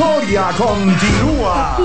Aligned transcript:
historia 0.00 0.48
continúa. 0.56 1.76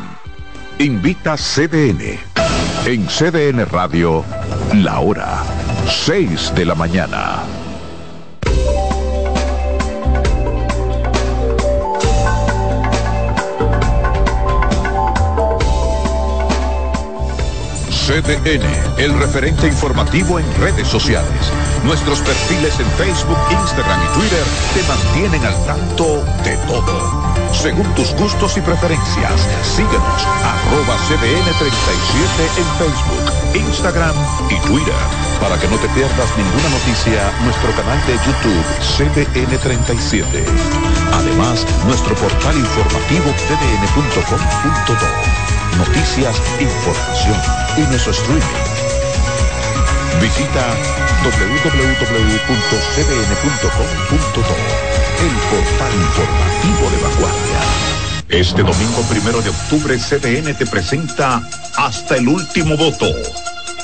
Invita 0.79 1.37
CDN. 1.37 2.34
En 2.87 3.07
CDN 3.07 3.65
Radio, 3.65 4.23
la 4.75 5.01
hora 5.01 5.43
6 5.89 6.53
de 6.55 6.67
la 6.67 6.75
mañana. 6.75 7.43
CDN, 17.89 18.67
el 18.99 19.19
referente 19.19 19.67
informativo 19.67 20.39
en 20.39 20.45
redes 20.61 20.87
sociales. 20.87 21.31
Nuestros 21.87 22.21
perfiles 22.21 22.79
en 22.79 22.87
Facebook, 22.99 23.39
Instagram 23.51 23.99
y 24.03 24.19
Twitter 24.19 24.45
te 24.75 24.83
mantienen 24.83 25.47
al 25.47 25.67
tanto 25.67 26.23
de 26.45 26.55
todo. 26.67 27.24
Según 27.55 27.87
tus 27.95 28.13
gustos 28.15 28.57
y 28.57 28.61
preferencias, 28.61 29.49
síguenos 29.63 30.27
arroba 30.43 30.97
CDN37 31.09 32.59
en 32.59 32.67
Facebook, 32.79 33.33
Instagram 33.55 34.15
y 34.51 34.57
Twitter. 34.67 34.95
Para 35.41 35.59
que 35.59 35.69
no 35.69 35.77
te 35.77 35.89
pierdas 35.89 36.29
ninguna 36.37 36.69
noticia, 36.69 37.33
nuestro 37.45 37.71
canal 37.73 37.99
de 38.07 38.15
YouTube 38.27 38.65
CDN37. 38.99 40.45
Además, 41.15 41.67
nuestro 41.87 42.15
portal 42.17 42.57
informativo 42.57 43.33
cdn.com.do. 43.49 45.09
Noticias, 45.79 46.43
información 46.61 47.37
y 47.79 47.81
nuestro 47.91 48.13
streaming. 48.13 48.84
Visita 50.21 50.75
www.cdn.com.do, 51.23 52.05
el 55.21 55.37
portal 55.51 55.95
informativo 55.95 56.91
de 56.91 56.99
vanguardia. 57.03 57.61
Este 58.29 58.63
domingo 58.63 59.03
primero 59.09 59.41
de 59.43 59.51
octubre, 59.51 59.99
CDN 59.99 60.55
te 60.55 60.67
presenta 60.67 61.43
Hasta 61.77 62.17
el 62.17 62.29
último 62.29 62.77
voto. 62.77 63.07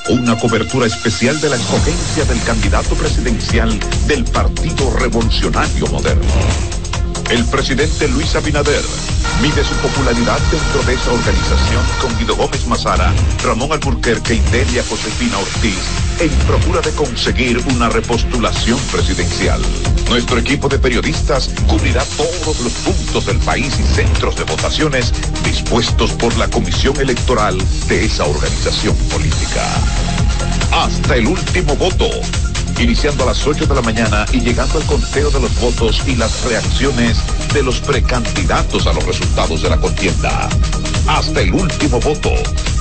Una 0.08 0.36
cobertura 0.36 0.86
especial 0.86 1.40
de 1.40 1.50
la 1.50 1.56
escogencia 1.56 2.24
del 2.24 2.42
candidato 2.42 2.94
presidencial 2.94 3.78
del 4.06 4.24
Partido 4.24 4.90
Revolucionario 4.96 5.86
Moderno. 5.88 6.24
El 7.30 7.44
presidente 7.44 8.08
Luis 8.08 8.34
Abinader 8.34 8.82
mide 9.40 9.64
su 9.64 9.74
popularidad 9.76 10.38
dentro 10.50 10.82
de 10.82 10.94
esa 10.94 11.12
organización 11.12 11.82
con 12.00 12.16
Guido 12.18 12.36
Gómez 12.36 12.66
Mazara, 12.66 13.12
Ramón 13.42 13.72
Alburquerque 13.72 14.34
y 14.34 14.40
Delia 14.50 14.84
Josefina 14.88 15.38
Ortiz 15.38 15.78
en 16.20 16.30
procura 16.46 16.82
de 16.82 16.90
conseguir 16.92 17.58
una 17.74 17.88
repostulación 17.88 18.78
presidencial. 18.92 19.60
Nuestro 20.10 20.38
equipo 20.38 20.68
de 20.68 20.78
periodistas 20.78 21.48
cubrirá 21.66 22.04
todos 22.16 22.60
los 22.60 22.72
puntos 22.74 23.26
del 23.26 23.38
país 23.38 23.72
y 23.80 23.94
centros 23.94 24.36
de 24.36 24.44
votaciones 24.44 25.12
dispuestos 25.44 26.12
por 26.12 26.36
la 26.36 26.48
Comisión 26.48 27.00
Electoral 27.00 27.56
de 27.88 28.04
esa 28.04 28.24
organización 28.26 28.94
política. 29.10 29.64
Hasta 30.72 31.16
el 31.16 31.26
último 31.26 31.74
voto 31.76 32.10
iniciando 32.80 33.24
a 33.24 33.26
las 33.26 33.46
8 33.46 33.66
de 33.66 33.74
la 33.74 33.82
mañana 33.82 34.24
y 34.32 34.40
llegando 34.40 34.78
al 34.78 34.86
conteo 34.86 35.30
de 35.30 35.40
los 35.40 35.54
votos 35.60 36.02
y 36.06 36.16
las 36.16 36.44
reacciones 36.44 37.18
de 37.52 37.62
los 37.62 37.80
precandidatos 37.80 38.86
a 38.86 38.92
los 38.92 39.04
resultados 39.04 39.62
de 39.62 39.70
la 39.70 39.76
contienda. 39.76 40.48
Hasta 41.06 41.40
el 41.40 41.52
último 41.52 42.00
voto, 42.00 42.30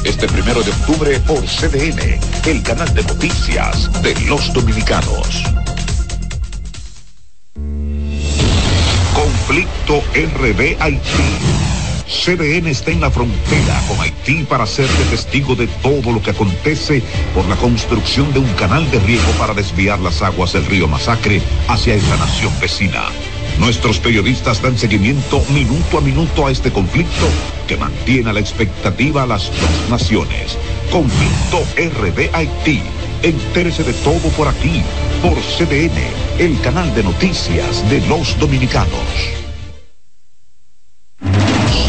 este 0.03 0.27
primero 0.27 0.61
de 0.61 0.71
octubre 0.71 1.19
por 1.21 1.41
CDN, 1.45 2.19
el 2.45 2.63
canal 2.63 2.93
de 2.93 3.03
noticias 3.03 3.91
de 4.01 4.15
los 4.27 4.53
dominicanos. 4.53 5.43
Conflicto 9.13 10.01
RD 10.13 10.77
Haití. 10.79 11.58
CDN 12.09 12.65
está 12.67 12.89
en 12.89 13.01
la 13.01 13.11
frontera 13.11 13.81
con 13.87 14.01
Haití 14.01 14.43
para 14.43 14.65
ser 14.65 14.87
testigo 15.11 15.55
de 15.55 15.67
todo 15.67 16.11
lo 16.11 16.21
que 16.21 16.31
acontece 16.31 17.03
por 17.35 17.47
la 17.47 17.55
construcción 17.55 18.33
de 18.33 18.39
un 18.39 18.51
canal 18.53 18.89
de 18.89 18.99
riego 18.99 19.31
para 19.37 19.53
desviar 19.53 19.99
las 19.99 20.23
aguas 20.23 20.53
del 20.53 20.65
río 20.65 20.87
Masacre 20.87 21.39
hacia 21.67 21.93
esa 21.93 22.17
nación 22.17 22.51
vecina. 22.59 23.03
Nuestros 23.59 23.99
periodistas 23.99 24.59
dan 24.59 24.75
seguimiento 24.75 25.43
minuto 25.53 25.99
a 25.99 26.01
minuto 26.01 26.47
a 26.47 26.51
este 26.51 26.71
conflicto 26.71 27.27
que 27.67 27.77
mantiene 27.77 28.31
a 28.31 28.33
la 28.33 28.39
expectativa 28.39 29.23
a 29.23 29.27
las 29.27 29.51
dos 29.51 29.89
naciones. 29.89 30.57
Conflicto 30.91 31.63
RD 31.77 32.33
Haití. 32.33 32.81
Entérese 33.21 33.83
de 33.83 33.93
todo 33.93 34.29
por 34.35 34.47
aquí, 34.47 34.81
por 35.21 35.37
CDN, 35.37 35.99
el 36.39 36.59
canal 36.61 36.93
de 36.95 37.03
noticias 37.03 37.87
de 37.89 38.01
los 38.07 38.39
dominicanos. 38.39 39.38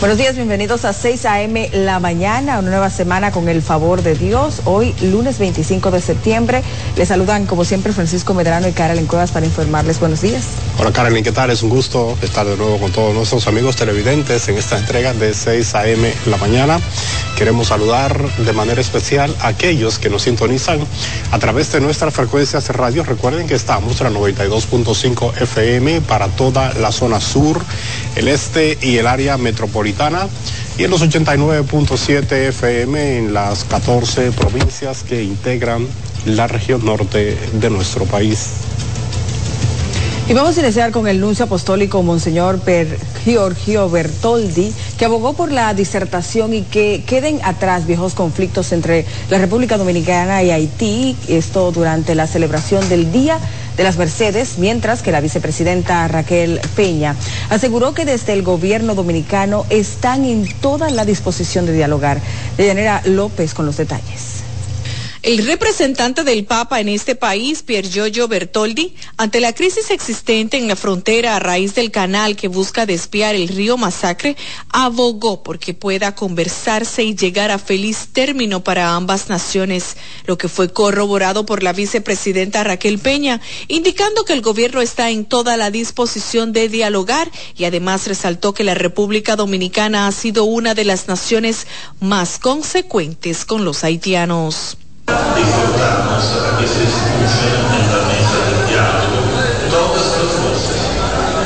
Buenos 0.00 0.16
días, 0.16 0.34
bienvenidos 0.34 0.86
a 0.86 0.94
6 0.94 1.26
a.m. 1.26 1.68
la 1.74 2.00
mañana, 2.00 2.58
una 2.58 2.70
nueva 2.70 2.88
semana 2.88 3.32
con 3.32 3.50
el 3.50 3.60
favor 3.60 4.02
de 4.02 4.14
Dios. 4.14 4.62
Hoy, 4.64 4.94
lunes 5.02 5.38
25 5.38 5.90
de 5.90 6.00
septiembre, 6.00 6.62
les 6.96 7.08
saludan 7.08 7.44
como 7.44 7.66
siempre 7.66 7.92
Francisco 7.92 8.32
Medrano 8.32 8.66
y 8.66 8.72
Carolyn 8.72 9.04
Cuevas 9.04 9.30
para 9.30 9.44
informarles. 9.44 10.00
Buenos 10.00 10.22
días. 10.22 10.44
Hola 10.78 10.90
Carolyn, 10.90 11.22
¿qué 11.22 11.32
tal? 11.32 11.50
Es 11.50 11.62
un 11.62 11.68
gusto 11.68 12.16
estar 12.22 12.46
de 12.46 12.56
nuevo 12.56 12.78
con 12.78 12.90
todos 12.92 13.14
nuestros 13.14 13.46
amigos 13.46 13.76
televidentes 13.76 14.48
en 14.48 14.56
esta 14.56 14.78
entrega 14.78 15.12
de 15.12 15.34
6 15.34 15.74
a.m. 15.74 16.10
la 16.24 16.38
mañana. 16.38 16.80
Queremos 17.36 17.68
saludar 17.68 18.18
de 18.36 18.52
manera 18.54 18.80
especial 18.80 19.36
a 19.40 19.48
aquellos 19.48 19.98
que 19.98 20.08
nos 20.08 20.22
sintonizan 20.22 20.80
a 21.30 21.38
través 21.38 21.72
de 21.72 21.80
nuestras 21.82 22.14
frecuencias 22.14 22.66
de 22.66 22.72
radio. 22.72 23.04
Recuerden 23.04 23.46
que 23.46 23.54
estamos 23.54 24.00
en 24.00 24.14
la 24.14 24.18
92.5 24.18 25.42
FM 25.42 26.00
para 26.00 26.28
toda 26.28 26.72
la 26.72 26.90
zona 26.90 27.20
sur, 27.20 27.60
el 28.16 28.28
este 28.28 28.78
y 28.80 28.96
el 28.96 29.06
área 29.06 29.36
metropolitana 29.36 29.89
y 30.78 30.84
en 30.84 30.90
los 30.90 31.02
89.7 31.02 32.32
FM 32.48 33.18
en 33.18 33.34
las 33.34 33.64
14 33.64 34.30
provincias 34.32 35.02
que 35.02 35.22
integran 35.22 35.86
la 36.26 36.46
región 36.46 36.84
norte 36.84 37.36
de 37.54 37.70
nuestro 37.70 38.04
país. 38.04 38.50
Y 40.28 40.32
vamos 40.32 40.56
a 40.56 40.60
iniciar 40.60 40.92
con 40.92 41.08
el 41.08 41.20
nuncio 41.20 41.46
apostólico 41.46 42.04
Monseñor 42.04 42.60
per 42.60 42.86
Giorgio 43.24 43.90
Bertoldi, 43.90 44.72
que 44.96 45.04
abogó 45.04 45.32
por 45.32 45.50
la 45.50 45.74
disertación 45.74 46.54
y 46.54 46.62
que 46.62 47.02
queden 47.04 47.40
atrás 47.42 47.84
viejos 47.84 48.14
conflictos 48.14 48.70
entre 48.70 49.04
la 49.28 49.38
República 49.38 49.76
Dominicana 49.76 50.44
y 50.44 50.52
Haití, 50.52 51.16
esto 51.26 51.72
durante 51.72 52.14
la 52.14 52.28
celebración 52.28 52.88
del 52.88 53.10
Día 53.10 53.40
de 53.80 53.84
las 53.84 53.96
Mercedes, 53.96 54.58
mientras 54.58 55.00
que 55.00 55.10
la 55.10 55.22
vicepresidenta 55.22 56.06
Raquel 56.06 56.60
Peña 56.76 57.16
aseguró 57.48 57.94
que 57.94 58.04
desde 58.04 58.34
el 58.34 58.42
gobierno 58.42 58.94
dominicano 58.94 59.64
están 59.70 60.26
en 60.26 60.46
toda 60.60 60.90
la 60.90 61.06
disposición 61.06 61.64
de 61.64 61.72
dialogar. 61.72 62.20
De 62.58 63.00
López 63.06 63.54
con 63.54 63.64
los 63.64 63.78
detalles. 63.78 64.39
El 65.22 65.44
representante 65.44 66.24
del 66.24 66.46
Papa 66.46 66.80
en 66.80 66.88
este 66.88 67.14
país, 67.14 67.62
Pier 67.62 67.86
Giorgio 67.86 68.26
Bertoldi, 68.26 68.94
ante 69.18 69.40
la 69.40 69.52
crisis 69.52 69.90
existente 69.90 70.56
en 70.56 70.66
la 70.66 70.76
frontera 70.76 71.36
a 71.36 71.38
raíz 71.38 71.74
del 71.74 71.90
canal 71.90 72.36
que 72.36 72.48
busca 72.48 72.86
desviar 72.86 73.34
el 73.34 73.48
río 73.48 73.76
Masacre, 73.76 74.34
abogó 74.70 75.42
porque 75.42 75.74
pueda 75.74 76.14
conversarse 76.14 77.02
y 77.04 77.14
llegar 77.14 77.50
a 77.50 77.58
feliz 77.58 78.08
término 78.14 78.64
para 78.64 78.94
ambas 78.96 79.28
naciones, 79.28 79.98
lo 80.24 80.38
que 80.38 80.48
fue 80.48 80.72
corroborado 80.72 81.44
por 81.44 81.62
la 81.62 81.74
vicepresidenta 81.74 82.64
Raquel 82.64 82.98
Peña, 82.98 83.42
indicando 83.68 84.24
que 84.24 84.32
el 84.32 84.40
gobierno 84.40 84.80
está 84.80 85.10
en 85.10 85.26
toda 85.26 85.58
la 85.58 85.70
disposición 85.70 86.54
de 86.54 86.70
dialogar 86.70 87.30
y 87.58 87.64
además 87.64 88.06
resaltó 88.06 88.54
que 88.54 88.64
la 88.64 88.74
República 88.74 89.36
Dominicana 89.36 90.06
ha 90.06 90.12
sido 90.12 90.44
una 90.44 90.74
de 90.74 90.86
las 90.86 91.08
naciones 91.08 91.66
más 92.00 92.38
consecuentes 92.38 93.44
con 93.44 93.66
los 93.66 93.84
haitianos. 93.84 94.78
Ricordarnos 95.34 96.24
a 96.36 96.58
che 96.58 96.66
si 96.66 96.82
escuchen 96.82 97.56
en 97.78 97.84
la 97.92 98.00
mesa 98.10 98.38
del 98.46 98.60
diálogo 98.68 99.18
todas 99.70 100.06
las 100.18 100.32
voces, 100.44 100.80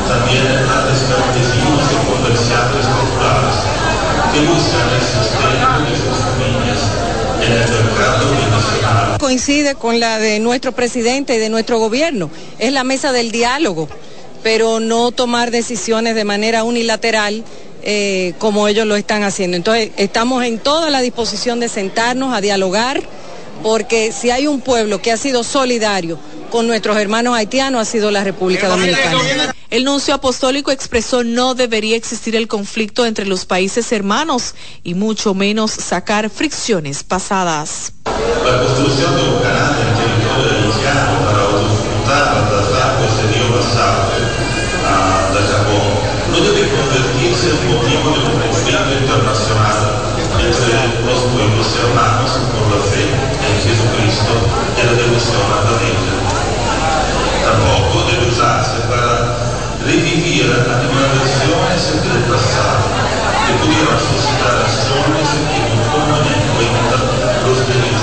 también 0.08 0.44
las 0.66 0.99
campesinos 1.11 1.84
y 1.93 1.99
comerciantes 2.11 2.84
populares 2.99 3.56
que 4.32 4.40
buscan 4.46 4.87
el 4.90 5.05
sustento 5.05 5.90
de 5.90 5.96
sus 5.96 6.16
familias. 6.25 7.05
Coincide 9.19 9.75
con 9.75 10.00
la 10.00 10.19
de 10.19 10.38
nuestro 10.38 10.72
presidente 10.72 11.34
y 11.34 11.38
de 11.38 11.49
nuestro 11.49 11.78
gobierno, 11.78 12.31
es 12.58 12.72
la 12.72 12.84
mesa 12.84 13.12
del 13.12 13.31
diálogo, 13.31 13.88
pero 14.43 14.81
no 14.81 15.11
tomar 15.12 15.50
decisiones 15.50 16.14
de 16.14 16.25
manera 16.25 16.64
unilateral 16.64 17.44
eh, 17.82 18.34
como 18.38 18.66
ellos 18.69 18.87
lo 18.87 18.96
están 18.96 19.25
haciendo. 19.25 19.56
Entonces, 19.56 19.90
estamos 19.96 20.44
en 20.44 20.58
toda 20.58 20.90
la 20.90 21.00
disposición 21.00 21.61
de 21.61 21.69
sentarnos 21.69 22.34
a 22.34 22.40
dialogar 22.40 23.02
porque 23.64 24.12
si 24.12 24.31
hay 24.31 24.46
un 24.46 24.61
pueblo 24.61 25.00
que 25.00 25.11
ha 25.11 25.16
sido 25.16 25.43
solidario 25.43 26.19
con 26.50 26.66
nuestros 26.66 26.99
hermanos 26.99 27.34
haitianos 27.34 27.81
ha 27.81 27.90
sido 27.90 28.11
la 28.11 28.22
República 28.22 28.69
Dominicana. 28.69 29.55
El 29.70 29.84
nuncio 29.84 30.12
apostólico 30.12 30.70
expresó 30.70 31.25
no 31.25 31.55
debería 31.55 31.96
existir 31.96 32.37
el 32.37 32.46
conflicto 32.46 33.06
entre 33.06 33.25
los 33.25 33.46
países 33.46 33.90
hermanos 33.90 34.55
y 34.82 34.93
mucho 34.93 35.32
menos 35.32 35.70
sacar 35.70 36.28
fricciones 36.28 37.02
pasadas. 37.02 37.94
La 38.44 38.61
construcción 38.61 39.16
de 39.16 39.22
un 39.22 39.43
canal 39.43 39.76
en 39.81 39.94
territorio 39.96 40.70
haitiano 40.70 41.25
para 41.25 41.40
autodisfrutar 41.44 42.52
las 42.52 42.69
aguas 42.69 43.16
del 43.16 43.32
río 43.32 43.56
Basado 43.56 44.11
de 45.32 45.40
Japón 45.40 46.05
no 46.31 46.38
debe 46.38 46.69
convertirse 46.69 47.49
en 47.49 47.72
motivo 47.72 48.12
de 48.12 48.28
un 48.28 48.40
conflicto 48.44 48.93
internacional 49.00 50.05
entre 50.44 51.06
los 51.06 51.20
pueblos 51.32 51.66
hermanos 51.78 52.31
por 52.52 52.69
la 52.69 52.82
fe 52.84 53.06
en 53.08 53.55
Jesucristo 53.64 54.34
y 54.76 54.87
la 54.87 54.93
devoción 54.93 55.46
a 55.52 55.64
la 55.64 55.75
Virgen. 55.78 56.20
Tampoco 57.44 58.04
debe 58.11 58.31
usarse 58.31 58.78
para 58.88 59.37
revivir 60.62 61.04
animaciones 61.04 61.90
entre 61.94 62.12
el 62.12 62.24
pasado 62.24 62.86
que 63.46 63.52
suscitar 63.98 64.56
acciones 64.62 65.28
que 65.52 65.60
no 65.68 65.82
toman 65.90 66.24
en 66.26 66.40
cuenta 66.54 66.96
los. 67.46 67.94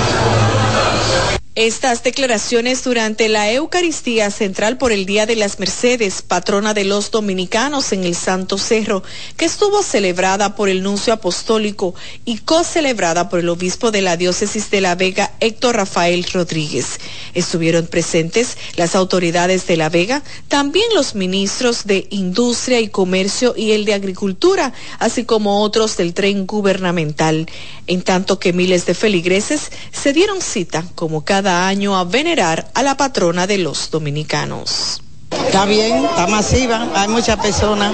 Estas 1.55 2.01
declaraciones 2.01 2.81
durante 2.81 3.27
la 3.27 3.51
Eucaristía 3.51 4.31
Central 4.31 4.77
por 4.77 4.93
el 4.93 5.05
Día 5.05 5.25
de 5.25 5.35
las 5.35 5.59
Mercedes, 5.59 6.21
patrona 6.21 6.73
de 6.73 6.85
los 6.85 7.11
dominicanos 7.11 7.91
en 7.91 8.05
el 8.05 8.15
Santo 8.15 8.57
Cerro, 8.57 9.03
que 9.35 9.43
estuvo 9.43 9.83
celebrada 9.83 10.55
por 10.55 10.69
el 10.69 10.81
nuncio 10.81 11.11
apostólico 11.11 11.93
y 12.23 12.37
co-celebrada 12.37 13.27
por 13.27 13.39
el 13.39 13.49
obispo 13.49 13.91
de 13.91 14.01
la 14.01 14.15
diócesis 14.15 14.71
de 14.71 14.79
La 14.79 14.95
Vega, 14.95 15.33
Héctor 15.41 15.75
Rafael 15.75 16.23
Rodríguez. 16.31 17.01
Estuvieron 17.33 17.85
presentes 17.85 18.57
las 18.77 18.95
autoridades 18.95 19.67
de 19.67 19.75
La 19.75 19.89
Vega, 19.89 20.23
también 20.47 20.85
los 20.95 21.15
ministros 21.15 21.83
de 21.83 22.07
Industria 22.11 22.79
y 22.79 22.87
Comercio 22.87 23.55
y 23.57 23.73
el 23.73 23.83
de 23.83 23.93
Agricultura, 23.93 24.71
así 24.99 25.25
como 25.25 25.61
otros 25.61 25.97
del 25.97 26.13
tren 26.13 26.47
gubernamental, 26.47 27.47
en 27.87 28.03
tanto 28.03 28.39
que 28.39 28.53
miles 28.53 28.85
de 28.85 28.93
feligreses 28.93 29.69
se 29.91 30.13
dieron 30.13 30.39
cita 30.39 30.85
como 30.95 31.25
cada 31.25 31.40
año 31.49 31.97
a 31.97 32.03
venerar 32.03 32.67
a 32.73 32.83
la 32.83 32.95
patrona 32.95 33.47
de 33.47 33.57
los 33.57 33.89
dominicanos. 33.91 35.01
Está 35.45 35.65
bien, 35.65 36.05
está 36.05 36.27
masiva, 36.27 36.87
hay 36.95 37.07
muchas 37.07 37.37
personas. 37.37 37.93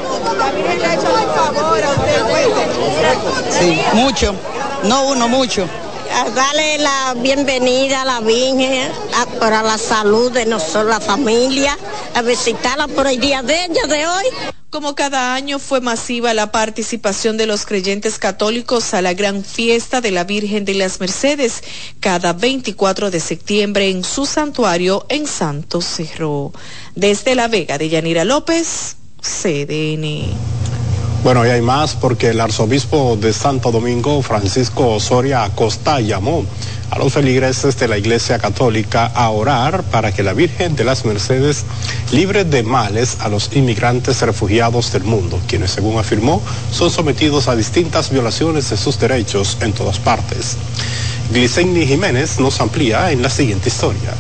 Sí, 3.60 3.80
mucho, 3.94 4.36
no 4.84 5.08
uno, 5.08 5.28
mucho. 5.28 5.68
A 6.18 6.32
darle 6.32 6.80
la 6.80 7.14
bienvenida 7.22 8.02
a 8.02 8.06
la 8.06 8.22
Virgen, 8.22 8.92
a, 9.14 9.28
para 9.40 9.62
la 9.62 9.78
salud 9.78 10.32
de 10.32 10.48
nosotros, 10.48 10.88
la 10.88 11.00
familia, 11.00 11.78
a 12.16 12.24
visitarla 12.24 12.88
por 12.88 13.06
el 13.06 13.20
día 13.20 13.44
de 13.44 13.54
ella 13.66 13.86
de 13.88 14.08
hoy. 14.08 14.26
Como 14.72 14.96
cada 14.96 15.36
año 15.36 15.60
fue 15.60 15.80
masiva 15.80 16.34
la 16.34 16.52
participación 16.52 17.38
de 17.38 17.46
los 17.46 17.68
creyentes 17.68 18.18
católicos 18.18 18.96
a 18.96 19.04
la 19.04 19.14
gran 19.14 19.44
fiesta 19.44 20.02
de 20.02 20.10
la 20.10 20.24
Virgen 20.24 20.66
de 20.66 20.74
las 20.74 21.00
Mercedes 21.00 21.64
cada 22.00 22.34
24 22.34 23.12
de 23.12 23.20
septiembre 23.20 23.92
en 23.92 24.04
su 24.04 24.26
santuario 24.26 25.06
en 25.10 25.28
Santo 25.28 25.82
Cerro. 25.82 26.52
Desde 26.96 27.36
La 27.36 27.48
Vega 27.48 27.78
de 27.78 27.90
Yanira 27.90 28.26
López, 28.26 28.96
CDN. 29.22 30.77
Bueno, 31.28 31.46
y 31.46 31.50
hay 31.50 31.62
más 31.62 31.94
porque 31.94 32.30
el 32.30 32.40
arzobispo 32.40 33.18
de 33.20 33.34
Santo 33.34 33.70
Domingo, 33.70 34.22
Francisco 34.22 34.98
Soria 34.98 35.44
Acosta, 35.44 36.00
llamó 36.00 36.46
a 36.90 36.98
los 36.98 37.12
feligreses 37.12 37.78
de 37.78 37.90
la 37.90 37.98
Iglesia 37.98 38.40
Católica 38.40 39.08
a 39.08 39.30
orar 39.30 39.84
para 39.84 40.14
que 40.14 40.24
la 40.24 40.32
Virgen 40.32 40.78
de 40.78 40.86
las 40.86 41.04
Mercedes 41.04 41.66
libre 42.14 42.46
de 42.46 42.64
males 42.64 43.18
a 43.20 43.28
los 43.28 43.54
inmigrantes 43.54 44.22
refugiados 44.22 44.94
del 44.94 45.04
mundo, 45.04 45.38
quienes, 45.50 45.72
según 45.72 46.00
afirmó, 46.00 46.42
son 46.72 46.90
sometidos 46.92 47.50
a 47.50 47.58
distintas 47.58 48.10
violaciones 48.10 48.70
de 48.70 48.78
sus 48.78 48.98
derechos 48.98 49.58
en 49.60 49.74
todas 49.74 50.00
partes. 50.00 50.56
Glicenny 51.34 51.86
Jiménez 51.86 52.40
nos 52.40 52.62
amplía 52.62 53.12
en 53.12 53.22
la 53.22 53.30
siguiente 53.30 53.68
historia. 53.68 54.14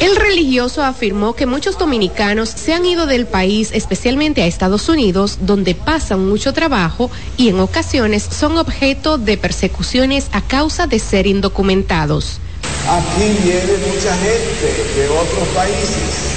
El 0.00 0.16
religioso 0.16 0.82
afirmó 0.82 1.34
que 1.34 1.46
muchos 1.46 1.78
dominicanos 1.78 2.48
se 2.48 2.74
han 2.74 2.84
ido 2.84 3.06
del 3.06 3.26
país, 3.26 3.70
especialmente 3.72 4.42
a 4.42 4.46
Estados 4.46 4.88
Unidos, 4.88 5.38
donde 5.40 5.74
pasan 5.74 6.28
mucho 6.28 6.52
trabajo 6.52 7.10
y 7.36 7.48
en 7.48 7.60
ocasiones 7.60 8.22
son 8.24 8.58
objeto 8.58 9.18
de 9.18 9.38
persecuciones 9.38 10.26
a 10.32 10.42
causa 10.42 10.86
de 10.86 10.98
ser 10.98 11.26
indocumentados. 11.26 12.40
Aquí 12.88 13.22
viene 13.44 13.78
mucha 13.86 14.14
gente 14.16 15.00
de 15.00 15.08
otros 15.08 15.48
países. 15.54 16.34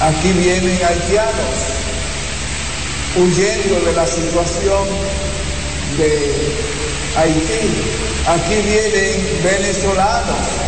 Aquí 0.00 0.32
vienen 0.32 0.78
haitianos 0.84 1.78
huyendo 3.16 3.86
de 3.86 3.92
la 3.94 4.06
situación 4.06 4.84
de 5.96 6.52
Haití. 7.16 7.70
Aquí 8.26 8.54
vienen 8.56 9.40
venezolanos 9.42 10.67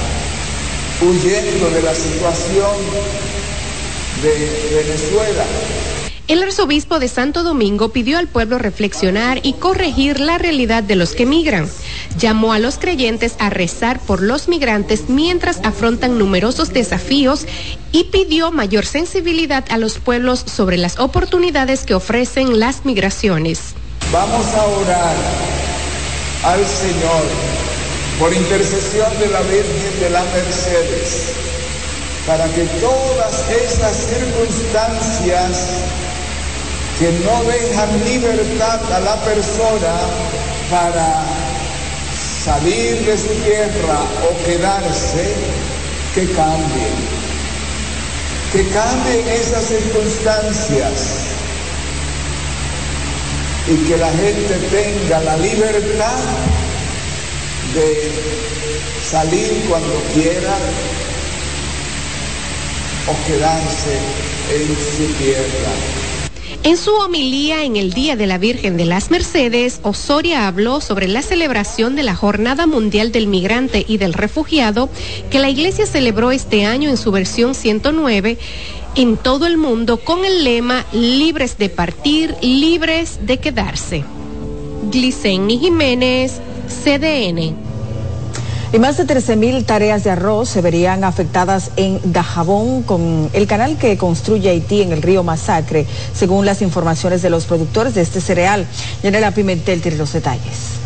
huyendo 1.02 1.70
de 1.70 1.82
la 1.82 1.94
situación 1.94 2.76
de 4.22 4.74
Venezuela. 4.74 5.44
El 6.28 6.42
arzobispo 6.44 7.00
de 7.00 7.08
Santo 7.08 7.42
Domingo 7.42 7.88
pidió 7.88 8.18
al 8.18 8.28
pueblo 8.28 8.58
reflexionar 8.58 9.40
y 9.42 9.54
corregir 9.54 10.20
la 10.20 10.38
realidad 10.38 10.84
de 10.84 10.94
los 10.94 11.14
que 11.14 11.26
migran. 11.26 11.68
Llamó 12.18 12.52
a 12.52 12.60
los 12.60 12.78
creyentes 12.78 13.34
a 13.40 13.50
rezar 13.50 13.98
por 13.98 14.22
los 14.22 14.46
migrantes 14.46 15.08
mientras 15.08 15.58
afrontan 15.64 16.18
numerosos 16.18 16.72
desafíos 16.72 17.46
y 17.90 18.04
pidió 18.04 18.52
mayor 18.52 18.86
sensibilidad 18.86 19.64
a 19.70 19.78
los 19.78 19.98
pueblos 19.98 20.44
sobre 20.46 20.76
las 20.76 21.00
oportunidades 21.00 21.82
que 21.84 21.94
ofrecen 21.94 22.60
las 22.60 22.84
migraciones. 22.84 23.74
Vamos 24.12 24.46
a 24.54 24.66
orar 24.66 25.16
al 26.44 26.64
Señor 26.64 27.69
por 28.20 28.34
intercesión 28.34 29.18
de 29.18 29.28
la 29.28 29.40
Virgen 29.40 29.98
de 29.98 30.10
las 30.10 30.24
Mercedes, 30.34 31.32
para 32.26 32.44
que 32.48 32.64
todas 32.78 33.48
esas 33.48 33.96
circunstancias 33.96 35.68
que 36.98 37.10
no 37.24 37.42
dejan 37.44 38.04
libertad 38.04 38.92
a 38.92 39.00
la 39.00 39.16
persona 39.24 39.94
para 40.70 41.24
salir 42.44 43.06
de 43.06 43.16
su 43.16 43.28
tierra 43.42 44.00
o 44.28 44.44
quedarse, 44.44 45.34
que 46.14 46.26
cambien. 46.32 47.20
que 48.52 48.68
cambien 48.68 49.28
esas 49.28 49.64
circunstancias 49.64 51.20
y 53.66 53.76
que 53.88 53.96
la 53.96 54.10
gente 54.10 54.54
tenga 54.70 55.20
la 55.20 55.36
libertad 55.36 56.18
de 57.74 58.10
salir 59.04 59.64
cuando 59.68 59.94
quiera 60.14 60.56
o 63.06 63.26
quedarse 63.26 63.98
en 64.52 64.66
su 64.66 65.12
tierra. 65.22 66.00
En 66.62 66.76
su 66.76 66.90
homilía 66.92 67.64
en 67.64 67.76
el 67.76 67.92
Día 67.92 68.16
de 68.16 68.26
la 68.26 68.36
Virgen 68.36 68.76
de 68.76 68.84
las 68.84 69.10
Mercedes, 69.10 69.80
Osoria 69.82 70.46
habló 70.46 70.82
sobre 70.82 71.08
la 71.08 71.22
celebración 71.22 71.96
de 71.96 72.02
la 72.02 72.14
Jornada 72.14 72.66
Mundial 72.66 73.12
del 73.12 73.28
Migrante 73.28 73.84
y 73.88 73.96
del 73.96 74.12
Refugiado 74.12 74.90
que 75.30 75.38
la 75.38 75.48
Iglesia 75.48 75.86
celebró 75.86 76.32
este 76.32 76.66
año 76.66 76.90
en 76.90 76.98
su 76.98 77.12
versión 77.12 77.54
109 77.54 78.36
en 78.94 79.16
todo 79.16 79.46
el 79.46 79.56
mundo 79.56 79.98
con 79.98 80.24
el 80.24 80.44
lema 80.44 80.84
libres 80.92 81.56
de 81.56 81.70
partir, 81.70 82.34
libres 82.42 83.20
de 83.22 83.38
quedarse. 83.38 84.04
Gliceni 84.90 85.58
Jiménez, 85.58 86.40
CDN. 86.70 87.54
Y 88.72 88.78
más 88.78 88.96
de 88.96 89.04
13.000 89.04 89.66
tareas 89.66 90.04
de 90.04 90.10
arroz 90.10 90.48
se 90.48 90.60
verían 90.60 91.02
afectadas 91.02 91.72
en 91.76 92.00
Dajabón 92.12 92.84
con 92.84 93.28
el 93.32 93.48
canal 93.48 93.76
que 93.76 93.96
construye 93.96 94.48
Haití 94.48 94.82
en 94.82 94.92
el 94.92 95.02
río 95.02 95.24
Masacre, 95.24 95.86
según 96.14 96.46
las 96.46 96.62
informaciones 96.62 97.20
de 97.20 97.30
los 97.30 97.46
productores 97.46 97.96
de 97.96 98.02
este 98.02 98.20
cereal. 98.20 98.64
Yanela 99.02 99.32
Pimentel 99.32 99.82
tiene 99.82 99.96
los 99.96 100.12
detalles. 100.12 100.78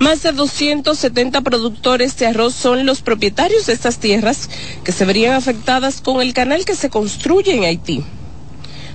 Más 0.00 0.22
de 0.22 0.32
270 0.32 1.42
productores 1.42 2.16
de 2.16 2.26
arroz 2.26 2.54
son 2.54 2.86
los 2.86 3.02
propietarios 3.02 3.66
de 3.66 3.74
estas 3.74 3.98
tierras 3.98 4.48
que 4.82 4.92
se 4.92 5.04
verían 5.04 5.34
afectadas 5.34 6.00
con 6.00 6.20
el 6.22 6.32
canal 6.32 6.64
que 6.64 6.74
se 6.74 6.90
construye 6.90 7.54
en 7.54 7.64
Haití. 7.64 8.02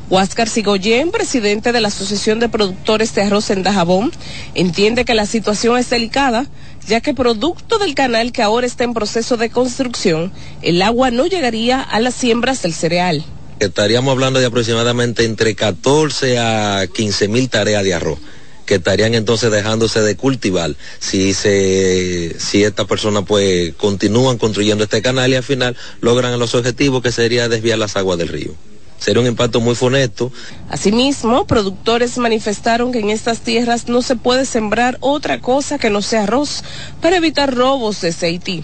Huáscar 0.08 0.48
Sigoyen, 0.48 1.10
presidente 1.10 1.72
de 1.72 1.82
la 1.82 1.88
Asociación 1.88 2.40
de 2.40 2.48
Productores 2.48 3.16
de 3.16 3.24
Arroz 3.24 3.50
en 3.50 3.64
Dajabón, 3.64 4.12
entiende 4.54 5.04
que 5.04 5.16
la 5.16 5.26
situación 5.26 5.80
es 5.80 5.90
delicada, 5.90 6.46
ya 6.88 7.02
que 7.02 7.16
producto 7.16 7.80
del 7.80 7.96
canal 7.96 8.32
que 8.32 8.44
ahora 8.44 8.68
está 8.68 8.84
en 8.84 8.94
proceso 8.94 9.36
de 9.36 9.50
construcción, 9.50 10.32
el 10.62 10.84
agua 10.84 11.10
no 11.10 11.26
llegaría 11.26 11.82
a 11.82 12.00
las 12.00 12.14
siembras 12.14 12.62
del 12.62 12.76
cereal. 12.76 13.26
Estaríamos 13.60 14.12
hablando 14.12 14.40
de 14.40 14.46
aproximadamente 14.46 15.26
entre 15.26 15.56
14 15.56 16.38
a 16.38 16.86
15 16.94 17.28
mil 17.28 17.50
tareas 17.50 17.84
de 17.84 17.96
arroz 17.96 18.20
que 18.68 18.76
estarían 18.76 19.14
entonces 19.14 19.52
dejándose 19.52 20.02
de 20.02 20.16
cultivar 20.16 20.76
si 21.00 21.34
si 21.36 22.64
estas 22.64 22.88
personas 22.88 23.24
pues 23.28 23.76
continúan 23.76 24.40
construyendo 24.40 24.84
este 24.84 25.04
canal 25.04 25.32
y 25.32 25.36
al 25.36 25.44
final 25.44 25.78
logran 26.02 26.38
los 26.40 26.56
objetivos 26.56 27.04
que 27.04 27.12
sería 27.12 27.48
desviar 27.48 27.78
las 27.78 27.96
aguas 27.96 28.18
del 28.18 28.30
río 28.30 28.56
sería 29.00 29.22
un 29.22 29.28
impacto 29.28 29.62
muy 29.62 29.75
funesto. 29.75 30.32
Asimismo, 30.70 31.46
productores 31.46 32.18
manifestaron 32.18 32.92
que 32.92 33.00
en 33.00 33.10
estas 33.10 33.40
tierras 33.40 33.88
no 33.88 34.02
se 34.02 34.16
puede 34.16 34.46
sembrar 34.46 34.98
otra 35.00 35.40
cosa 35.40 35.78
que 35.78 35.90
no 35.90 36.02
sea 36.02 36.24
arroz 36.24 36.64
para 37.02 37.18
evitar 37.18 37.54
robos 37.54 38.02
de 38.02 38.16
Haití. 38.22 38.64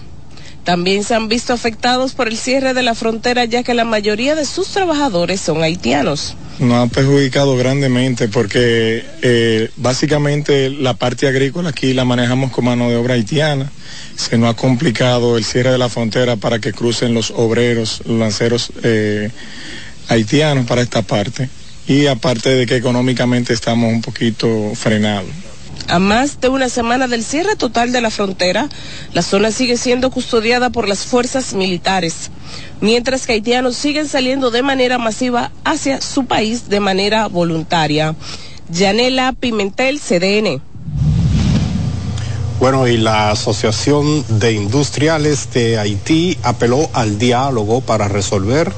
También 0.64 1.02
se 1.02 1.14
han 1.14 1.28
visto 1.28 1.52
afectados 1.52 2.12
por 2.12 2.28
el 2.28 2.36
cierre 2.36 2.72
de 2.72 2.82
la 2.82 2.94
frontera 2.94 3.44
ya 3.44 3.64
que 3.64 3.74
la 3.74 3.84
mayoría 3.84 4.36
de 4.36 4.44
sus 4.44 4.68
trabajadores 4.68 5.40
son 5.40 5.62
haitianos. 5.62 6.36
Nos 6.60 6.86
ha 6.86 6.92
perjudicado 6.92 7.56
grandemente 7.56 8.28
porque 8.28 9.04
eh, 9.22 9.70
básicamente 9.76 10.70
la 10.70 10.94
parte 10.94 11.26
agrícola 11.26 11.70
aquí 11.70 11.94
la 11.94 12.04
manejamos 12.04 12.52
con 12.52 12.66
mano 12.66 12.88
de 12.88 12.96
obra 12.96 13.14
haitiana. 13.14 13.72
Se 14.14 14.38
nos 14.38 14.50
ha 14.50 14.56
complicado 14.56 15.36
el 15.36 15.44
cierre 15.44 15.72
de 15.72 15.78
la 15.78 15.88
frontera 15.88 16.36
para 16.36 16.60
que 16.60 16.72
crucen 16.72 17.12
los 17.12 17.32
obreros, 17.32 18.02
los 18.06 18.18
lanceros. 18.18 18.72
Eh, 18.84 19.30
haitianos 20.12 20.66
para 20.66 20.82
esta 20.82 21.02
parte 21.02 21.48
y 21.86 22.06
aparte 22.06 22.50
de 22.50 22.66
que 22.66 22.76
económicamente 22.76 23.52
estamos 23.52 23.92
un 23.92 24.02
poquito 24.02 24.72
frenados. 24.74 25.30
A 25.88 25.98
más 25.98 26.40
de 26.40 26.48
una 26.48 26.68
semana 26.68 27.08
del 27.08 27.24
cierre 27.24 27.56
total 27.56 27.92
de 27.92 28.00
la 28.00 28.10
frontera, 28.10 28.68
la 29.12 29.22
zona 29.22 29.50
sigue 29.50 29.76
siendo 29.76 30.10
custodiada 30.10 30.70
por 30.70 30.88
las 30.88 31.04
fuerzas 31.04 31.54
militares, 31.54 32.30
mientras 32.80 33.26
que 33.26 33.32
haitianos 33.32 33.76
siguen 33.76 34.06
saliendo 34.06 34.50
de 34.50 34.62
manera 34.62 34.98
masiva 34.98 35.50
hacia 35.64 36.00
su 36.00 36.26
país 36.26 36.68
de 36.68 36.80
manera 36.80 37.26
voluntaria. 37.26 38.14
Yanela 38.70 39.32
Pimentel, 39.32 40.00
CDN. 40.00 40.62
Bueno, 42.60 42.86
y 42.86 42.96
la 42.96 43.32
Asociación 43.32 44.24
de 44.38 44.52
Industriales 44.52 45.52
de 45.52 45.78
Haití 45.78 46.38
apeló 46.44 46.88
al 46.92 47.18
diálogo 47.18 47.80
para 47.80 48.06
resolver 48.06 48.72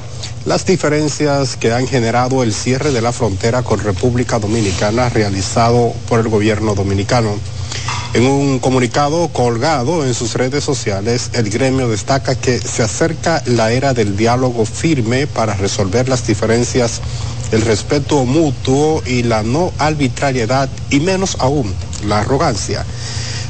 las 0.45 0.63
diferencias 0.63 1.57
que 1.57 1.73
han 1.73 1.87
generado 1.87 2.43
el 2.43 2.53
cierre 2.53 2.91
de 2.91 3.01
la 3.01 3.11
frontera 3.11 3.63
con 3.63 3.79
República 3.79 4.37
Dominicana 4.37 5.09
realizado 5.09 5.91
por 6.07 6.19
el 6.19 6.29
gobierno 6.29 6.75
dominicano. 6.75 7.35
En 8.13 8.27
un 8.27 8.59
comunicado 8.59 9.27
colgado 9.29 10.05
en 10.05 10.13
sus 10.13 10.35
redes 10.35 10.63
sociales, 10.63 11.31
el 11.33 11.49
gremio 11.49 11.89
destaca 11.89 12.35
que 12.35 12.59
se 12.59 12.83
acerca 12.83 13.41
la 13.47 13.71
era 13.71 13.93
del 13.95 14.15
diálogo 14.15 14.65
firme 14.65 15.25
para 15.25 15.55
resolver 15.55 16.07
las 16.07 16.27
diferencias, 16.27 17.01
el 17.51 17.63
respeto 17.63 18.23
mutuo 18.23 19.01
y 19.05 19.23
la 19.23 19.41
no 19.41 19.73
arbitrariedad 19.79 20.69
y 20.91 20.99
menos 20.99 21.37
aún 21.39 21.73
la 22.07 22.19
arrogancia. 22.19 22.85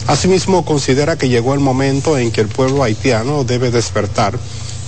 Asimismo, 0.07 0.63
considera 0.63 1.17
que 1.17 1.29
llegó 1.29 1.53
el 1.53 1.59
momento 1.59 2.17
en 2.17 2.31
que 2.31 2.41
el 2.41 2.47
pueblo 2.47 2.83
haitiano 2.83 3.43
debe 3.43 3.69
despertar 3.69 4.37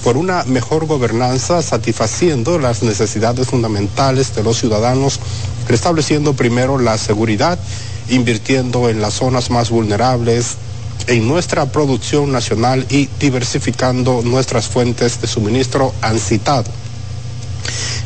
por 0.08 0.16
una 0.16 0.46
mejor 0.46 0.86
gobernanza 0.86 1.62
satisfaciendo 1.62 2.60
las 2.60 2.82
necesidades 2.82 3.48
fundamentales 3.48 4.34
de 4.34 4.42
los 4.42 4.58
ciudadanos, 4.58 5.20
restableciendo 5.68 6.34
primero 6.34 6.80
la 6.80 6.98
seguridad, 6.98 7.60
invirtiendo 8.08 8.88
en 8.88 9.02
las 9.02 9.16
zonas 9.16 9.50
más 9.50 9.70
vulnerables, 9.70 10.56
en 11.08 11.28
nuestra 11.28 11.66
producción 11.66 12.32
nacional 12.32 12.86
y 12.90 13.10
diversificando 13.20 14.22
nuestras 14.24 14.70
fuentes 14.70 15.20
de 15.20 15.28
suministro, 15.28 15.94
han 16.02 16.20
citado. 16.20 16.72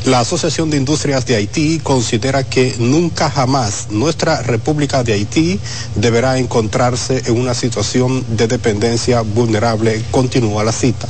La 0.04 0.18
Asociación 0.18 0.70
de 0.70 0.78
Industrias 0.78 1.24
de 1.24 1.36
Haití 1.36 1.78
considera 1.84 2.42
que 2.42 2.74
nunca 2.80 3.30
jamás 3.30 3.86
nuestra 3.90 4.42
República 4.42 5.04
de 5.04 5.12
Haití 5.12 5.60
deberá 5.94 6.38
encontrarse 6.38 7.22
en 7.26 7.38
una 7.40 7.54
situación 7.54 8.24
de 8.36 8.48
dependencia 8.48 9.20
vulnerable, 9.20 10.02
continúa 10.10 10.64
la 10.64 10.72
cita. 10.72 11.06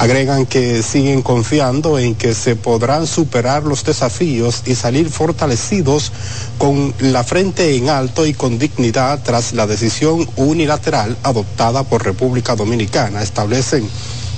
Agregan 0.00 0.46
que 0.46 0.82
siguen 0.82 1.20
confiando 1.20 1.98
en 1.98 2.14
que 2.14 2.32
se 2.32 2.56
podrán 2.56 3.06
superar 3.06 3.64
los 3.64 3.84
desafíos 3.84 4.62
y 4.64 4.74
salir 4.74 5.10
fortalecidos 5.10 6.10
con 6.56 6.94
la 7.00 7.22
frente 7.22 7.76
en 7.76 7.90
alto 7.90 8.24
y 8.24 8.32
con 8.32 8.58
dignidad 8.58 9.20
tras 9.22 9.52
la 9.52 9.66
decisión 9.66 10.26
unilateral 10.36 11.18
adoptada 11.22 11.82
por 11.82 12.02
República 12.02 12.56
Dominicana. 12.56 13.22
Establecen 13.22 13.86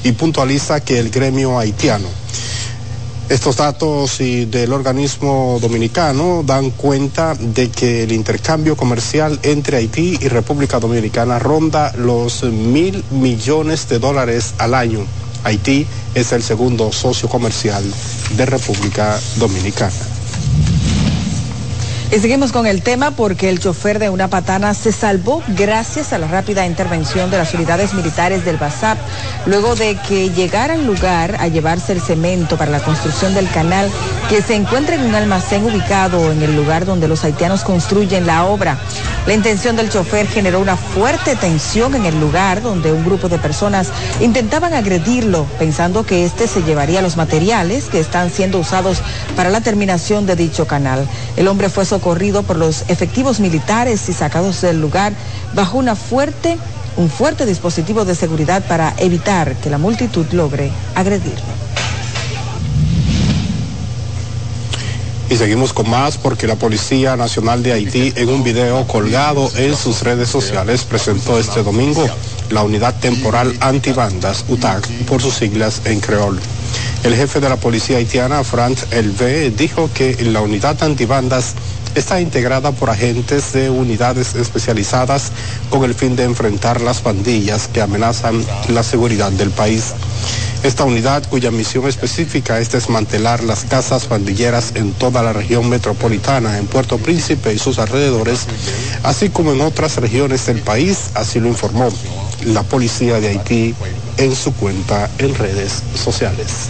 y 0.02 0.11
puntualiza 0.11 0.81
que 0.81 0.99
el 0.99 1.11
gremio 1.11 1.57
haitiano 1.57 2.09
estos 3.28 3.57
datos 3.57 4.21
y 4.21 4.47
del 4.47 4.73
organismo 4.73 5.59
dominicano 5.62 6.42
dan 6.45 6.71
cuenta 6.71 7.37
de 7.37 7.71
que 7.71 8.02
el 8.02 8.11
intercambio 8.11 8.76
comercial 8.76 9.38
entre 9.45 9.76
Haití 9.76 10.19
y 10.21 10.26
República 10.26 10.81
Dominicana 10.81 11.38
ronda 11.38 11.92
los 11.97 12.42
mil 12.42 13.04
millones 13.12 13.88
de 13.88 14.00
dólares 14.00 14.54
al 14.59 14.75
año 14.75 15.07
Haití 15.45 15.87
es 16.15 16.33
el 16.33 16.43
segundo 16.43 16.93
socio 16.93 17.29
comercial 17.29 17.85
de 18.37 18.47
República 18.47 19.19
Dominicana. 19.37 20.22
Y 22.12 22.19
seguimos 22.19 22.52
con 22.52 22.66
el 22.66 22.83
tema 22.83 23.12
porque 23.12 23.49
el 23.49 23.59
chofer 23.59 23.99
de 23.99 24.11
una 24.11 24.28
patana 24.28 24.75
se 24.75 24.92
salvó 24.92 25.42
gracias 25.57 26.12
a 26.12 26.19
la 26.19 26.28
rápida 26.28 26.66
intervención 26.66 27.31
de 27.31 27.38
las 27.38 27.54
unidades 27.54 27.95
militares 27.95 28.45
del 28.45 28.59
BASAP, 28.59 28.99
luego 29.47 29.75
de 29.76 29.97
que 30.07 30.28
llegara 30.28 30.75
al 30.75 30.85
lugar 30.85 31.37
a 31.40 31.49
llevarse 31.49 31.95
el 31.95 32.02
cemento 32.02 32.59
para 32.59 32.71
la 32.71 32.81
construcción 32.81 33.33
del 33.33 33.49
canal 33.49 33.90
que 34.28 34.42
se 34.42 34.54
encuentra 34.54 34.95
en 34.95 35.07
un 35.07 35.14
almacén 35.14 35.64
ubicado 35.64 36.31
en 36.31 36.42
el 36.42 36.54
lugar 36.54 36.85
donde 36.85 37.09
los 37.09 37.25
haitianos 37.25 37.64
construyen 37.64 38.26
la 38.26 38.45
obra. 38.45 38.78
La 39.26 39.33
intención 39.33 39.76
del 39.76 39.88
chofer 39.88 40.26
generó 40.26 40.61
una 40.61 40.76
fuerte 40.76 41.35
tensión 41.37 41.95
en 41.95 42.04
el 42.04 42.21
lugar 42.21 42.61
donde 42.61 42.92
un 42.92 43.07
grupo 43.07 43.31
de 43.31 43.38
personas 43.38 43.88
intentaban 44.21 44.75
agredirlo, 44.75 45.47
pensando 45.59 46.04
que 46.04 46.26
este 46.26 46.47
se 46.47 46.62
llevaría 46.62 47.00
los 47.00 47.16
materiales 47.16 47.85
que 47.85 48.00
están 48.00 48.31
siendo 48.31 48.59
usados 48.59 49.00
para 49.35 49.49
la 49.49 49.62
terminación 49.62 50.26
de 50.26 50.37
dicho 50.37 50.66
canal. 50.66 51.09
El 51.38 51.49
hombre 51.49 51.71
fue 51.71 51.87
corrido 52.02 52.42
por 52.42 52.56
los 52.56 52.85
efectivos 52.88 53.40
militares 53.40 54.09
y 54.11 54.12
sacados 54.12 54.61
del 54.61 54.80
lugar 54.80 55.14
bajo 55.54 55.78
una 55.78 55.97
fuerte, 55.97 56.59
un 56.97 57.09
fuerte 57.09 57.47
dispositivo 57.47 58.04
de 58.04 58.14
seguridad 58.14 58.62
para 58.64 58.92
evitar 58.99 59.54
que 59.56 59.71
la 59.71 59.78
multitud 59.78 60.26
logre 60.32 60.71
agredirlo. 60.94 61.62
Y 65.30 65.37
seguimos 65.37 65.73
con 65.73 65.88
más 65.88 66.18
porque 66.18 66.47
la 66.47 66.56
Policía 66.56 67.16
Nacional 67.16 67.62
de 67.62 67.73
Haití 67.73 68.12
en 68.16 68.28
un 68.28 68.44
video 68.44 68.87
colgado 68.87 69.50
en 69.56 69.75
sus 69.75 70.02
redes 70.02 70.28
sociales 70.28 70.85
presentó 70.85 71.38
este 71.38 71.62
domingo 71.62 72.04
la 72.50 72.62
unidad 72.62 72.94
temporal 73.00 73.56
antibandas 73.61 74.44
UTAC 74.49 74.87
por 75.06 75.23
sus 75.23 75.32
siglas 75.32 75.80
en 75.87 76.00
creol. 76.00 76.38
El 77.02 77.16
jefe 77.16 77.40
de 77.40 77.49
la 77.49 77.56
policía 77.56 77.97
haitiana, 77.97 78.44
Franz 78.44 78.87
Elve, 78.92 79.50
dijo 79.50 79.90
que 79.92 80.23
la 80.23 80.40
unidad 80.42 80.80
antibandas 80.82 81.54
está 81.95 82.21
integrada 82.21 82.73
por 82.73 82.91
agentes 82.91 83.53
de 83.53 83.71
unidades 83.71 84.35
especializadas 84.35 85.33
con 85.71 85.85
el 85.85 85.95
fin 85.95 86.17
de 86.17 86.25
enfrentar 86.25 86.81
las 86.81 87.01
pandillas 87.01 87.69
que 87.69 87.83
amenazan 87.83 88.45
la 88.69 88.83
seguridad 88.83 89.31
del 89.33 89.51
país. 89.51 89.95
Esta 90.63 90.85
unidad, 90.85 91.29
cuya 91.29 91.51
misión 91.51 91.89
específica 91.89 92.61
es 92.61 92.71
desmantelar 92.71 93.43
las 93.43 93.65
casas 93.65 94.07
pandilleras 94.07 94.73
en 94.77 94.93
toda 94.93 95.23
la 95.23 95.33
región 95.33 95.69
metropolitana, 95.69 96.59
en 96.59 96.67
Puerto 96.67 96.99
Príncipe 96.99 97.53
y 97.53 97.59
sus 97.59 97.81
alrededores, 97.81 98.47
así 99.03 99.29
como 99.29 99.53
en 99.53 99.61
otras 99.61 99.97
regiones 99.97 100.47
del 100.47 100.61
país, 100.61 101.11
así 101.15 101.41
lo 101.41 101.49
informó 101.49 101.89
la 102.45 102.63
policía 102.63 103.19
de 103.19 103.31
Haití 103.31 103.75
en 104.19 104.37
su 104.37 104.55
cuenta 104.55 105.11
en 105.19 105.35
redes 105.35 105.83
sociales. 105.97 106.69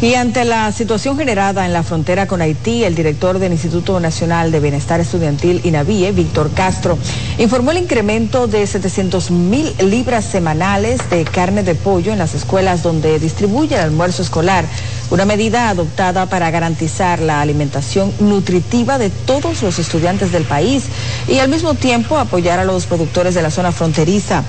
Y 0.00 0.14
ante 0.14 0.44
la 0.44 0.70
situación 0.70 1.18
generada 1.18 1.66
en 1.66 1.72
la 1.72 1.82
frontera 1.82 2.28
con 2.28 2.40
Haití, 2.40 2.84
el 2.84 2.94
director 2.94 3.40
del 3.40 3.50
Instituto 3.50 3.98
Nacional 3.98 4.52
de 4.52 4.60
Bienestar 4.60 5.00
Estudiantil 5.00 5.60
INAVIE, 5.64 6.12
Víctor 6.12 6.52
Castro, 6.52 6.96
informó 7.36 7.72
el 7.72 7.78
incremento 7.78 8.46
de 8.46 8.64
700 8.64 9.32
mil 9.32 9.74
libras 9.80 10.24
semanales 10.24 11.00
de 11.10 11.24
carne 11.24 11.64
de 11.64 11.74
pollo 11.74 12.12
en 12.12 12.18
las 12.18 12.34
escuelas 12.34 12.84
donde 12.84 13.18
distribuye 13.18 13.74
el 13.74 13.80
almuerzo 13.80 14.22
escolar, 14.22 14.64
una 15.10 15.24
medida 15.24 15.68
adoptada 15.68 16.26
para 16.26 16.52
garantizar 16.52 17.18
la 17.18 17.40
alimentación 17.40 18.12
nutritiva 18.20 18.98
de 18.98 19.10
todos 19.10 19.64
los 19.64 19.80
estudiantes 19.80 20.30
del 20.30 20.44
país 20.44 20.84
y 21.26 21.40
al 21.40 21.48
mismo 21.48 21.74
tiempo 21.74 22.18
apoyar 22.18 22.60
a 22.60 22.64
los 22.64 22.86
productores 22.86 23.34
de 23.34 23.42
la 23.42 23.50
zona 23.50 23.72
fronteriza. 23.72 24.44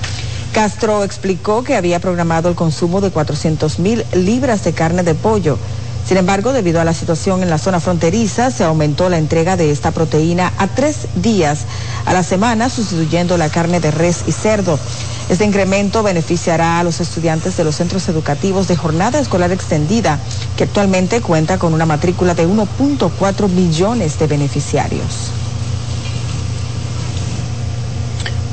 Castro 0.52 1.04
explicó 1.04 1.62
que 1.62 1.76
había 1.76 2.00
programado 2.00 2.48
el 2.48 2.54
consumo 2.54 3.00
de 3.00 3.10
400 3.10 3.78
mil 3.78 4.04
libras 4.12 4.64
de 4.64 4.72
carne 4.72 5.02
de 5.02 5.14
pollo. 5.14 5.58
Sin 6.06 6.16
embargo, 6.16 6.52
debido 6.52 6.80
a 6.80 6.84
la 6.84 6.94
situación 6.94 7.42
en 7.42 7.50
la 7.50 7.58
zona 7.58 7.78
fronteriza, 7.78 8.50
se 8.50 8.64
aumentó 8.64 9.08
la 9.08 9.18
entrega 9.18 9.56
de 9.56 9.70
esta 9.70 9.92
proteína 9.92 10.52
a 10.58 10.66
tres 10.66 11.06
días 11.14 11.60
a 12.04 12.12
la 12.12 12.24
semana, 12.24 12.68
sustituyendo 12.68 13.36
la 13.36 13.48
carne 13.48 13.78
de 13.78 13.92
res 13.92 14.24
y 14.26 14.32
cerdo. 14.32 14.78
Este 15.28 15.44
incremento 15.44 16.02
beneficiará 16.02 16.80
a 16.80 16.84
los 16.84 17.00
estudiantes 17.00 17.56
de 17.56 17.62
los 17.62 17.76
centros 17.76 18.08
educativos 18.08 18.66
de 18.66 18.76
jornada 18.76 19.20
escolar 19.20 19.52
extendida, 19.52 20.18
que 20.56 20.64
actualmente 20.64 21.20
cuenta 21.20 21.58
con 21.58 21.74
una 21.74 21.86
matrícula 21.86 22.34
de 22.34 22.48
1.4 22.48 23.48
millones 23.48 24.18
de 24.18 24.26
beneficiarios. 24.26 25.30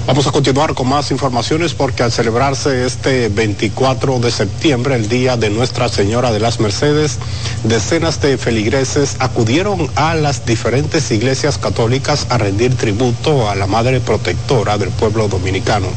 Vamos 0.08 0.26
a 0.26 0.32
continuar 0.32 0.74
con 0.74 0.88
más 0.88 1.12
informaciones 1.12 1.74
porque 1.74 2.02
al 2.02 2.14
celebrarse 2.14 2.86
este 2.86 3.28
24 3.28 4.20
de 4.20 4.32
septiembre, 4.32 4.96
el 4.96 5.10
Día 5.10 5.36
de 5.36 5.50
Nuestra 5.50 5.90
Señora 5.90 6.32
de 6.32 6.40
las 6.40 6.62
Mercedes, 6.62 7.20
decenas 7.66 8.22
de 8.22 8.38
feligreses 8.38 9.18
acudieron 9.20 9.90
a 9.96 10.16
las 10.16 10.46
diferentes 10.46 11.12
iglesias 11.12 11.58
católicas 11.58 12.26
a 12.30 12.38
rendir 12.38 12.74
tributo 12.76 13.50
a 13.50 13.56
la 13.56 13.68
Madre 13.68 14.00
Protectora 14.00 14.78
del 14.78 14.92
pueblo 14.92 15.28
dominicano. 15.28 15.88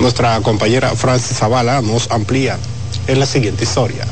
Nuestra 0.00 0.40
compañera 0.40 0.96
Francis 0.96 1.36
Zavala 1.36 1.82
nos 1.82 2.10
amplía 2.10 2.58
en 3.06 3.20
la 3.20 3.26
siguiente 3.26 3.64
historia 3.64 4.06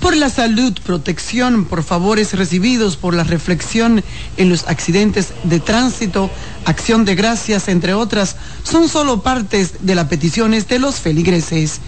por 0.00 0.16
la 0.16 0.30
salud, 0.30 0.72
protección, 0.84 1.66
por 1.66 1.84
favores 1.84 2.32
recibidos, 2.32 2.96
por 2.96 3.14
la 3.14 3.22
reflexión 3.22 4.02
en 4.38 4.48
los 4.48 4.66
accidentes 4.66 5.32
de 5.44 5.60
tránsito, 5.60 6.30
acción 6.64 7.04
de 7.04 7.14
gracias, 7.14 7.68
entre 7.68 7.94
otras, 7.94 8.36
son 8.62 8.88
solo 8.88 9.22
partes 9.22 9.74
de 9.80 9.94
las 9.94 10.06
peticiones 10.06 10.68
de 10.68 10.78
los 10.78 10.96
feligreses. 10.96 11.80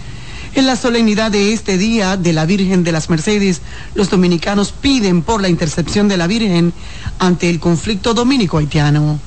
En 0.55 0.67
la 0.67 0.75
solemnidad 0.75 1.31
de 1.31 1.53
este 1.53 1.77
día 1.77 2.15
de 2.15 2.33
la 2.33 2.45
Virgen 2.45 2.83
de 2.83 2.91
las 2.91 3.09
Mercedes, 3.09 3.61
los 3.95 4.09
dominicanos 4.09 4.71
piden 4.71 5.21
por 5.21 5.41
la 5.41 5.49
intercepción 5.49 6.07
de 6.07 6.17
la 6.17 6.27
Virgen 6.27 6.73
ante 7.19 7.49
el 7.49 7.59
conflicto 7.59 8.13
dominico-haitiano. 8.13 9.19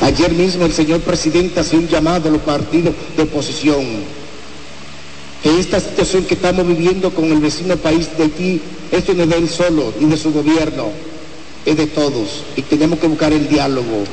Ayer 0.00 0.32
mismo 0.32 0.64
el 0.64 0.72
señor 0.72 1.00
presidente 1.00 1.60
hace 1.60 1.76
un 1.76 1.88
llamado 1.88 2.28
a 2.28 2.32
los 2.32 2.42
partidos 2.42 2.94
de 3.16 3.22
oposición 3.22 3.84
esta 5.44 5.78
situación 5.78 6.24
que 6.24 6.34
estamos 6.34 6.66
viviendo 6.66 7.10
con 7.10 7.26
el 7.26 7.38
vecino 7.38 7.76
país 7.76 8.08
de 8.16 8.24
Haití, 8.24 8.60
esto 8.90 9.12
no 9.12 9.24
es 9.24 9.28
de 9.28 9.36
él 9.36 9.48
solo 9.48 9.92
ni 10.00 10.06
de 10.08 10.16
su 10.16 10.32
gobierno, 10.32 10.88
es 11.66 11.76
de 11.76 11.86
todos. 11.86 12.44
Y 12.56 12.62
tenemos 12.62 12.98
que 12.98 13.06
buscar 13.06 13.32
el 13.32 13.46
diálogo, 13.48 14.04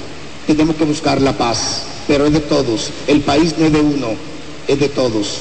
tenemos 0.47 0.75
que 0.75 0.85
buscar 0.85 1.21
la 1.21 1.37
paz, 1.37 1.83
pero 2.07 2.25
es 2.25 2.33
de 2.33 2.39
todos. 2.39 2.89
El 3.07 3.21
país 3.21 3.55
no 3.57 3.65
es 3.65 3.73
de 3.73 3.79
uno, 3.79 4.07
es 4.67 4.79
de 4.79 4.89
todos. 4.89 5.37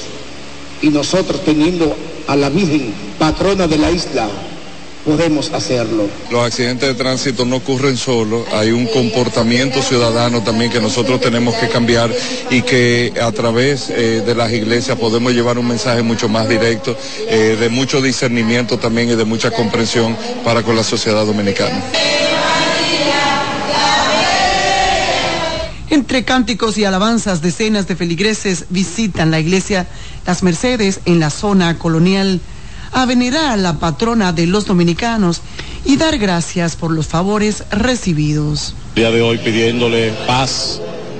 Y 0.81 0.89
nosotros 0.89 1.43
teniendo 1.43 1.95
a 2.27 2.35
la 2.35 2.49
Virgen, 2.49 2.93
patrona 3.19 3.67
de 3.67 3.77
la 3.77 3.91
isla, 3.91 4.29
podemos 5.05 5.51
hacerlo. 5.51 6.07
Los 6.29 6.45
accidentes 6.45 6.87
de 6.87 6.95
tránsito 6.95 7.45
no 7.45 7.57
ocurren 7.57 7.97
solo, 7.97 8.45
hay 8.51 8.71
un 8.71 8.87
comportamiento 8.87 9.81
ciudadano 9.81 10.43
también 10.43 10.71
que 10.71 10.79
nosotros 10.79 11.19
tenemos 11.19 11.55
que 11.55 11.69
cambiar 11.69 12.11
y 12.49 12.61
que 12.61 13.13
a 13.21 13.31
través 13.31 13.89
eh, 13.89 14.21
de 14.25 14.35
las 14.35 14.51
iglesias 14.51 14.97
podemos 14.97 15.33
llevar 15.33 15.57
un 15.57 15.67
mensaje 15.67 16.03
mucho 16.03 16.29
más 16.29 16.47
directo, 16.47 16.95
eh, 17.27 17.57
de 17.59 17.69
mucho 17.69 18.01
discernimiento 18.01 18.77
también 18.77 19.09
y 19.09 19.15
de 19.15 19.25
mucha 19.25 19.51
comprensión 19.51 20.15
para 20.43 20.63
con 20.63 20.75
la 20.75 20.83
sociedad 20.83 21.25
dominicana. 21.25 21.83
Entre 25.91 26.23
cánticos 26.23 26.77
y 26.77 26.85
alabanzas, 26.85 27.41
decenas 27.41 27.85
de 27.85 27.97
feligreses 27.97 28.67
visitan 28.69 29.29
la 29.29 29.41
iglesia 29.41 29.87
Las 30.25 30.41
Mercedes 30.41 31.01
en 31.03 31.19
la 31.19 31.29
zona 31.29 31.77
colonial 31.77 32.39
a 32.93 33.05
venerar 33.05 33.51
a 33.51 33.57
la 33.57 33.77
patrona 33.77 34.31
de 34.31 34.47
los 34.47 34.65
dominicanos 34.65 35.41
y 35.83 35.97
dar 35.97 36.17
gracias 36.17 36.77
por 36.77 36.91
los 36.91 37.07
favores 37.07 37.65
recibidos. 37.71 38.73
El 38.95 39.01
día 39.03 39.11
de 39.11 39.21
hoy 39.21 39.37
pidiéndole 39.39 40.13
paz 40.25 40.79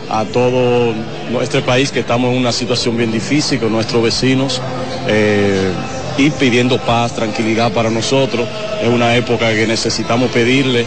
a 0.10 0.24
todo 0.24 0.94
nuestro 1.30 1.66
país 1.66 1.92
que 1.92 2.00
estamos 2.00 2.32
en 2.32 2.38
una 2.38 2.54
situación 2.54 2.96
bien 2.96 3.12
difícil 3.12 3.60
con 3.60 3.74
nuestros 3.74 4.02
vecinos 4.02 4.62
eh, 5.06 5.70
y 6.18 6.30
pidiendo 6.30 6.80
paz, 6.80 7.14
tranquilidad 7.14 7.74
para 7.74 7.90
nosotros. 7.90 8.48
Es 8.82 8.88
una 8.88 9.18
época 9.18 9.54
que 9.54 9.68
necesitamos 9.68 10.32
pedirle 10.32 10.86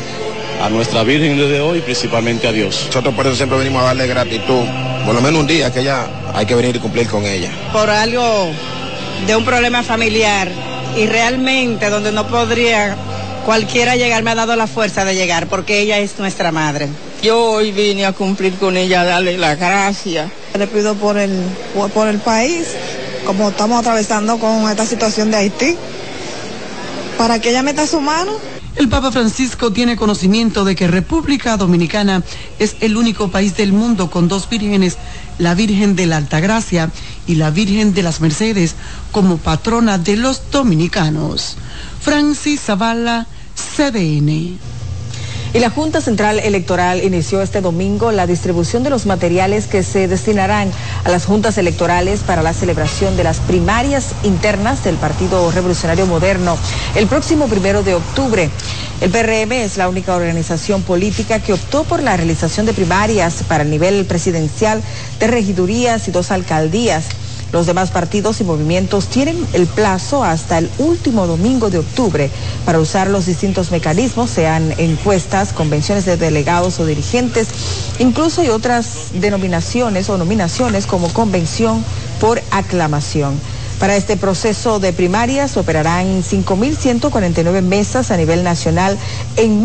a 0.62 0.68
nuestra 0.70 1.02
Virgen 1.02 1.36
desde 1.36 1.60
hoy, 1.60 1.80
principalmente 1.80 2.48
a 2.48 2.52
Dios. 2.52 2.84
Nosotros 2.86 3.14
por 3.14 3.26
eso 3.26 3.36
siempre 3.36 3.58
venimos 3.58 3.82
a 3.82 3.86
darle 3.86 4.06
gratitud, 4.06 4.64
por 5.04 5.14
lo 5.14 5.20
menos 5.20 5.40
un 5.40 5.46
día 5.46 5.72
que 5.72 5.80
ella 5.80 6.06
hay 6.34 6.46
que 6.46 6.54
venir 6.54 6.76
y 6.76 6.78
cumplir 6.78 7.08
con 7.08 7.24
ella. 7.24 7.50
Por 7.72 7.90
algo 7.90 8.48
de 9.26 9.36
un 9.36 9.44
problema 9.44 9.82
familiar 9.82 10.48
y 10.96 11.06
realmente 11.06 11.90
donde 11.90 12.12
no 12.12 12.26
podría 12.26 12.96
cualquiera 13.44 13.96
llegar 13.96 14.22
me 14.22 14.30
ha 14.30 14.34
dado 14.34 14.56
la 14.56 14.66
fuerza 14.66 15.04
de 15.04 15.14
llegar 15.14 15.46
porque 15.48 15.80
ella 15.80 15.98
es 15.98 16.18
nuestra 16.18 16.50
madre. 16.52 16.88
Yo 17.22 17.42
hoy 17.42 17.72
vine 17.72 18.06
a 18.06 18.12
cumplir 18.12 18.54
con 18.54 18.76
ella, 18.76 19.02
a 19.02 19.04
darle 19.04 19.38
la 19.38 19.54
gracia. 19.54 20.30
Le 20.58 20.66
pido 20.66 20.94
por 20.94 21.18
el, 21.18 21.42
por 21.94 22.08
el 22.08 22.18
país, 22.18 22.66
como 23.26 23.48
estamos 23.48 23.80
atravesando 23.80 24.38
con 24.38 24.68
esta 24.70 24.86
situación 24.86 25.30
de 25.30 25.38
Haití, 25.38 25.76
para 27.16 27.38
que 27.38 27.50
ella 27.50 27.62
meta 27.62 27.86
su 27.86 28.00
mano. 28.00 28.32
El 28.76 28.88
Papa 28.88 29.12
Francisco 29.12 29.72
tiene 29.72 29.96
conocimiento 29.96 30.64
de 30.64 30.74
que 30.74 30.88
República 30.88 31.56
Dominicana 31.56 32.22
es 32.58 32.76
el 32.80 32.96
único 32.96 33.28
país 33.28 33.56
del 33.56 33.72
mundo 33.72 34.10
con 34.10 34.26
dos 34.26 34.48
vírgenes 34.48 34.98
la 35.38 35.54
Virgen 35.54 35.96
de 35.96 36.06
la 36.06 36.16
Altagracia 36.16 36.90
y 37.26 37.36
la 37.36 37.50
Virgen 37.50 37.94
de 37.94 38.02
las 38.02 38.20
Mercedes 38.20 38.74
como 39.12 39.38
patrona 39.38 39.98
de 39.98 40.16
los 40.16 40.50
dominicanos. 40.50 41.56
Francis 42.00 42.60
Zavala, 42.62 43.26
CDN. 43.54 44.58
Y 45.54 45.60
la 45.60 45.70
Junta 45.70 46.00
Central 46.00 46.40
Electoral 46.40 47.04
inició 47.04 47.40
este 47.40 47.60
domingo 47.60 48.10
la 48.10 48.26
distribución 48.26 48.82
de 48.82 48.90
los 48.90 49.06
materiales 49.06 49.68
que 49.68 49.84
se 49.84 50.08
destinarán 50.08 50.72
a 51.04 51.10
las 51.10 51.26
juntas 51.26 51.58
electorales 51.58 52.22
para 52.26 52.42
la 52.42 52.52
celebración 52.52 53.16
de 53.16 53.22
las 53.22 53.38
primarias 53.38 54.16
internas 54.24 54.82
del 54.82 54.96
Partido 54.96 55.48
Revolucionario 55.52 56.06
Moderno 56.06 56.58
el 56.96 57.06
próximo 57.06 57.46
primero 57.46 57.84
de 57.84 57.94
octubre. 57.94 58.50
El 59.00 59.10
PRM 59.10 59.52
es 59.52 59.76
la 59.76 59.88
única 59.88 60.16
organización 60.16 60.82
política 60.82 61.38
que 61.38 61.52
optó 61.52 61.84
por 61.84 62.02
la 62.02 62.16
realización 62.16 62.66
de 62.66 62.72
primarias 62.72 63.44
para 63.46 63.62
el 63.62 63.70
nivel 63.70 64.06
presidencial 64.06 64.82
de 65.20 65.28
regidurías 65.28 66.08
y 66.08 66.10
dos 66.10 66.32
alcaldías. 66.32 67.04
Los 67.54 67.66
demás 67.66 67.92
partidos 67.92 68.40
y 68.40 68.44
movimientos 68.44 69.06
tienen 69.06 69.46
el 69.52 69.68
plazo 69.68 70.24
hasta 70.24 70.58
el 70.58 70.68
último 70.78 71.28
domingo 71.28 71.70
de 71.70 71.78
octubre 71.78 72.28
para 72.66 72.80
usar 72.80 73.08
los 73.08 73.26
distintos 73.26 73.70
mecanismos, 73.70 74.28
sean 74.30 74.74
encuestas, 74.76 75.52
convenciones 75.52 76.04
de 76.04 76.16
delegados 76.16 76.80
o 76.80 76.84
dirigentes, 76.84 77.46
incluso 78.00 78.40
hay 78.40 78.48
otras 78.48 79.10
denominaciones 79.12 80.10
o 80.10 80.18
nominaciones 80.18 80.86
como 80.86 81.12
convención 81.12 81.84
por 82.20 82.42
aclamación. 82.50 83.38
Para 83.78 83.94
este 83.94 84.16
proceso 84.16 84.80
de 84.80 84.92
primarias 84.92 85.56
operarán 85.56 86.24
5.149 86.24 87.62
mesas 87.62 88.10
a 88.10 88.16
nivel 88.16 88.42
nacional 88.42 88.98
en 89.36 89.62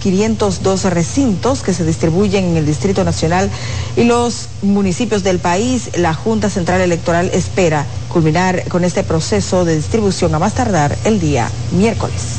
502 0.00 0.84
recintos 0.84 1.62
que 1.62 1.74
se 1.74 1.84
distribuyen 1.84 2.44
en 2.44 2.56
el 2.56 2.66
Distrito 2.66 3.04
Nacional 3.04 3.50
y 3.96 4.04
los 4.04 4.48
municipios 4.62 5.22
del 5.22 5.38
país. 5.38 5.90
La 5.96 6.14
Junta 6.14 6.50
Central 6.50 6.80
Electoral 6.80 7.30
espera 7.32 7.86
culminar 8.08 8.64
con 8.68 8.84
este 8.84 9.02
proceso 9.02 9.64
de 9.64 9.76
distribución 9.76 10.34
a 10.34 10.38
más 10.38 10.54
tardar 10.54 10.96
el 11.04 11.20
día 11.20 11.50
miércoles. 11.72 12.38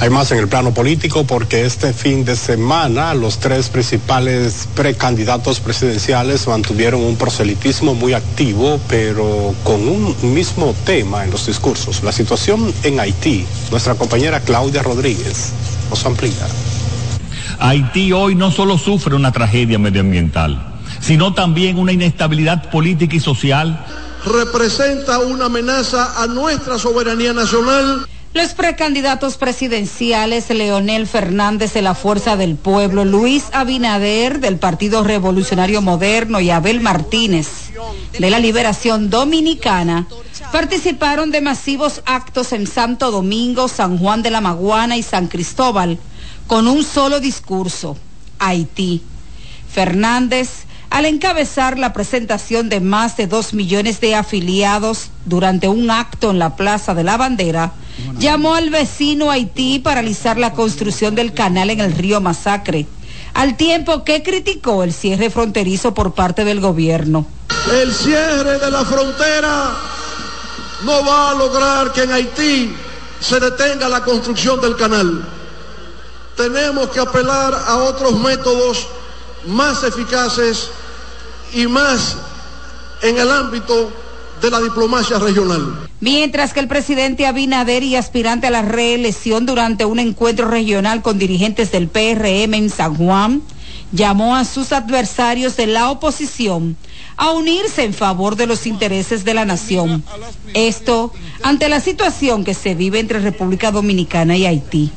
Hay 0.00 0.10
más 0.10 0.32
en 0.32 0.38
el 0.38 0.48
plano 0.48 0.74
político 0.74 1.24
porque 1.24 1.64
este 1.64 1.92
fin 1.92 2.24
de 2.24 2.36
semana 2.36 3.14
los 3.14 3.38
tres 3.38 3.68
principales 3.68 4.68
precandidatos 4.74 5.60
presidenciales 5.60 6.46
mantuvieron 6.48 7.00
un 7.02 7.16
proselitismo 7.16 7.94
muy 7.94 8.12
activo, 8.12 8.80
pero 8.88 9.54
con 9.62 9.88
un 9.88 10.34
mismo 10.34 10.74
tema 10.84 11.24
en 11.24 11.30
los 11.30 11.46
discursos, 11.46 12.02
la 12.02 12.12
situación 12.12 12.74
en 12.82 12.98
Haití. 13.00 13.46
Nuestra 13.70 13.94
compañera 13.94 14.40
Claudia 14.40 14.82
Rodríguez 14.82 15.52
nos 15.90 16.04
amplía. 16.06 16.46
Haití 17.58 18.12
hoy 18.12 18.34
no 18.34 18.50
solo 18.50 18.78
sufre 18.78 19.14
una 19.14 19.32
tragedia 19.32 19.78
medioambiental, 19.78 20.74
sino 21.00 21.34
también 21.34 21.78
una 21.78 21.92
inestabilidad 21.92 22.70
política 22.70 23.16
y 23.16 23.20
social. 23.20 23.84
Representa 24.24 25.18
una 25.18 25.46
amenaza 25.46 26.22
a 26.22 26.26
nuestra 26.26 26.78
soberanía 26.78 27.32
nacional 27.32 28.06
los 28.34 28.52
precandidatos 28.52 29.36
presidenciales 29.36 30.50
Leonel 30.50 31.06
Fernández 31.06 31.72
de 31.72 31.82
la 31.82 31.94
Fuerza 31.94 32.36
del 32.36 32.56
Pueblo, 32.56 33.04
Luis 33.04 33.44
Abinader 33.52 34.40
del 34.40 34.58
Partido 34.58 35.04
Revolucionario 35.04 35.80
Moderno 35.82 36.40
y 36.40 36.50
Abel 36.50 36.80
Martínez 36.80 37.70
de 38.18 38.30
la 38.30 38.40
Liberación 38.40 39.08
Dominicana 39.08 40.08
participaron 40.54 41.32
de 41.32 41.40
masivos 41.40 42.00
actos 42.06 42.52
en 42.52 42.68
Santo 42.68 43.10
Domingo, 43.10 43.66
San 43.66 43.98
Juan 43.98 44.22
de 44.22 44.30
la 44.30 44.40
Maguana 44.40 44.96
y 44.96 45.02
San 45.02 45.26
Cristóbal 45.26 45.98
con 46.46 46.68
un 46.68 46.84
solo 46.84 47.18
discurso, 47.18 47.96
Haití. 48.38 49.02
Fernández 49.68 50.50
al 50.90 51.06
encabezar 51.06 51.76
la 51.76 51.92
presentación 51.92 52.68
de 52.68 52.78
más 52.78 53.16
de 53.16 53.26
dos 53.26 53.52
millones 53.52 54.00
de 54.00 54.14
afiliados 54.14 55.10
durante 55.24 55.66
un 55.66 55.90
acto 55.90 56.30
en 56.30 56.38
la 56.38 56.54
Plaza 56.54 56.94
de 56.94 57.02
la 57.02 57.16
Bandera, 57.16 57.72
llamó 58.20 58.54
al 58.54 58.70
vecino 58.70 59.32
Haití 59.32 59.80
para 59.80 60.02
realizar 60.02 60.38
la 60.38 60.52
construcción 60.52 61.16
del 61.16 61.34
canal 61.34 61.70
en 61.70 61.80
el 61.80 61.90
río 61.90 62.20
Masacre, 62.20 62.86
al 63.34 63.56
tiempo 63.56 64.04
que 64.04 64.22
criticó 64.22 64.84
el 64.84 64.92
cierre 64.92 65.30
fronterizo 65.30 65.94
por 65.94 66.14
parte 66.14 66.44
del 66.44 66.60
gobierno. 66.60 67.26
El 67.72 67.92
cierre 67.92 68.60
de 68.60 68.70
la 68.70 68.84
frontera 68.84 69.93
no 70.82 71.04
va 71.04 71.30
a 71.30 71.34
lograr 71.34 71.92
que 71.92 72.02
en 72.02 72.12
Haití 72.12 72.74
se 73.20 73.40
detenga 73.40 73.88
la 73.88 74.02
construcción 74.02 74.60
del 74.60 74.76
canal. 74.76 75.26
Tenemos 76.36 76.88
que 76.88 77.00
apelar 77.00 77.54
a 77.54 77.76
otros 77.76 78.18
métodos 78.18 78.86
más 79.46 79.82
eficaces 79.84 80.70
y 81.52 81.66
más 81.66 82.16
en 83.02 83.18
el 83.18 83.30
ámbito 83.30 83.92
de 84.42 84.50
la 84.50 84.60
diplomacia 84.60 85.18
regional. 85.18 85.88
Mientras 86.00 86.52
que 86.52 86.60
el 86.60 86.68
presidente 86.68 87.26
Abinader 87.26 87.82
y 87.82 87.96
aspirante 87.96 88.48
a 88.48 88.50
la 88.50 88.62
reelección 88.62 89.46
durante 89.46 89.84
un 89.84 89.98
encuentro 89.98 90.48
regional 90.48 91.02
con 91.02 91.18
dirigentes 91.18 91.70
del 91.70 91.88
PRM 91.88 92.54
en 92.54 92.68
San 92.68 92.96
Juan, 92.96 93.42
llamó 93.92 94.36
a 94.36 94.44
sus 94.44 94.72
adversarios 94.72 95.56
de 95.56 95.66
la 95.66 95.90
oposición 95.90 96.76
a 97.16 97.30
unirse 97.30 97.84
en 97.84 97.94
favor 97.94 98.36
de 98.36 98.46
los 98.46 98.66
intereses 98.66 99.24
de 99.24 99.34
la 99.34 99.44
nación. 99.44 100.04
Esto 100.54 101.12
ante 101.42 101.68
la 101.68 101.80
situación 101.80 102.44
que 102.44 102.54
se 102.54 102.74
vive 102.74 102.98
entre 102.98 103.20
República 103.20 103.70
Dominicana 103.70 104.36
y 104.36 104.46
Haití. 104.46 104.92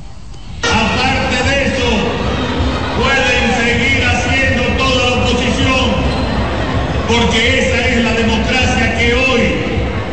porque 7.08 7.60
esa 7.60 7.88
es 7.88 8.04
la 8.04 8.14
democracia 8.14 8.98
que 8.98 9.14
hoy, 9.14 9.42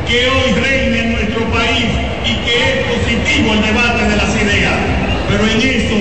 que 0.07 0.29
hoy 0.29 0.53
reina 0.53 0.99
en 0.99 1.13
nuestro 1.13 1.45
país 1.51 1.87
y 2.25 2.35
que 2.45 2.55
es 2.55 2.87
positivo 2.87 3.53
el 3.53 3.63
debate 3.63 4.05
de 4.05 4.17
las 4.17 4.43
ideas. 4.43 4.75
Pero 5.29 5.47
en 5.49 5.59
eso 5.59 5.97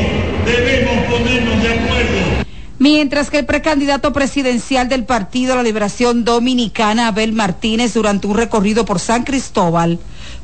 debemos 0.45 1.05
ponernos 1.05 1.63
de 1.63 1.69
acuerdo. 1.69 2.43
Mientras 2.83 3.29
que 3.29 3.39
el 3.39 3.45
precandidato 3.45 4.11
presidencial 4.11 4.89
del 4.89 5.05
Partido 5.05 5.55
La 5.55 5.63
Liberación 5.63 6.25
Dominicana, 6.25 7.07
Abel 7.07 7.31
Martínez, 7.31 7.93
durante 7.93 8.27
un 8.27 8.35
recorrido 8.35 8.83
por 8.83 8.99
San 8.99 9.23
Cristóbal, 9.23 9.99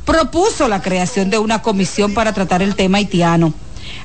propuso 0.06 0.70
la 0.70 0.82
creación 0.82 1.30
de 1.30 1.38
una 1.38 1.62
comisión 1.62 2.14
para 2.14 2.32
tratar 2.32 2.62
el 2.62 2.78
tema 2.78 3.00
haitiano, 3.00 3.54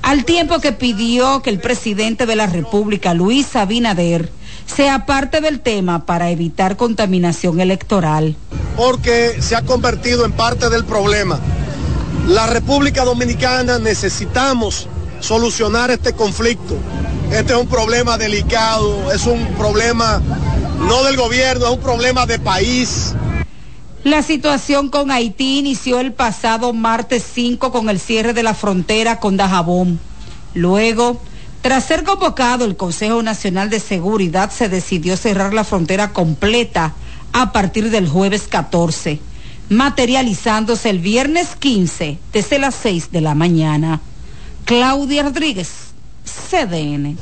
al 0.03 0.25
tiempo 0.25 0.59
que 0.59 0.73
pidió 0.73 1.43
que 1.43 1.51
el 1.51 1.61
presidente 1.61 2.27
de 2.27 2.35
la 2.35 2.49
República, 2.49 3.15
Luis 3.15 3.55
Abinader, 3.55 4.33
sea 4.67 5.07
parte 5.07 5.41
del 5.41 5.61
tema 5.61 6.05
para 6.05 6.29
evitar 6.31 6.77
contaminación 6.77 7.61
electoral. 7.61 8.35
Porque 8.77 9.37
se 9.39 9.55
ha 9.55 9.63
convertido 9.63 10.25
en 10.25 10.33
parte 10.33 10.71
del 10.71 10.85
problema. 10.85 11.39
La 12.27 12.49
República 12.49 13.05
Dominicana 13.05 13.79
necesitamos 13.79 14.89
solucionar 15.25 15.91
este 15.91 16.13
conflicto. 16.13 16.77
Este 17.33 17.55
es 17.55 17.59
un 17.59 17.67
problema 17.67 18.19
delicado, 18.19 19.11
es 19.11 19.27
un 19.27 19.43
problema 19.55 20.21
no 20.87 21.03
del 21.03 21.17
gobierno, 21.17 21.67
es 21.67 21.73
un 21.73 21.81
problema 21.81 22.27
de 22.27 22.39
país. 22.39 23.15
La 24.05 24.23
situación 24.23 24.91
con 24.91 25.11
Haití 25.11 25.59
inició 25.59 25.99
el 26.01 26.13
pasado 26.13 26.75
martes 26.75 27.25
5 27.35 27.73
con 27.73 27.89
el 27.89 27.99
cierre 27.99 28.35
de 28.35 28.43
la 28.43 28.53
frontera 28.53 29.19
con 29.19 29.39
Dajabón. 29.39 29.99
Luego, 30.53 31.19
tras 31.63 31.87
ser 31.87 32.05
convocado 32.05 32.67
el 32.67 32.77
Consejo 32.77 33.23
Nacional 33.23 33.71
de 33.71 33.81
Seguridad, 33.81 34.51
se 34.51 34.69
decidió 34.69 35.17
cerrar 35.17 35.55
la 35.55 35.65
frontera 35.65 36.13
completa 36.13 36.93
a 37.33 37.51
partir 37.51 37.91
del 37.91 38.07
jueves 38.07 38.43
14, 38.43 39.21
materializándose 39.71 40.91
el 40.91 40.99
viernes 40.99 41.57
15 41.59 42.19
desde 42.31 42.59
las 42.59 42.75
6 42.75 43.11
de 43.11 43.23
la 43.23 43.35
mañana. 43.35 44.03
Claudia 44.65 45.23
Rodríguez, 45.23 45.69
CDN. 46.25 47.19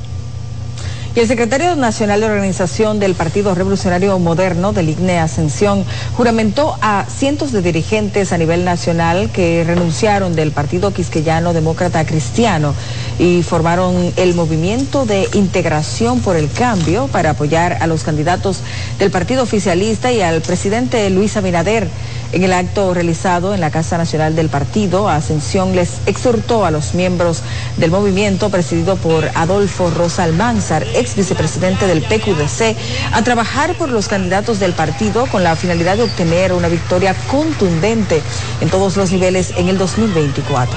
Y 1.15 1.19
el 1.19 1.27
secretario 1.27 1.75
nacional 1.75 2.21
de 2.21 2.25
organización 2.25 2.99
del 2.99 3.13
Partido 3.13 3.53
Revolucionario 3.53 4.17
Moderno 4.17 4.73
del 4.73 4.89
IGNE 4.89 5.19
Ascensión 5.19 5.85
juramentó 6.17 6.75
a 6.81 7.05
cientos 7.05 7.51
de 7.51 7.61
dirigentes 7.61 8.31
a 8.33 8.37
nivel 8.39 8.65
nacional 8.65 9.29
que 9.31 9.63
renunciaron 9.63 10.35
del 10.35 10.51
Partido 10.51 10.91
Quisqueyano 10.91 11.53
Demócrata 11.53 12.03
Cristiano 12.05 12.73
y 13.19 13.43
formaron 13.43 14.11
el 14.15 14.33
movimiento 14.33 15.05
de 15.05 15.27
integración 15.33 16.21
por 16.21 16.35
el 16.35 16.49
cambio 16.49 17.07
para 17.07 17.31
apoyar 17.31 17.77
a 17.81 17.85
los 17.85 18.03
candidatos 18.03 18.61
del 18.97 19.11
partido 19.11 19.43
oficialista 19.43 20.11
y 20.11 20.21
al 20.21 20.41
presidente 20.41 21.07
Luis 21.11 21.37
Abinader. 21.37 21.89
En 22.33 22.43
el 22.43 22.51
acto 22.51 22.95
realizado 22.95 23.53
en 23.53 23.61
la 23.61 23.69
Casa 23.69 23.95
Nacional 23.95 24.35
del 24.35 24.49
Partido, 24.49 25.07
Ascensión 25.07 25.75
les 25.75 25.99
exhortó 26.07 26.65
a 26.65 26.71
los 26.71 26.95
miembros 26.95 27.43
del 27.77 27.91
movimiento 27.91 28.49
presidido 28.49 28.95
por 28.95 29.29
Adolfo 29.35 29.91
Rosa 29.91 30.23
Almanzar, 30.23 30.83
ex 30.95 31.15
vicepresidente 31.15 31.85
del 31.85 32.01
PQDC, 32.01 32.75
a 33.11 33.21
trabajar 33.21 33.75
por 33.75 33.89
los 33.89 34.07
candidatos 34.07 34.59
del 34.59 34.73
partido 34.73 35.27
con 35.27 35.43
la 35.43 35.55
finalidad 35.55 35.95
de 35.97 36.03
obtener 36.03 36.53
una 36.53 36.69
victoria 36.69 37.15
contundente 37.29 38.19
en 38.61 38.69
todos 38.69 38.97
los 38.97 39.11
niveles 39.11 39.53
en 39.55 39.69
el 39.69 39.77
2024. 39.77 40.75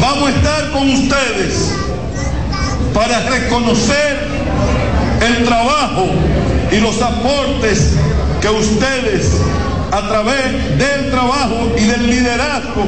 Vamos 0.00 0.30
a 0.30 0.32
estar 0.34 0.72
con 0.72 0.88
ustedes 0.88 1.74
para 2.94 3.28
reconocer 3.28 4.26
el 5.20 5.44
trabajo 5.44 6.06
y 6.70 6.76
los 6.78 7.02
aportes 7.02 7.90
que 8.40 8.48
ustedes 8.48 9.32
a 9.92 10.08
través 10.08 10.78
del 10.78 11.10
trabajo 11.10 11.70
y 11.76 11.84
del 11.84 12.06
liderazgo 12.06 12.86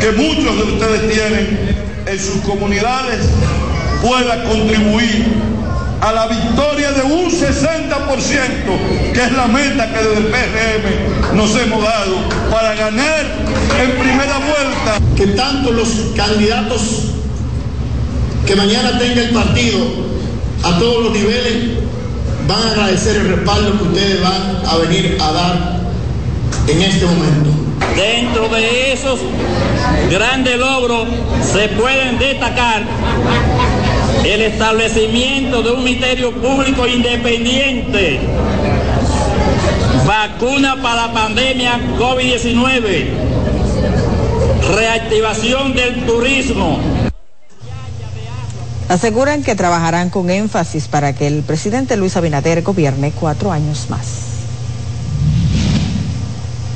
que 0.00 0.10
muchos 0.12 0.56
de 0.56 0.62
ustedes 0.74 1.12
tienen 1.12 1.76
en 2.04 2.18
sus 2.18 2.42
comunidades 2.42 3.20
pueda 4.02 4.42
contribuir 4.42 5.24
a 6.00 6.12
la 6.12 6.26
victoria 6.26 6.90
de 6.90 7.02
un 7.02 7.30
60%, 7.30 9.12
que 9.14 9.22
es 9.22 9.32
la 9.32 9.46
meta 9.46 9.86
que 9.86 9.98
desde 9.98 10.16
el 10.18 10.26
PRM 10.26 11.36
nos 11.36 11.54
hemos 11.54 11.80
dado 11.80 12.16
para 12.50 12.74
ganar 12.74 13.24
en 13.80 13.90
primera 13.92 14.38
vuelta. 14.38 14.98
Que 15.16 15.28
tanto 15.28 15.70
los 15.70 15.88
candidatos 16.16 17.12
que 18.44 18.56
mañana 18.56 18.98
tenga 18.98 19.22
el 19.22 19.30
partido 19.30 19.78
a 20.64 20.76
todos 20.80 21.04
los 21.04 21.12
niveles 21.12 21.78
van 22.48 22.60
a 22.60 22.70
agradecer 22.72 23.16
el 23.18 23.28
respaldo 23.28 23.78
que 23.78 23.84
ustedes 23.84 24.20
van 24.20 24.62
a 24.66 24.76
venir 24.78 25.16
a 25.20 25.32
dar 25.32 25.81
en 26.68 26.82
este 26.82 27.04
momento. 27.06 27.50
Dentro 27.96 28.48
de 28.48 28.92
esos 28.92 29.20
grandes 30.10 30.58
logros 30.58 31.08
se 31.52 31.68
pueden 31.68 32.18
destacar 32.18 32.82
el 34.24 34.42
establecimiento 34.42 35.62
de 35.62 35.72
un 35.72 35.84
ministerio 35.84 36.32
público 36.32 36.86
independiente, 36.86 38.20
vacuna 40.06 40.80
para 40.80 41.08
la 41.08 41.12
pandemia 41.12 41.80
COVID-19, 41.98 43.06
reactivación 44.74 45.74
del 45.74 46.06
turismo, 46.06 46.78
Aseguran 48.92 49.42
que 49.42 49.54
trabajarán 49.54 50.10
con 50.10 50.28
énfasis 50.28 50.86
para 50.86 51.14
que 51.14 51.26
el 51.26 51.42
presidente 51.42 51.96
Luis 51.96 52.14
Abinader 52.18 52.60
gobierne 52.60 53.10
cuatro 53.10 53.50
años 53.50 53.86
más. 53.88 54.31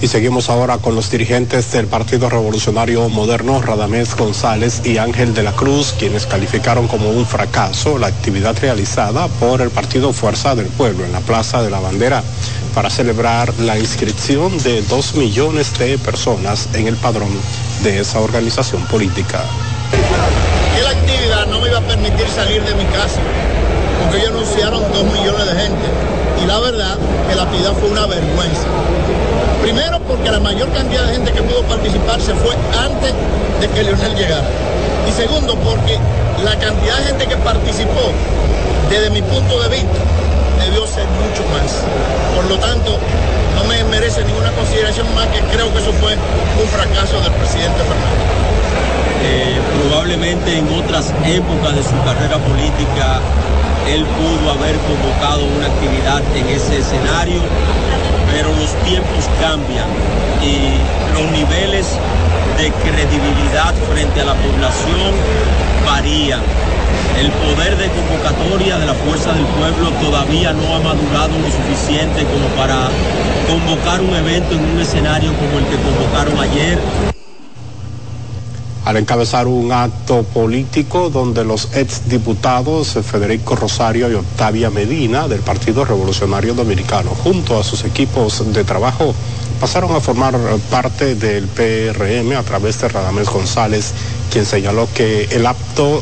Y 0.00 0.08
seguimos 0.08 0.50
ahora 0.50 0.76
con 0.76 0.94
los 0.94 1.10
dirigentes 1.10 1.72
del 1.72 1.86
Partido 1.86 2.28
Revolucionario 2.28 3.08
Moderno, 3.08 3.62
Radamés 3.62 4.14
González 4.14 4.82
y 4.84 4.98
Ángel 4.98 5.32
de 5.32 5.42
la 5.42 5.52
Cruz, 5.52 5.94
quienes 5.98 6.26
calificaron 6.26 6.86
como 6.86 7.08
un 7.08 7.24
fracaso 7.24 7.96
la 7.96 8.08
actividad 8.08 8.54
realizada 8.60 9.26
por 9.28 9.62
el 9.62 9.70
Partido 9.70 10.12
Fuerza 10.12 10.54
del 10.54 10.66
Pueblo 10.66 11.04
en 11.04 11.12
la 11.12 11.20
Plaza 11.20 11.62
de 11.62 11.70
la 11.70 11.80
Bandera 11.80 12.22
para 12.74 12.90
celebrar 12.90 13.54
la 13.60 13.78
inscripción 13.78 14.58
de 14.58 14.82
dos 14.82 15.14
millones 15.14 15.78
de 15.78 15.96
personas 15.96 16.68
en 16.74 16.86
el 16.86 16.96
padrón 16.96 17.30
de 17.82 18.00
esa 18.00 18.20
organización 18.20 18.82
política. 18.88 19.40
la 20.82 20.90
actividad 20.90 21.46
no 21.46 21.58
me 21.58 21.68
iba 21.68 21.78
a 21.78 21.86
permitir 21.86 22.28
salir 22.28 22.62
de 22.62 22.74
mi 22.74 22.84
casa, 22.84 23.18
porque 24.02 24.18
ellos 24.18 24.30
anunciaron 24.30 24.82
dos 24.92 25.04
millones 25.04 25.46
de 25.46 25.62
gente. 25.62 25.86
Y 26.42 26.46
la 26.46 26.60
verdad 26.60 26.98
que 27.26 27.34
la 27.34 27.44
actividad 27.44 27.72
fue 27.72 27.88
una 27.88 28.06
vergüenza. 28.06 28.66
Primero 29.66 29.98
porque 30.06 30.30
la 30.30 30.38
mayor 30.38 30.70
cantidad 30.70 31.02
de 31.06 31.14
gente 31.14 31.32
que 31.32 31.42
pudo 31.42 31.60
participar 31.62 32.20
se 32.20 32.32
fue 32.34 32.54
antes 32.78 33.10
de 33.58 33.66
que 33.66 33.82
Leonel 33.82 34.14
llegara. 34.14 34.46
Y 35.08 35.10
segundo 35.10 35.56
porque 35.56 35.98
la 36.44 36.54
cantidad 36.54 36.96
de 36.98 37.04
gente 37.10 37.26
que 37.26 37.36
participó, 37.38 38.14
desde 38.88 39.10
mi 39.10 39.22
punto 39.22 39.58
de 39.58 39.68
vista, 39.70 39.98
debió 40.62 40.86
ser 40.86 41.02
mucho 41.18 41.42
más. 41.50 41.82
Por 42.36 42.46
lo 42.46 42.56
tanto, 42.62 42.96
no 43.58 43.64
me 43.64 43.82
merece 43.90 44.22
ninguna 44.22 44.52
consideración 44.52 45.12
más 45.16 45.26
que 45.34 45.40
creo 45.50 45.66
que 45.72 45.78
eso 45.82 45.92
fue 45.98 46.14
un 46.14 46.68
fracaso 46.70 47.18
del 47.26 47.32
presidente 47.32 47.82
Fernández. 47.82 48.22
Eh, 49.26 49.58
probablemente 49.82 50.58
en 50.58 50.70
otras 50.78 51.10
épocas 51.26 51.74
de 51.74 51.82
su 51.82 51.98
carrera 52.06 52.38
política 52.38 53.18
él 53.90 54.06
pudo 54.14 54.46
haber 54.46 54.78
convocado 54.86 55.42
una 55.58 55.66
actividad 55.66 56.22
en 56.38 56.54
ese 56.54 56.78
escenario, 56.78 57.42
pero 58.36 58.50
los 58.52 58.74
tiempos 58.84 59.24
cambian 59.40 59.88
y 60.44 60.76
los 61.14 61.24
niveles 61.32 61.86
de 62.58 62.70
credibilidad 62.84 63.72
frente 63.90 64.20
a 64.20 64.24
la 64.26 64.34
población 64.34 65.10
varían. 65.86 66.42
El 67.18 67.30
poder 67.30 67.78
de 67.78 67.88
convocatoria 67.88 68.78
de 68.78 68.86
la 68.86 68.94
fuerza 68.94 69.32
del 69.32 69.46
pueblo 69.46 69.90
todavía 70.02 70.52
no 70.52 70.74
ha 70.74 70.80
madurado 70.80 71.32
lo 71.38 71.50
suficiente 71.50 72.26
como 72.26 72.46
para 72.60 72.90
convocar 73.48 74.02
un 74.02 74.14
evento 74.14 74.54
en 74.54 74.64
un 74.66 74.80
escenario 74.80 75.32
como 75.32 75.58
el 75.58 75.64
que 75.64 75.76
convocaron 75.76 76.38
ayer 76.38 77.15
al 78.86 78.96
encabezar 78.96 79.48
un 79.48 79.72
acto 79.72 80.22
político 80.22 81.10
donde 81.10 81.44
los 81.44 81.70
exdiputados 81.74 82.96
Federico 83.02 83.56
Rosario 83.56 84.08
y 84.08 84.14
Octavia 84.14 84.70
Medina 84.70 85.26
del 85.26 85.40
Partido 85.40 85.84
Revolucionario 85.84 86.54
Dominicano, 86.54 87.10
junto 87.10 87.58
a 87.58 87.64
sus 87.64 87.82
equipos 87.82 88.52
de 88.52 88.62
trabajo, 88.62 89.12
pasaron 89.60 89.92
a 89.92 90.00
formar 90.00 90.36
parte 90.70 91.16
del 91.16 91.48
PRM 91.48 92.36
a 92.36 92.44
través 92.44 92.80
de 92.80 92.86
Radamés 92.86 93.28
González, 93.28 93.92
quien 94.30 94.46
señaló 94.46 94.88
que 94.94 95.24
el 95.32 95.46
acto 95.46 96.00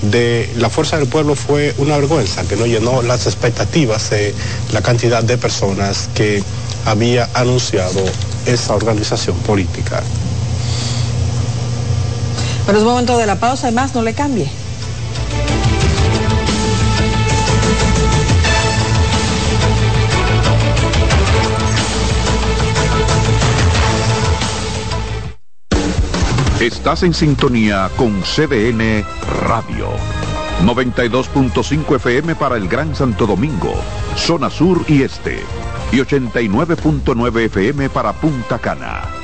de 0.00 0.50
la 0.56 0.70
Fuerza 0.70 0.96
del 0.96 1.08
Pueblo 1.08 1.34
fue 1.34 1.74
una 1.76 1.98
vergüenza, 1.98 2.44
que 2.44 2.56
no 2.56 2.64
llenó 2.64 3.02
las 3.02 3.26
expectativas 3.26 4.08
de 4.08 4.34
la 4.72 4.80
cantidad 4.80 5.22
de 5.22 5.36
personas 5.36 6.08
que 6.14 6.42
había 6.86 7.28
anunciado 7.34 8.02
esa 8.46 8.74
organización 8.74 9.36
política. 9.40 10.02
Pero 12.66 12.78
es 12.78 12.84
momento 12.84 13.18
de 13.18 13.26
la 13.26 13.36
pausa 13.36 13.70
y 13.70 13.72
más, 13.72 13.94
no 13.94 14.02
le 14.02 14.14
cambie. 14.14 14.50
Estás 26.60 27.02
en 27.02 27.12
sintonía 27.12 27.90
con 27.96 28.22
CDN 28.22 29.04
Radio. 29.46 29.88
92.5 30.62 31.96
FM 31.96 32.36
para 32.36 32.56
el 32.56 32.68
Gran 32.68 32.94
Santo 32.94 33.26
Domingo, 33.26 33.74
zona 34.16 34.48
sur 34.48 34.82
y 34.88 35.02
este. 35.02 35.40
Y 35.92 35.96
89.9 35.96 37.40
FM 37.40 37.90
para 37.90 38.14
Punta 38.14 38.58
Cana. 38.58 39.23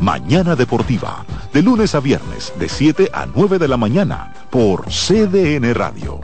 Mañana 0.00 0.54
Deportiva, 0.54 1.24
de 1.52 1.62
lunes 1.62 1.94
a 1.94 2.00
viernes, 2.00 2.52
de 2.58 2.68
7 2.68 3.10
a 3.12 3.26
9 3.26 3.58
de 3.58 3.68
la 3.68 3.76
mañana, 3.76 4.32
por 4.50 4.86
CDN 4.86 5.74
Radio. 5.74 6.20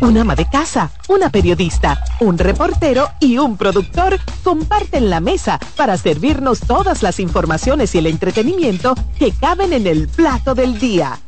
Un 0.00 0.16
ama 0.16 0.34
de 0.34 0.48
casa, 0.48 0.90
una 1.08 1.28
periodista, 1.30 2.02
un 2.20 2.38
reportero 2.38 3.10
y 3.20 3.36
un 3.36 3.58
productor 3.58 4.18
comparten 4.42 5.10
la 5.10 5.20
mesa 5.20 5.60
para 5.76 5.98
servirnos 5.98 6.60
todas 6.60 7.02
las 7.02 7.20
informaciones 7.20 7.94
y 7.94 7.98
el 7.98 8.06
entretenimiento 8.06 8.94
que 9.18 9.32
caben 9.32 9.74
en 9.74 9.86
el 9.86 10.08
plato 10.08 10.54
del 10.54 10.78
día. 10.78 11.18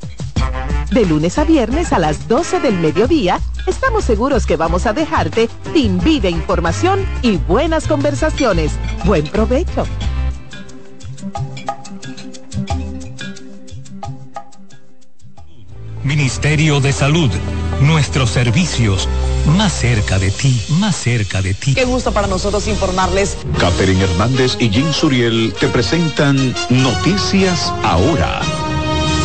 De 0.93 1.07
lunes 1.07 1.39
a 1.39 1.45
viernes 1.45 1.91
a 1.95 1.99
las 1.99 2.29
12 2.29 2.61
del 2.61 2.79
mediodía, 2.79 3.41
estamos 3.67 4.05
seguros 4.05 4.45
que 4.45 4.57
vamos 4.57 4.85
a 4.85 4.93
dejarte 4.93 5.49
sin 5.73 5.99
vida, 5.99 6.29
información 6.29 7.07
y 7.23 7.39
buenas 7.39 7.89
conversaciones. 7.89 8.73
Buen 9.07 9.27
provecho. 9.27 9.87
Ministerio 16.05 16.81
de 16.81 16.93
Salud, 16.93 17.31
nuestros 17.81 18.29
servicios 18.29 19.09
más 19.57 19.73
cerca 19.73 20.19
de 20.19 20.31
ti, 20.31 20.61
más 20.79 20.95
cerca 20.95 21.41
de 21.41 21.55
ti. 21.55 21.75
Qué 21.75 21.87
gusto 21.87 22.13
para 22.13 22.27
nosotros 22.27 22.69
informarles. 22.69 23.39
Catherine 23.59 24.05
Hernández 24.05 24.59
y 24.61 24.69
Jim 24.69 24.93
Suriel 24.93 25.55
te 25.59 25.69
presentan 25.69 26.55
Noticias 26.69 27.73
Ahora 27.83 28.43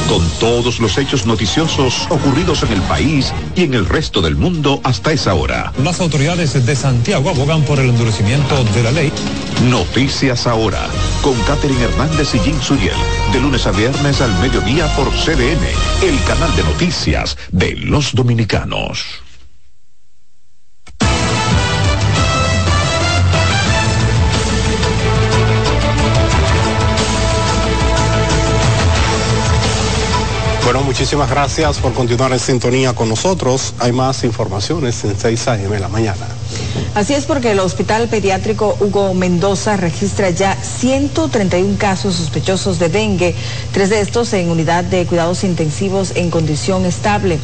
con 0.08 0.28
todos 0.40 0.80
los 0.80 0.98
hechos 0.98 1.26
noticiosos 1.26 2.08
ocurridos 2.10 2.64
en 2.64 2.72
el 2.74 2.82
país 2.84 3.34
y 3.56 3.64
en 3.64 3.74
el 3.74 3.86
resto 3.86 4.22
del 4.22 4.36
mundo 4.36 4.80
hasta 4.84 5.12
esa 5.12 5.34
hora. 5.34 5.74
Las 5.84 6.00
autoridades 6.00 6.66
de 6.66 6.76
Santiago 6.76 7.30
abogan 7.30 7.64
por 7.64 7.80
el 7.80 7.90
endurecimiento 7.90 8.64
de 8.64 8.84
la 8.84 8.92
ley. 8.92 9.12
Noticias 9.70 10.48
ahora, 10.48 10.88
con 11.22 11.34
Catherine 11.42 11.84
Hernández 11.84 12.34
y 12.36 12.40
Jim 12.40 12.60
Suriel, 12.62 12.96
de 13.34 13.40
lunes 13.40 13.68
a 13.68 13.72
viernes 13.72 14.22
al 14.22 14.34
mediodía 14.40 14.88
por 14.96 15.10
CDN, 15.10 15.66
el 16.04 16.24
canal 16.26 16.56
de 16.56 16.64
noticias 16.64 17.38
de 17.52 17.76
los 17.76 18.14
dominicanos. 18.14 19.27
Muchísimas 30.98 31.30
gracias 31.30 31.78
por 31.78 31.94
continuar 31.94 32.32
en 32.32 32.40
sintonía 32.40 32.92
con 32.94 33.08
nosotros. 33.08 33.76
Hay 33.78 33.92
más 33.92 34.24
informaciones 34.24 35.04
en 35.04 35.16
6 35.16 35.48
a.m. 35.48 35.76
en 35.76 35.82
la 35.84 35.90
mañana. 35.90 36.26
Así 36.96 37.14
es 37.14 37.26
porque 37.26 37.52
el 37.52 37.60
Hospital 37.60 38.08
Pediátrico 38.08 38.76
Hugo 38.80 39.14
Mendoza 39.14 39.78
registra 39.78 40.32
ya 40.32 40.56
131 40.56 41.78
casos 41.78 42.16
sospechosos 42.16 42.80
de 42.80 42.90
dengue, 42.90 43.36
tres 43.74 43.92
de 43.92 44.02
estos 44.02 44.34
en 44.34 44.50
unidad 44.50 44.84
de 44.86 45.06
cuidados 45.06 45.44
intensivos 45.44 46.14
en 46.16 46.32
condición 46.32 46.84
estable. 46.88 47.38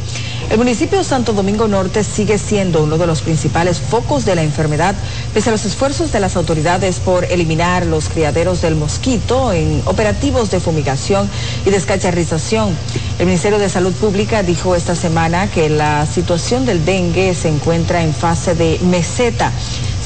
El 0.50 0.58
municipio 0.58 1.02
Santo 1.02 1.32
Domingo 1.32 1.66
Norte 1.66 2.04
sigue 2.04 2.38
siendo 2.38 2.82
uno 2.82 2.96
de 2.96 3.06
los 3.06 3.22
principales 3.22 3.80
focos 3.80 4.24
de 4.24 4.34
la 4.34 4.42
enfermedad, 4.42 4.94
pese 5.32 5.48
a 5.48 5.52
los 5.52 5.64
esfuerzos 5.64 6.12
de 6.12 6.20
las 6.20 6.36
autoridades 6.36 7.00
por 7.00 7.24
eliminar 7.24 7.86
los 7.86 8.08
criaderos 8.08 8.62
del 8.62 8.76
mosquito 8.76 9.52
en 9.52 9.82
operativos 9.86 10.50
de 10.50 10.60
fumigación 10.60 11.28
y 11.66 11.70
descacharrización. 11.70 12.76
El 13.18 13.26
Ministerio 13.26 13.58
de 13.58 13.68
Salud 13.68 13.92
Pública 13.94 14.42
dijo 14.42 14.76
esta 14.76 14.94
semana 14.94 15.50
que 15.50 15.68
la 15.70 16.06
situación 16.06 16.66
del 16.66 16.84
dengue 16.84 17.34
se 17.34 17.48
encuentra 17.48 18.02
en 18.02 18.14
fase 18.14 18.54
de 18.54 18.78
meseta. 18.82 19.50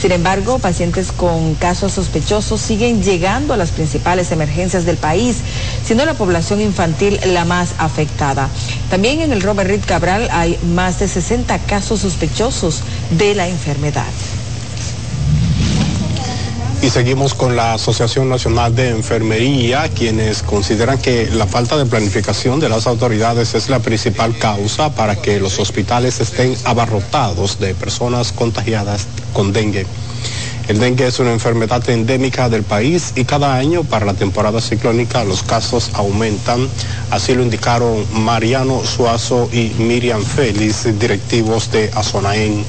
Sin 0.01 0.13
embargo, 0.13 0.61
pacientes 0.61 1.11
con 1.11 1.57
casos 1.57 1.93
sospechosos 1.95 2.61
siguen 2.61 3.03
llegando 3.03 3.53
a 3.53 3.57
las 3.57 3.73
principales 3.73 4.31
emergencias 4.31 4.85
del 4.85 4.97
país, 4.97 5.39
siendo 5.85 6.05
la 6.05 6.15
población 6.15 6.61
infantil 6.61 7.19
la 7.27 7.45
más 7.45 7.75
afectada. 7.79 8.49
También 8.91 9.21
en 9.21 9.33
el 9.33 9.43
Robert 9.43 9.69
Reed 9.69 9.83
Cabral 9.85 10.29
hay 10.31 10.57
más 10.63 11.01
de 11.01 11.09
60 11.09 11.59
casos 11.67 12.01
sospechosos 12.01 12.83
de 13.11 13.35
la 13.35 13.49
enfermedad. 13.49 14.05
Y 16.81 16.91
seguimos 16.91 17.35
con 17.35 17.57
la 17.57 17.75
Asociación 17.75 18.29
Nacional 18.29 18.75
de 18.75 18.91
Enfermería, 18.91 19.88
quienes 19.88 20.45
consideran 20.45 20.99
que 20.99 21.27
la 21.27 21.47
falta 21.47 21.77
de 21.77 21.87
planificación 21.87 22.61
de 22.61 22.69
las 22.69 22.87
autoridades 22.87 23.55
es 23.55 23.69
la 23.69 23.81
principal 23.81 24.38
causa 24.38 24.95
para 24.95 25.17
que 25.17 25.41
los 25.41 25.59
hospitales 25.59 26.21
estén 26.21 26.57
abarrotados 26.64 27.59
de 27.59 27.75
personas 27.75 28.31
contagiadas 28.31 29.09
con 29.33 29.53
dengue. 29.53 29.87
El 30.69 30.79
dengue 30.79 31.07
es 31.07 31.19
una 31.19 31.33
enfermedad 31.33 31.88
endémica 31.91 32.49
del 32.49 32.62
país 32.62 33.12
y 33.17 33.25
cada 33.25 33.57
año 33.57 33.83
para 33.83 34.07
la 34.07 34.14
temporada 34.14 34.61
ciclónica 34.61 35.25
los 35.25 35.43
casos 35.43 35.91
aumentan. 35.95 36.69
Así 37.11 37.35
lo 37.35 37.43
indicaron 37.43 38.05
Mariano 38.12 38.85
Suazo 38.85 39.49
y 39.53 39.73
Miriam 39.79 40.23
Félix, 40.23 40.87
directivos 40.99 41.73
de 41.73 41.91
Azonaén. 41.95 42.64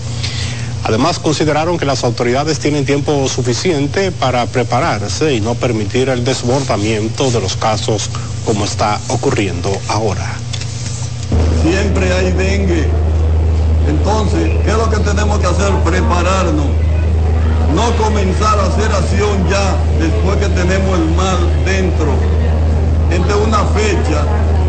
Además, 0.83 1.19
consideraron 1.19 1.77
que 1.77 1.85
las 1.85 2.03
autoridades 2.03 2.59
tienen 2.59 2.85
tiempo 2.85 3.27
suficiente 3.27 4.11
para 4.11 4.45
prepararse 4.45 5.35
y 5.35 5.41
no 5.41 5.55
permitir 5.55 6.09
el 6.09 6.23
desbordamiento 6.23 7.29
de 7.31 7.41
los 7.41 7.55
casos 7.57 8.09
como 8.45 8.65
está 8.65 8.99
ocurriendo 9.09 9.71
ahora. 9.87 10.35
Siempre 11.63 12.11
hay 12.13 12.31
dengue. 12.31 12.87
Entonces, 13.87 14.49
¿qué 14.63 14.71
es 14.71 14.77
lo 14.77 14.89
que 14.89 14.97
tenemos 14.97 15.39
que 15.39 15.47
hacer? 15.47 15.71
Prepararnos. 15.83 16.67
No 17.75 17.95
comenzar 17.97 18.57
a 18.59 18.65
hacer 18.65 18.91
acción 18.91 19.47
ya 19.49 19.75
después 19.99 20.37
que 20.37 20.49
tenemos 20.49 20.97
el 20.97 21.05
mal 21.15 21.37
dentro. 21.65 22.13
Esta 23.11 23.29
es 23.29 23.47
una 23.47 23.63
fecha 23.65 24.23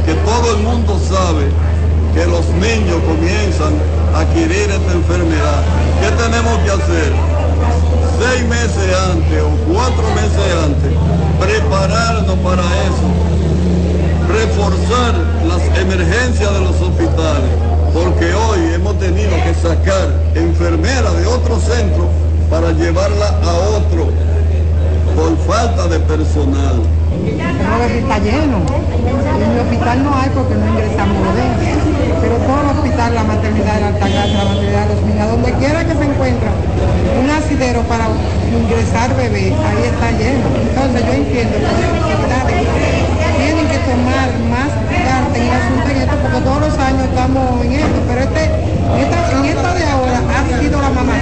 que 0.05 0.15
todo 0.15 0.57
el 0.57 0.63
mundo 0.63 1.01
sabe 1.09 1.47
que 2.15 2.27
los 2.27 2.47
niños 2.61 2.99
comienzan 3.07 3.75
adquirir 4.15 4.71
esta 4.71 4.93
enfermedad. 4.93 5.63
¿Qué 6.01 6.11
tenemos 6.23 6.59
que 6.59 6.71
hacer? 6.71 7.13
Seis 8.19 8.47
meses 8.49 8.97
antes 9.13 9.43
o 9.43 9.73
cuatro 9.73 10.05
meses 10.15 10.47
antes, 10.65 10.93
prepararnos 11.41 12.39
para 12.41 12.63
eso, 12.63 13.09
reforzar 14.29 15.15
las 15.47 15.63
emergencias 15.79 16.53
de 16.53 16.61
los 16.61 16.81
hospitales, 16.81 17.51
porque 17.95 18.35
hoy 18.35 18.75
hemos 18.75 18.99
tenido 18.99 19.31
que 19.43 19.55
sacar 19.55 20.09
enfermeras 20.35 21.17
de 21.17 21.27
otro 21.27 21.59
centro 21.61 22.09
para 22.51 22.73
llevarla 22.73 23.29
a 23.29 23.53
otro 23.79 24.09
por 25.17 25.37
falta 25.47 25.87
de 25.89 25.99
personal. 26.01 26.77
El 27.25 27.41
está 27.41 28.19
lleno. 28.19 28.59
En 29.41 29.55
mi 29.55 29.61
hospital 29.61 30.05
no 30.05 30.15
hay 30.15 30.31
porque 30.31 30.55
no 30.55 30.69
ingresamos 30.69 31.35
de 31.35 31.90
pero 32.21 32.37
todo 32.43 32.61
el 32.61 32.69
hospital, 32.75 33.15
la 33.15 33.25
maternidad 33.25 33.75
de 33.75 33.81
la 33.81 33.89
Altagracia, 33.89 34.39
la 34.39 34.51
maternidad 34.51 34.87
de 34.87 34.95
los 34.95 35.03
niños, 35.05 35.31
donde 35.31 35.53
quiera 35.55 35.85
que 35.85 35.95
se 35.95 36.05
encuentre 36.05 36.49
un 37.21 37.31
asidero 37.31 37.83
para 37.85 38.07
ingresar 38.51 39.15
bebé, 39.17 39.55
ahí 39.55 39.83
está 39.87 40.11
lleno. 40.19 40.47
Entonces 40.59 41.01
yo 41.07 41.13
entiendo 41.13 41.57
que 41.57 42.27
las 42.27 42.45
tienen 43.39 43.67
que 43.69 43.79
tomar 43.87 44.29
más 44.51 44.71
carta 45.07 45.35
en 45.39 45.45
el 45.45 45.55
asunto 45.55 45.87
en 45.91 45.97
esto, 46.03 46.17
porque 46.23 46.41
todos 46.41 46.61
los 46.61 46.75
años 46.79 47.05
estamos 47.05 47.65
en 47.65 47.73
esto, 47.73 47.99
pero 48.09 48.21
este, 48.21 48.45
esta, 48.99 49.19
en 49.31 49.43
de 49.43 49.85
ahora 49.87 50.19
ha 50.35 50.61
sido 50.61 50.81
la 50.81 50.91
mamá. 50.91 51.15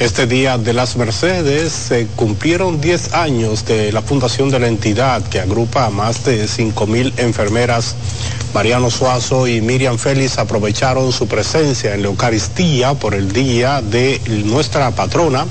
Este 0.00 0.26
día 0.26 0.56
de 0.56 0.72
las 0.72 0.96
Mercedes 0.96 1.74
se 1.74 2.06
cumplieron 2.16 2.80
10 2.80 3.12
años 3.12 3.66
de 3.66 3.92
la 3.92 4.00
fundación 4.00 4.48
de 4.48 4.58
la 4.58 4.66
entidad 4.66 5.22
que 5.24 5.40
agrupa 5.40 5.84
a 5.84 5.90
más 5.90 6.24
de 6.24 6.46
5.000 6.46 7.12
enfermeras. 7.18 7.96
Mariano 8.54 8.90
Suazo 8.90 9.46
y 9.46 9.60
Miriam 9.60 9.98
Félix 9.98 10.38
aprovecharon 10.38 11.12
su 11.12 11.28
presencia 11.28 11.94
en 11.94 12.00
la 12.00 12.08
Eucaristía 12.08 12.94
por 12.94 13.14
el 13.14 13.30
día 13.30 13.82
de 13.82 14.22
nuestra 14.46 14.90
patrona 14.92 15.44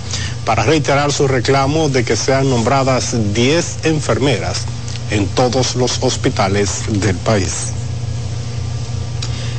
para 0.45 0.63
reiterar 0.63 1.11
su 1.11 1.27
reclamo 1.27 1.89
de 1.89 2.03
que 2.03 2.15
sean 2.15 2.49
nombradas 2.49 3.15
10 3.35 3.85
enfermeras 3.85 4.65
en 5.11 5.27
todos 5.27 5.75
los 5.75 6.01
hospitales 6.01 6.85
del 6.89 7.17
país. 7.17 7.67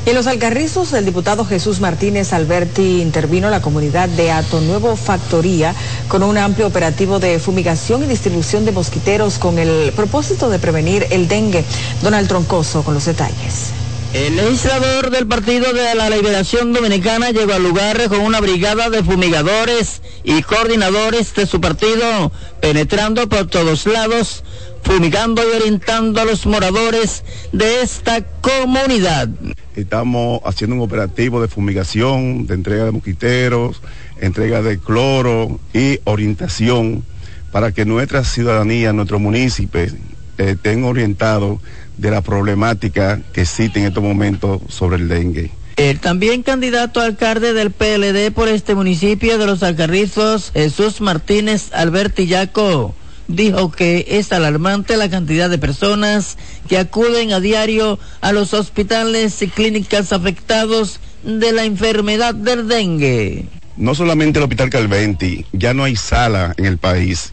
En 0.07 0.15
los 0.15 0.27
Alcarrizos, 0.27 0.95
el 0.95 1.05
diputado 1.05 1.45
Jesús 1.45 1.81
Martínez 1.81 2.33
Alberti 2.33 3.03
intervino 3.03 3.49
en 3.49 3.53
la 3.53 3.61
comunidad 3.61 4.09
de 4.09 4.31
Ato 4.33 4.61
Nuevo 4.63 4.97
Factoría 4.97 5.75
con 6.09 6.23
un 6.23 6.39
amplio 6.39 6.67
operativo 6.67 7.19
de 7.19 7.39
fumigación 7.39 8.03
y 8.03 8.07
distribución 8.07 8.65
de 8.65 8.73
mosquiteros 8.73 9.39
con 9.39 9.59
el 9.59 9.93
propósito 9.93 10.49
de 10.49 10.59
prevenir 10.59 11.07
el 11.11 11.29
dengue. 11.29 11.65
Donald 12.03 12.29
Troncoso 12.29 12.83
con 12.83 12.95
los 12.95 13.05
detalles. 13.05 13.73
El 14.15 14.35
legislador 14.35 15.11
del 15.11 15.29
Partido 15.29 15.73
de 15.73 15.95
la 15.95 16.11
Liberación 16.11 16.73
Dominicana 16.73 17.31
llegó 17.31 17.53
al 17.53 17.63
lugar 17.63 18.09
con 18.09 18.21
una 18.21 18.41
brigada 18.41 18.91
de 18.91 19.05
fumigadores 19.05 20.03
y 20.25 20.43
coordinadores 20.43 21.33
de 21.35 21.47
su 21.47 21.61
partido, 21.61 22.33
penetrando 22.61 23.29
por 23.29 23.47
todos 23.47 23.87
lados, 23.87 24.43
fumigando 24.83 25.43
y 25.43 25.57
orientando 25.57 26.21
a 26.21 26.25
los 26.25 26.47
moradores 26.47 27.25
de 27.53 27.83
esta 27.83 28.23
comunidad. 28.41 29.29
Estamos 29.77 30.41
haciendo 30.45 30.77
un 30.77 30.83
operativo 30.83 31.41
de 31.41 31.49
fumigación, 31.49 32.47
de 32.47 32.55
entrega 32.55 32.85
de 32.85 32.91
mosquiteros, 32.91 33.81
entrega 34.21 34.63
de 34.63 34.79
cloro 34.79 35.61
y 35.73 36.01
orientación 36.05 37.05
para 37.53 37.73
que 37.73 37.85
nuestra 37.85 38.25
ciudadanía, 38.25 38.93
nuestros 38.93 39.21
municipios 39.21 39.95
estén 40.39 40.85
orientados 40.85 41.61
de 41.97 42.11
la 42.11 42.23
problemática 42.23 43.21
que 43.33 43.43
existe 43.43 43.81
en 43.81 43.87
estos 43.87 44.03
momentos 44.03 44.61
sobre 44.69 44.97
el 44.97 45.09
dengue. 45.09 45.51
El 45.77 45.99
también 45.99 46.43
candidato 46.43 47.01
a 47.01 47.05
alcalde 47.05 47.55
del 47.55 47.71
PLD 47.71 48.33
por 48.35 48.49
este 48.49 48.75
municipio 48.75 49.39
de 49.39 49.47
Los 49.47 49.63
Alcarrizos, 49.63 50.51
Jesús 50.53 51.01
Martínez 51.01 51.73
Albertillaco, 51.73 52.95
dijo 53.35 53.71
que 53.71 54.07
es 54.09 54.33
alarmante 54.33 54.97
la 54.97 55.09
cantidad 55.09 55.49
de 55.49 55.59
personas 55.59 56.37
que 56.69 56.79
acuden 56.79 57.33
a 57.33 57.41
diario 57.41 57.99
a 58.21 58.33
los 58.33 58.55
hospitales 58.55 59.41
y 59.43 59.49
clínicas 59.49 60.13
afectados 60.13 61.01
de 61.23 61.53
la 61.53 61.65
enfermedad 61.65 62.35
del 62.35 62.69
dengue. 62.69 63.47
No 63.77 63.95
solamente 63.95 64.39
el 64.39 64.45
Hospital 64.45 64.71
Calventi, 64.71 65.47
ya 65.53 65.75
no 65.75 65.85
hay 65.85 65.97
sala 65.97 66.55
en 66.57 66.67
el 66.67 66.79
país. 66.79 67.33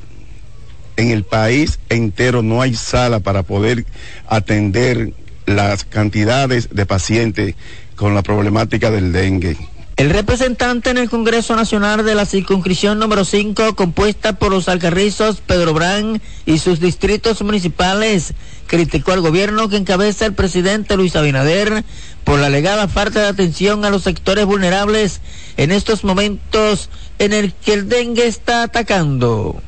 En 0.96 1.12
el 1.12 1.24
país 1.24 1.80
entero 1.90 2.42
no 2.42 2.62
hay 2.62 2.74
sala 2.74 3.20
para 3.20 3.44
poder 3.44 3.86
atender 4.28 5.14
las 5.46 5.84
cantidades 5.84 6.70
de 6.72 6.86
pacientes 6.86 7.56
con 7.96 8.16
la 8.16 8.22
problemática 8.22 8.92
del 8.92 9.12
dengue. 9.12 9.58
El 9.98 10.12
representante 10.12 10.92
en 10.92 11.00
el 11.00 11.10
Congreso 11.10 11.56
Nacional 11.56 12.06
de 12.06 12.14
la 12.14 12.28
circunscripción 12.28 13.00
número 13.00 13.26
5, 13.26 13.76
compuesta 13.76 14.34
por 14.34 14.52
los 14.52 14.70
alcarrizos 14.70 15.42
Pedro 15.42 15.74
Brán 15.74 16.22
y 16.46 16.60
sus 16.60 16.80
distritos 16.80 17.42
municipales, 17.42 18.36
criticó 18.68 19.14
al 19.14 19.22
gobierno 19.22 19.70
que 19.70 19.78
encabeza 19.78 20.28
el 20.28 20.36
presidente 20.36 20.96
Luis 20.96 21.16
Abinader 21.16 21.84
por 22.24 22.38
la 22.38 22.46
alegada 22.46 22.88
falta 22.88 23.22
de 23.22 23.28
atención 23.30 23.86
a 23.86 23.90
los 23.90 24.04
sectores 24.04 24.46
vulnerables 24.46 25.20
en 25.58 25.72
estos 25.72 26.04
momentos 26.04 26.92
en 27.18 27.34
el 27.34 27.52
que 27.54 27.74
el 27.74 27.90
dengue 27.90 28.28
está 28.28 28.62
atacando. 28.62 29.60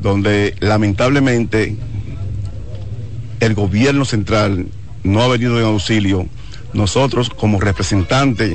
Donde 0.00 0.54
lamentablemente 0.60 1.76
el 3.40 3.52
gobierno 3.52 4.06
central 4.06 4.68
no 5.02 5.20
ha 5.20 5.28
venido 5.28 5.58
en 5.58 5.66
auxilio. 5.66 6.26
Nosotros 6.72 7.28
como 7.28 7.60
representantes 7.60 8.54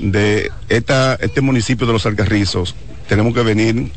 de 0.00 0.50
esta, 0.68 1.14
este 1.14 1.40
municipio 1.40 1.86
de 1.86 1.92
los 1.92 2.06
Alcarrizos, 2.06 2.74
tenemos 3.08 3.34
que 3.34 3.42
venir 3.42 3.90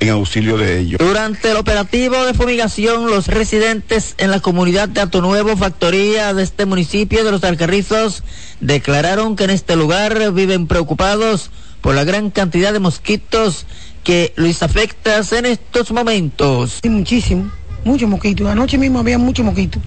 en 0.00 0.08
auxilio 0.10 0.56
de 0.56 0.78
ellos. 0.78 0.98
Durante 0.98 1.50
el 1.50 1.56
operativo 1.56 2.24
de 2.24 2.34
fumigación, 2.34 3.06
los 3.06 3.26
residentes 3.26 4.14
en 4.18 4.30
la 4.30 4.40
comunidad 4.40 4.88
de 4.88 5.00
Ato 5.00 5.20
Nuevo, 5.20 5.56
factoría 5.56 6.34
de 6.34 6.42
este 6.42 6.66
municipio 6.66 7.24
de 7.24 7.30
los 7.30 7.44
Alcarrizos, 7.44 8.22
declararon 8.60 9.36
que 9.36 9.44
en 9.44 9.50
este 9.50 9.76
lugar 9.76 10.32
viven 10.32 10.66
preocupados 10.66 11.50
por 11.80 11.94
la 11.94 12.04
gran 12.04 12.30
cantidad 12.30 12.72
de 12.72 12.80
mosquitos 12.80 13.66
que 14.04 14.32
les 14.36 14.62
afecta 14.62 15.20
en 15.32 15.46
estos 15.46 15.90
momentos. 15.90 16.78
Sí, 16.82 16.88
muchísimo, 16.88 17.50
muchos 17.84 18.08
mosquitos. 18.08 18.46
Anoche 18.46 18.78
mismo 18.78 19.00
había 19.00 19.18
muchos 19.18 19.44
mosquitos. 19.44 19.82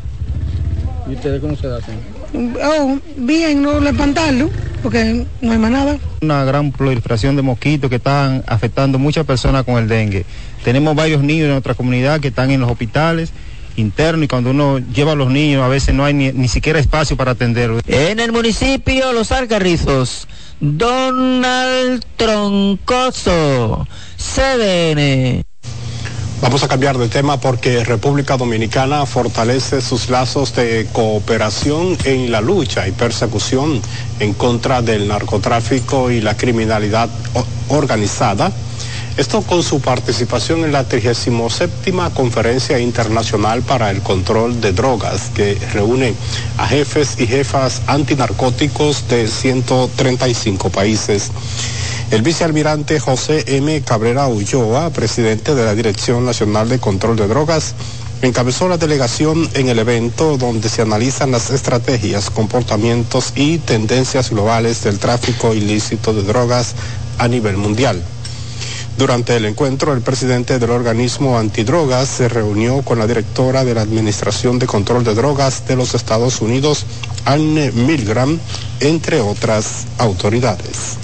¿Y 1.10 1.16
ustedes 1.16 1.42
cómo 1.42 1.56
se 1.56 1.68
hacen? 1.68 2.21
Oh, 2.34 3.00
bien, 3.18 3.62
no 3.62 3.80
le 3.80 3.90
espantarlo, 3.90 4.50
porque 4.82 5.26
no 5.42 5.52
hay 5.52 5.58
más 5.58 5.72
nada. 5.72 6.00
Una 6.22 6.44
gran 6.46 6.72
proliferación 6.72 7.36
de 7.36 7.42
mosquitos 7.42 7.90
que 7.90 7.98
están 7.98 8.44
afectando 8.48 9.00
muchas 9.00 9.26
personas 9.26 9.64
con 9.64 9.78
el 9.78 9.88
dengue. 9.88 10.26
Tenemos 10.64 10.96
varios 10.96 11.24
niños 11.24 11.46
en 11.46 11.52
nuestra 11.52 11.74
comunidad 11.74 12.20
que 12.20 12.30
están 12.30 12.52
en 12.52 12.62
los 12.62 12.72
hospitales 12.72 13.32
internos 13.78 14.26
y 14.26 14.28
cuando 14.28 14.52
uno 14.52 14.80
lleva 14.80 15.14
a 15.14 15.16
los 15.16 15.30
niños 15.30 15.64
a 15.64 15.68
veces 15.68 15.96
no 15.96 16.04
hay 16.04 16.14
ni, 16.14 16.32
ni 16.32 16.48
siquiera 16.48 16.80
espacio 16.80 17.16
para 17.16 17.32
atenderlos. 17.32 17.82
En 17.88 18.20
el 18.20 18.32
municipio 18.32 19.14
Los 19.14 19.32
Alcarrizos, 19.32 20.28
Donald 20.60 22.04
Troncoso, 22.18 23.88
CDN. 24.18 25.44
Vamos 26.42 26.64
a 26.64 26.68
cambiar 26.68 26.98
de 26.98 27.08
tema 27.08 27.40
porque 27.40 27.84
República 27.84 28.36
Dominicana 28.36 29.06
fortalece 29.06 29.80
sus 29.80 30.10
lazos 30.10 30.56
de 30.56 30.88
cooperación 30.92 31.96
en 32.04 32.32
la 32.32 32.42
lucha 32.42 32.88
y 32.88 32.92
persecución 32.92 33.80
en 34.20 34.34
contra 34.34 34.82
del 34.82 35.08
narcotráfico 35.08 36.10
y 36.10 36.20
la 36.20 36.36
criminalidad 36.36 37.10
organizada. 37.70 38.52
Esto 39.18 39.44
con 39.44 39.62
su 39.62 39.82
participación 39.82 40.66
en 40.66 40.72
la 40.72 40.84
37 40.84 41.94
Conferencia 42.16 42.80
Internacional 42.80 43.62
para 43.62 43.92
el 43.92 44.02
Control 44.02 44.60
de 44.62 44.74
Drogas, 44.74 45.30
que 45.36 45.60
reúne 45.74 46.16
a 46.58 46.68
jefes 46.68 47.20
y 47.20 47.28
jefas 47.28 47.84
antinarcóticos 47.86 49.08
de 49.10 49.28
135 49.28 50.72
países. 50.72 51.30
El 52.12 52.24
vicealmirante 52.24 53.00
José 53.00 53.46
M. 53.48 53.82
Cabrera 53.84 54.28
Ulloa, 54.28 54.90
presidente 54.90 55.56
de 55.56 55.64
la 55.64 55.74
Dirección 55.74 56.26
Nacional 56.26 56.68
de 56.68 56.78
Control 56.78 57.16
de 57.16 57.26
Drogas, 57.26 57.74
encabezó 58.22 58.68
la 58.68 58.78
delegación 58.78 59.50
en 59.54 59.70
el 59.70 59.80
evento 59.80 60.36
donde 60.38 60.68
se 60.68 60.82
analizan 60.82 61.32
las 61.32 61.52
estrategias, 61.52 62.30
comportamientos 62.30 63.32
y 63.38 63.60
tendencias 63.60 64.30
globales 64.30 64.84
del 64.84 65.00
tráfico 65.00 65.54
ilícito 65.54 66.14
de 66.14 66.24
drogas 66.24 66.74
a 67.18 67.30
nivel 67.30 67.56
mundial. 67.56 68.04
Durante 68.98 69.38
el 69.38 69.46
encuentro, 69.46 69.94
el 69.94 70.02
presidente 70.02 70.60
del 70.60 70.72
organismo 70.72 71.40
antidrogas 71.40 72.10
se 72.10 72.28
reunió 72.28 72.82
con 72.82 73.00
la 73.00 73.08
directora 73.08 73.64
de 73.64 73.74
la 73.74 73.84
Administración 73.84 74.60
de 74.60 74.68
Control 74.68 75.06
de 75.06 75.16
Drogas 75.16 75.66
de 75.66 75.78
los 75.78 75.96
Estados 75.96 76.42
Unidos, 76.42 76.86
Anne 77.24 77.72
Milgram, 77.72 78.38
entre 78.82 79.22
otras 79.22 79.86
autoridades. 79.98 80.98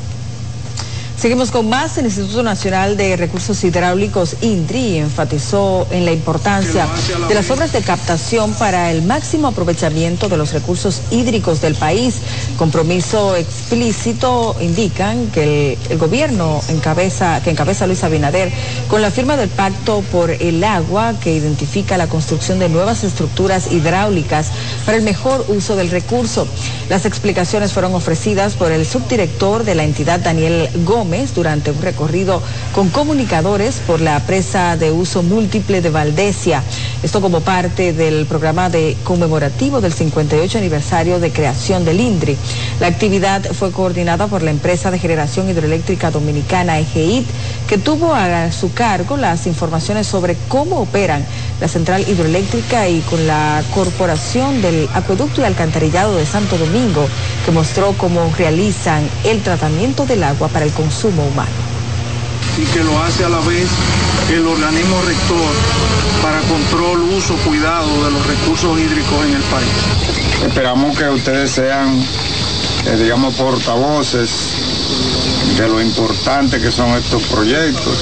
Seguimos 1.18 1.50
con 1.50 1.68
más. 1.68 1.98
El 1.98 2.06
Instituto 2.06 2.44
Nacional 2.44 2.96
de 2.96 3.18
Recursos 3.18 3.64
Hidráulicos, 3.64 4.36
INDRI, 4.42 4.98
enfatizó 5.00 5.88
en 5.90 6.06
la 6.06 6.12
importancia 6.12 6.88
de 7.28 7.34
las 7.34 7.50
obras 7.50 7.74
de 7.74 7.82
captación 7.82 8.54
para 8.54 8.92
el 8.92 9.02
máximo 9.02 9.48
aprovechamiento 9.48 10.30
de 10.30 10.38
los 10.38 10.54
recursos 10.54 11.02
hídricos 11.10 11.60
del 11.60 11.74
país. 11.74 12.18
Compromiso 12.56 13.36
explícito 13.36 14.56
indican 14.62 15.26
que 15.32 15.72
el, 15.72 15.78
el 15.90 15.98
gobierno 15.98 16.62
encabeza, 16.70 17.42
que 17.42 17.50
encabeza 17.50 17.88
Luis 17.88 18.04
Abinader 18.04 18.52
con 18.88 19.02
la 19.02 19.10
firma 19.10 19.38
del 19.38 19.50
Pacto 19.50 20.04
por 20.12 20.30
el 20.30 20.64
Agua 20.64 21.16
que 21.20 21.34
identifica 21.34 21.98
la 21.98 22.06
construcción 22.06 22.60
de 22.60 22.70
nuevas 22.70 23.04
estructuras 23.04 23.72
hidráulicas 23.72 24.52
para 24.86 24.98
el 25.00 25.04
mejor 25.04 25.44
uso 25.48 25.76
del 25.76 25.90
recurso. 25.90 26.48
Las 26.90 27.06
explicaciones 27.08 27.74
fueron 27.74 27.96
ofrecidas 27.96 28.54
por 28.54 28.72
el 28.72 28.86
subdirector 28.86 29.64
de 29.64 29.74
la 29.74 29.84
entidad, 29.84 30.20
Daniel 30.20 30.70
Gómez 30.86 31.07
durante 31.34 31.72
un 31.72 31.82
recorrido 31.82 32.42
con 32.74 32.90
comunicadores 32.90 33.80
por 33.88 34.02
la 34.02 34.20
presa 34.20 34.76
de 34.76 34.92
uso 34.92 35.24
múltiple 35.24 35.82
de 35.82 35.90
Valdesia. 35.90 36.62
Esto 37.02 37.22
como 37.22 37.40
parte 37.40 37.94
del 37.94 38.26
programa 38.26 38.70
de 38.70 38.98
conmemorativo 39.06 39.80
del 39.80 39.94
58 39.94 40.58
aniversario 40.58 41.22
de 41.22 41.32
creación 41.32 41.86
del 41.86 42.02
INDRI. 42.02 42.36
La 42.82 42.88
actividad 42.88 43.42
fue 43.54 43.72
coordinada 43.72 44.28
por 44.28 44.44
la 44.44 44.52
empresa 44.52 44.92
de 44.92 45.00
generación 45.00 45.50
hidroeléctrica 45.50 46.12
dominicana 46.12 46.78
EGID, 46.78 47.24
que 47.70 47.78
tuvo 47.78 48.14
a 48.14 48.52
su 48.52 48.74
cargo 48.74 49.16
las 49.16 49.48
informaciones 49.48 50.08
sobre 50.08 50.36
cómo 50.50 50.82
operan 50.82 51.26
la 51.60 51.68
central 51.68 52.08
hidroeléctrica 52.08 52.88
y 52.88 53.02
con 53.02 53.26
la 53.26 53.64
corporación 53.74 54.62
del 54.62 54.90
acueducto 54.94 55.42
y 55.42 55.46
alcantarillado 55.46 56.16
de 56.16 56.26
Santo 56.26 56.58
Domingo, 56.58 57.08
que 57.46 57.52
mostró 57.52 57.94
cómo 57.94 58.32
realizan 58.38 59.08
el 59.24 59.42
tratamiento 59.42 60.06
del 60.06 60.24
agua 60.24 60.48
para 60.50 60.66
el 60.66 60.72
consumo 60.72 61.26
humano. 61.26 61.50
Y 62.58 62.66
que 62.74 62.84
lo 62.84 63.02
hace 63.04 63.24
a 63.24 63.30
la 63.30 63.40
vez 63.40 63.70
el 64.32 64.46
organismo 64.46 65.02
rector 65.02 65.54
para 66.22 66.40
control, 66.42 67.02
uso, 67.04 67.36
cuidado 67.46 68.06
de 68.06 68.12
los 68.12 68.26
recursos 68.26 68.80
hídricos 68.80 69.26
en 69.26 69.36
el 69.36 69.44
país. 69.44 69.70
Esperamos 70.46 70.98
que 70.98 71.10
ustedes 71.10 71.52
sean, 71.52 72.00
eh, 72.86 72.98
digamos, 72.98 73.36
portavoces 73.36 74.67
de 75.58 75.68
lo 75.68 75.82
importante 75.82 76.60
que 76.60 76.72
son 76.72 76.90
estos 76.92 77.24
proyectos, 77.24 77.98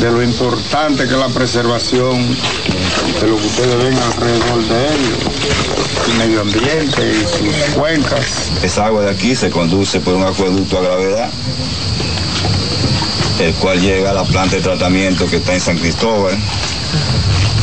de 0.00 0.10
lo 0.10 0.20
importante 0.20 1.06
que 1.06 1.12
es 1.12 1.18
la 1.18 1.28
preservación 1.28 2.36
de 3.20 3.28
lo 3.28 3.36
que 3.36 3.46
ustedes 3.46 3.76
ven 3.76 3.96
alrededor 3.96 4.64
de 4.64 4.86
ellos, 4.86 5.18
el 6.08 6.18
medio 6.18 6.40
ambiente 6.40 7.12
y 7.12 7.20
sus 7.20 7.74
cuencas. 7.76 8.50
Esa 8.64 8.86
agua 8.86 9.02
de 9.02 9.10
aquí 9.10 9.36
se 9.36 9.50
conduce 9.50 10.00
por 10.00 10.14
un 10.14 10.24
acueducto 10.24 10.78
a 10.78 10.82
gravedad, 10.82 11.30
el 13.38 13.54
cual 13.54 13.80
llega 13.80 14.10
a 14.10 14.14
la 14.14 14.24
planta 14.24 14.56
de 14.56 14.62
tratamiento 14.62 15.28
que 15.28 15.36
está 15.36 15.54
en 15.54 15.60
San 15.60 15.78
Cristóbal. 15.78 16.36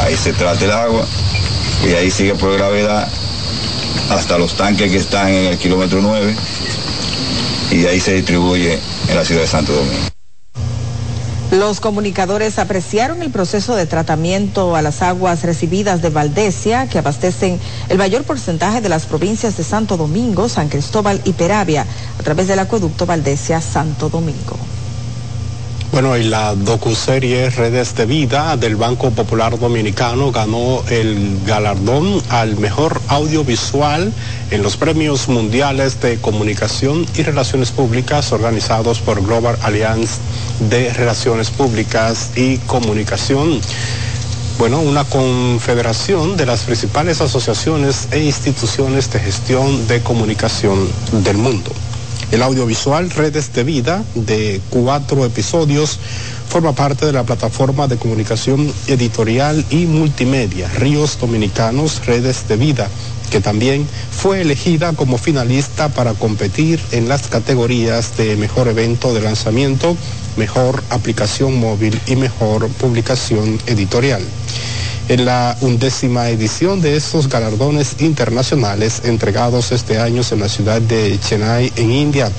Ahí 0.02 0.16
se 0.16 0.32
trata 0.32 0.64
el 0.64 0.72
agua 0.72 1.06
y 1.86 1.94
ahí 1.94 2.10
sigue 2.10 2.36
por 2.36 2.54
gravedad 2.54 3.10
hasta 4.10 4.38
los 4.38 4.56
tanques 4.56 4.90
que 4.90 4.98
están 4.98 5.28
en 5.28 5.46
el 5.48 5.58
kilómetro 5.58 6.00
9 6.02 6.36
y 7.72 7.86
ahí 7.86 8.00
se 8.00 8.14
distribuye 8.14 8.80
en 9.08 9.16
la 9.16 9.26
ciudad 9.26 9.42
de 9.42 9.48
Santo 9.48 9.74
Domingo. 9.74 10.10
Los 11.52 11.80
comunicadores 11.80 12.60
apreciaron 12.60 13.24
el 13.24 13.32
proceso 13.32 13.76
de 13.76 13.88
tratamiento 13.88 14.76
a 14.76 14.84
las 14.84 15.02
aguas 15.02 15.42
recibidas 15.42 16.00
de 16.04 16.12
Valdesia, 16.12 16.88
que 16.88 17.00
abastecen 17.00 17.60
el 17.90 17.98
mayor 17.98 18.24
porcentaje 18.24 18.82
de 18.82 18.90
las 18.90 19.08
provincias 19.08 19.58
de 19.58 19.64
Santo 19.64 19.98
Domingo, 19.98 20.48
San 20.48 20.70
Cristóbal 20.70 21.20
y 21.26 21.34
Peravia, 21.34 21.88
a 22.20 22.24
través 22.24 22.48
del 22.48 22.60
acueducto 22.60 23.08
Valdesia-Santo 23.08 24.10
Domingo. 24.10 24.58
Bueno, 25.92 26.16
y 26.18 26.24
la 26.24 26.54
docuserie 26.54 27.50
Redes 27.50 27.96
de 27.96 28.06
Vida 28.06 28.56
del 28.58 28.76
Banco 28.76 29.10
Popular 29.10 29.58
Dominicano 29.58 30.32
ganó 30.32 30.84
el 30.88 31.42
galardón 31.48 32.22
al 32.30 32.58
mejor 32.58 33.02
audiovisual 33.08 34.14
en 34.52 34.62
los 34.62 34.78
premios 34.78 35.28
mundiales 35.28 36.00
de 36.00 36.20
comunicación 36.20 37.08
y 37.18 37.24
relaciones 37.24 37.72
públicas 37.72 38.32
organizados 38.32 39.00
por 39.00 39.26
Global 39.26 39.58
Alliance 39.64 40.20
de 40.70 40.94
Relaciones 40.94 41.50
Públicas 41.50 42.32
y 42.36 42.58
Comunicación. 42.60 43.60
Bueno, 44.60 44.82
una 44.82 45.06
confederación 45.06 46.38
de 46.38 46.46
las 46.46 46.62
principales 46.62 47.20
asociaciones 47.20 48.10
e 48.12 48.20
instituciones 48.20 49.12
de 49.12 49.20
gestión 49.22 49.88
de 49.88 50.02
comunicación 50.04 50.88
del 51.24 51.38
mundo. 51.38 51.72
El 52.32 52.44
audiovisual 52.44 53.10
Redes 53.10 53.54
de 53.54 53.64
Vida, 53.64 54.04
de 54.14 54.62
cuatro 54.70 55.26
episodios, 55.26 55.98
forma 56.48 56.74
parte 56.74 57.08
de 57.08 57.12
la 57.12 57.24
plataforma 57.24 57.88
de 57.88 57.98
comunicación 57.98 58.72
editorial 58.88 59.66
y 59.72 59.88
multimedia 59.88 60.70
Ríos 60.78 61.18
Dominicanos 61.20 62.06
Redes 62.06 62.48
de 62.48 62.58
Vida, 62.58 62.88
que 63.32 63.42
también 63.42 63.88
fue 64.12 64.42
elegida 64.42 64.94
como 64.94 65.18
finalista 65.18 65.90
para 65.90 66.14
competir 66.14 66.80
en 66.92 67.10
las 67.10 67.28
categorías 67.28 68.16
de 68.16 68.36
mejor 68.36 68.68
evento 68.68 69.12
de 69.14 69.22
lanzamiento, 69.22 69.98
mejor 70.38 70.84
aplicación 70.92 71.60
móvil 71.60 72.00
y 72.06 72.16
mejor 72.16 72.68
publicación 72.70 73.60
editorial 73.66 74.22
en 75.10 75.26
la 75.26 75.58
undécima 75.62 76.30
edición 76.30 76.82
de 76.82 76.96
estos 76.96 77.28
galardones 77.30 77.96
internacionales 78.00 79.02
entregados 79.06 79.72
este 79.72 80.00
año 80.00 80.22
en 80.30 80.40
la 80.40 80.48
ciudad 80.48 80.80
de 80.82 81.20
Chennai, 81.20 81.74
en 81.76 81.92
India. 81.92 82.32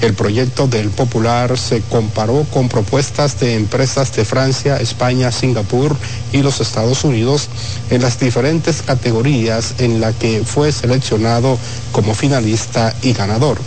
El 0.00 0.14
proyecto 0.14 0.66
del 0.66 0.88
Popular 0.88 1.58
se 1.58 1.82
comparó 1.82 2.44
con 2.52 2.70
propuestas 2.70 3.38
de 3.38 3.54
empresas 3.54 4.16
de 4.16 4.24
Francia, 4.24 4.78
España, 4.78 5.30
Singapur 5.30 5.94
y 6.32 6.38
los 6.38 6.60
Estados 6.60 7.04
Unidos 7.04 7.48
en 7.90 8.00
las 8.00 8.18
diferentes 8.18 8.80
categorías 8.80 9.74
en 9.78 10.00
la 10.00 10.14
que 10.14 10.42
fue 10.42 10.72
seleccionado 10.72 11.58
como 11.92 12.14
finalista 12.14 12.94
y 13.02 13.12
ganador. 13.12 13.58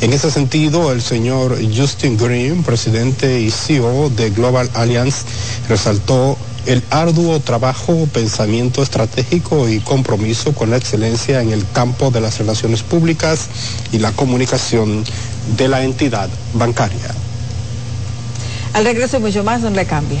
En 0.00 0.12
ese 0.12 0.30
sentido, 0.30 0.92
el 0.92 1.02
señor 1.02 1.58
Justin 1.76 2.16
Green, 2.16 2.62
presidente 2.62 3.40
y 3.40 3.50
CEO 3.50 4.10
de 4.10 4.30
Global 4.30 4.70
Alliance, 4.74 5.24
resaltó 5.68 6.36
el 6.66 6.82
arduo 6.90 7.40
trabajo, 7.40 8.08
pensamiento 8.12 8.82
estratégico 8.82 9.68
y 9.68 9.80
compromiso 9.80 10.52
con 10.54 10.70
la 10.70 10.76
excelencia 10.76 11.42
en 11.42 11.52
el 11.52 11.64
campo 11.72 12.10
de 12.10 12.20
las 12.20 12.38
relaciones 12.38 12.82
públicas 12.82 13.48
y 13.92 13.98
la 13.98 14.12
comunicación 14.12 15.04
de 15.56 15.68
la 15.68 15.82
entidad 15.82 16.28
bancaria. 16.54 17.14
Al 18.74 18.84
regreso 18.84 19.20
mucho 19.20 19.44
más, 19.44 19.60
no 19.60 19.70
le 19.70 19.84
cambia. 19.84 20.20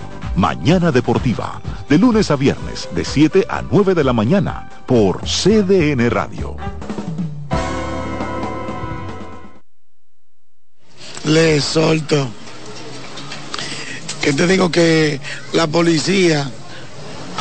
Mañana 0.35 0.93
Deportiva, 0.93 1.61
de 1.89 1.97
lunes 1.97 2.31
a 2.31 2.37
viernes, 2.37 2.87
de 2.95 3.03
7 3.03 3.45
a 3.49 3.61
9 3.61 3.93
de 3.93 4.03
la 4.03 4.13
mañana, 4.13 4.69
por 4.85 5.21
CDN 5.23 6.09
Radio. 6.09 6.55
Le 11.25 11.59
solto. 11.59 12.29
Que 14.21 14.31
te 14.31 14.47
digo 14.47 14.71
que 14.71 15.19
la 15.51 15.67
policía 15.67 16.49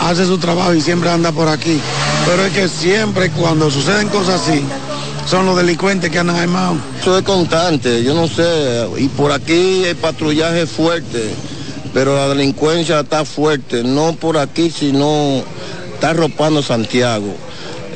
hace 0.01 0.27
su 0.27 0.39
trabajo 0.39 0.75
y 0.75 0.81
siempre 0.81 1.11
anda 1.11 1.31
por 1.31 1.49
aquí. 1.49 1.81
Pero 2.27 2.45
es 2.45 2.53
que 2.53 2.69
siempre 2.69 3.31
cuando 3.31 3.71
suceden 3.71 4.09
cosas 4.09 4.43
así, 4.43 4.65
son 5.27 5.47
los 5.47 5.57
delincuentes 5.57 6.11
que 6.11 6.19
andan 6.19 6.37
armados. 6.37 6.79
Eso 7.01 7.17
es 7.17 7.25
constante, 7.25 8.03
yo 8.03 8.15
no 8.15 8.27
sé, 8.27 8.89
y 8.99 9.07
por 9.09 9.31
aquí 9.31 9.85
el 9.85 9.97
patrullaje 9.97 10.63
es 10.63 10.71
fuerte 10.71 11.31
pero 11.93 12.17
la 12.17 12.29
delincuencia 12.29 13.01
está 13.01 13.25
fuerte, 13.25 13.83
no 13.83 14.15
por 14.15 14.39
aquí, 14.39 14.71
sino 14.71 15.43
está 15.95 16.11
arropando 16.11 16.63
Santiago, 16.63 17.35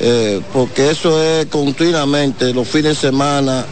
eh, 0.01 0.41
porque 0.53 0.91
eso 0.91 1.23
es 1.23 1.47
continuamente, 1.47 2.53
los 2.53 2.67
fines 2.69 3.01
de 3.01 3.09
semana, 3.09 3.65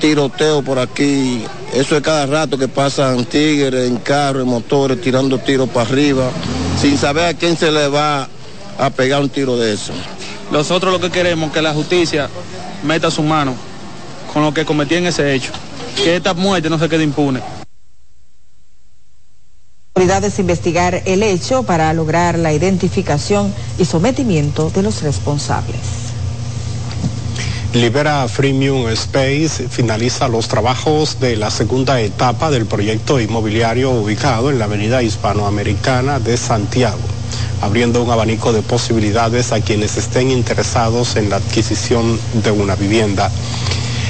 tiroteo 0.00 0.62
por 0.62 0.78
aquí, 0.78 1.44
eso 1.74 1.96
es 1.96 2.02
cada 2.02 2.26
rato 2.26 2.56
que 2.56 2.68
pasan 2.68 3.24
tigres 3.26 3.88
en 3.88 3.98
carros, 3.98 4.42
en 4.42 4.48
motores, 4.48 5.00
tirando 5.00 5.38
tiros 5.38 5.68
para 5.68 5.88
arriba, 5.88 6.30
sin 6.80 6.96
saber 6.96 7.26
a 7.26 7.34
quién 7.34 7.56
se 7.56 7.70
le 7.70 7.88
va 7.88 8.28
a 8.78 8.90
pegar 8.90 9.20
un 9.20 9.28
tiro 9.28 9.56
de 9.56 9.74
eso. 9.74 9.92
Nosotros 10.50 10.92
lo 10.92 11.00
que 11.00 11.10
queremos 11.10 11.48
es 11.48 11.54
que 11.54 11.62
la 11.62 11.74
justicia 11.74 12.28
meta 12.82 13.10
su 13.10 13.22
mano 13.22 13.54
con 14.32 14.42
lo 14.42 14.54
que 14.54 14.64
cometían 14.64 15.06
ese 15.06 15.34
hecho, 15.34 15.52
que 16.02 16.16
esta 16.16 16.34
muerte 16.34 16.70
no 16.70 16.78
se 16.78 16.88
quede 16.88 17.04
impune 17.04 17.59
autoridades 19.92 20.38
investigar 20.38 21.02
el 21.04 21.24
hecho 21.24 21.64
para 21.64 21.92
lograr 21.92 22.38
la 22.38 22.52
identificación 22.52 23.52
y 23.76 23.84
sometimiento 23.84 24.70
de 24.70 24.82
los 24.82 25.02
responsables. 25.02 25.80
Libera 27.74 28.28
Freemium 28.28 28.88
Space 28.90 29.68
finaliza 29.68 30.28
los 30.28 30.46
trabajos 30.46 31.18
de 31.18 31.36
la 31.36 31.50
segunda 31.50 32.00
etapa 32.00 32.52
del 32.52 32.66
proyecto 32.66 33.18
inmobiliario 33.18 33.90
ubicado 33.90 34.50
en 34.50 34.60
la 34.60 34.66
avenida 34.66 35.02
hispanoamericana 35.02 36.20
de 36.20 36.36
Santiago, 36.36 37.00
abriendo 37.60 38.00
un 38.00 38.10
abanico 38.10 38.52
de 38.52 38.62
posibilidades 38.62 39.50
a 39.50 39.60
quienes 39.60 39.96
estén 39.96 40.30
interesados 40.30 41.16
en 41.16 41.30
la 41.30 41.36
adquisición 41.36 42.16
de 42.44 42.52
una 42.52 42.76
vivienda. 42.76 43.28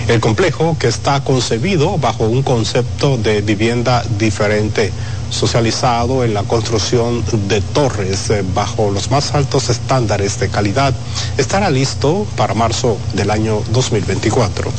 El 0.09 0.21
complejo, 0.21 0.77
que 0.79 0.89
está 0.89 1.23
concebido 1.25 1.97
bajo 1.97 2.25
un 2.25 2.43
concepto 2.43 3.17
de 3.17 3.43
vivienda 3.43 4.03
diferente, 4.19 4.93
socializado 5.31 6.25
en 6.25 6.35
la 6.35 6.43
construcción 6.43 7.25
de 7.49 7.61
torres 7.61 8.31
eh, 8.31 8.45
bajo 8.55 8.91
los 8.91 9.11
más 9.11 9.35
altos 9.35 9.71
estándares 9.71 10.39
de 10.41 10.49
calidad, 10.49 10.95
estará 11.39 11.71
listo 11.71 12.27
para 12.37 12.55
marzo 12.55 12.99
del 13.15 13.31
año 13.31 13.63
2024 13.71 14.71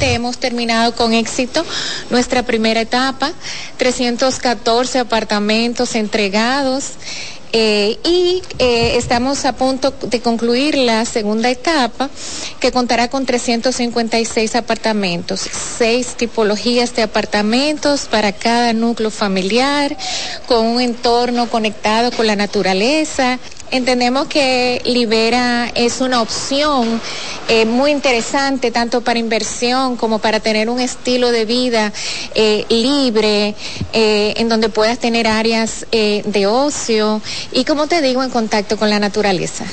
hemos 0.00 0.38
terminado 0.38 0.94
con 0.94 1.14
éxito 1.14 1.64
nuestra 2.10 2.42
primera 2.42 2.80
etapa, 2.80 3.32
314 3.78 4.98
apartamentos 4.98 5.94
entregados. 5.94 6.92
Eh, 7.52 7.98
y 8.04 8.42
eh, 8.58 8.96
estamos 8.96 9.44
a 9.44 9.54
punto 9.54 9.94
de 10.02 10.20
concluir 10.20 10.76
la 10.76 11.04
segunda 11.04 11.48
etapa 11.48 12.10
que 12.60 12.72
contará 12.72 13.08
con 13.08 13.24
356 13.24 14.56
apartamentos, 14.56 15.48
seis 15.78 16.16
tipologías 16.16 16.94
de 16.96 17.02
apartamentos 17.02 18.06
para 18.10 18.32
cada 18.32 18.72
núcleo 18.72 19.10
familiar, 19.10 19.96
con 20.46 20.66
un 20.66 20.80
entorno 20.80 21.48
conectado 21.48 22.10
con 22.10 22.26
la 22.26 22.36
naturaleza, 22.36 23.38
Entendemos 23.72 24.28
que 24.28 24.80
Libera 24.84 25.72
es 25.74 26.00
una 26.00 26.22
opción 26.22 27.00
eh, 27.48 27.64
muy 27.66 27.90
interesante 27.90 28.70
tanto 28.70 29.00
para 29.00 29.18
inversión 29.18 29.96
como 29.96 30.20
para 30.20 30.38
tener 30.38 30.70
un 30.70 30.78
estilo 30.78 31.32
de 31.32 31.44
vida 31.46 31.92
libre, 32.68 33.56
en 33.92 34.48
donde 34.48 34.68
puedas 34.68 35.00
tener 35.00 35.26
áreas 35.26 35.84
de 35.90 36.46
ocio 36.46 37.20
y, 37.52 37.64
como 37.64 37.86
te 37.86 38.00
digo, 38.02 38.22
en 38.22 38.30
contacto 38.30 38.76
con 38.76 38.90
la 38.90 38.98
naturaleza. 38.98 39.64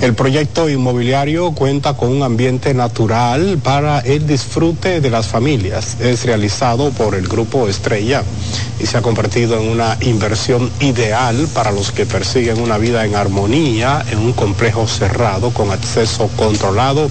El 0.00 0.14
proyecto 0.14 0.68
inmobiliario 0.68 1.50
cuenta 1.50 1.94
con 1.94 2.10
un 2.10 2.22
ambiente 2.22 2.72
natural 2.72 3.58
para 3.60 3.98
el 3.98 4.28
disfrute 4.28 5.00
de 5.00 5.10
las 5.10 5.26
familias. 5.26 5.96
Es 6.00 6.24
realizado 6.24 6.90
por 6.90 7.16
el 7.16 7.26
Grupo 7.26 7.68
Estrella 7.68 8.22
y 8.78 8.86
se 8.86 8.96
ha 8.96 9.02
convertido 9.02 9.60
en 9.60 9.68
una 9.68 9.98
inversión 10.02 10.70
ideal 10.78 11.48
para 11.52 11.72
los 11.72 11.90
que 11.90 12.06
persiguen 12.06 12.60
una 12.60 12.78
vida 12.78 13.04
en 13.04 13.16
armonía 13.16 14.04
en 14.08 14.18
un 14.18 14.32
complejo 14.34 14.86
cerrado 14.86 15.50
con 15.50 15.72
acceso 15.72 16.30
controlado. 16.36 17.10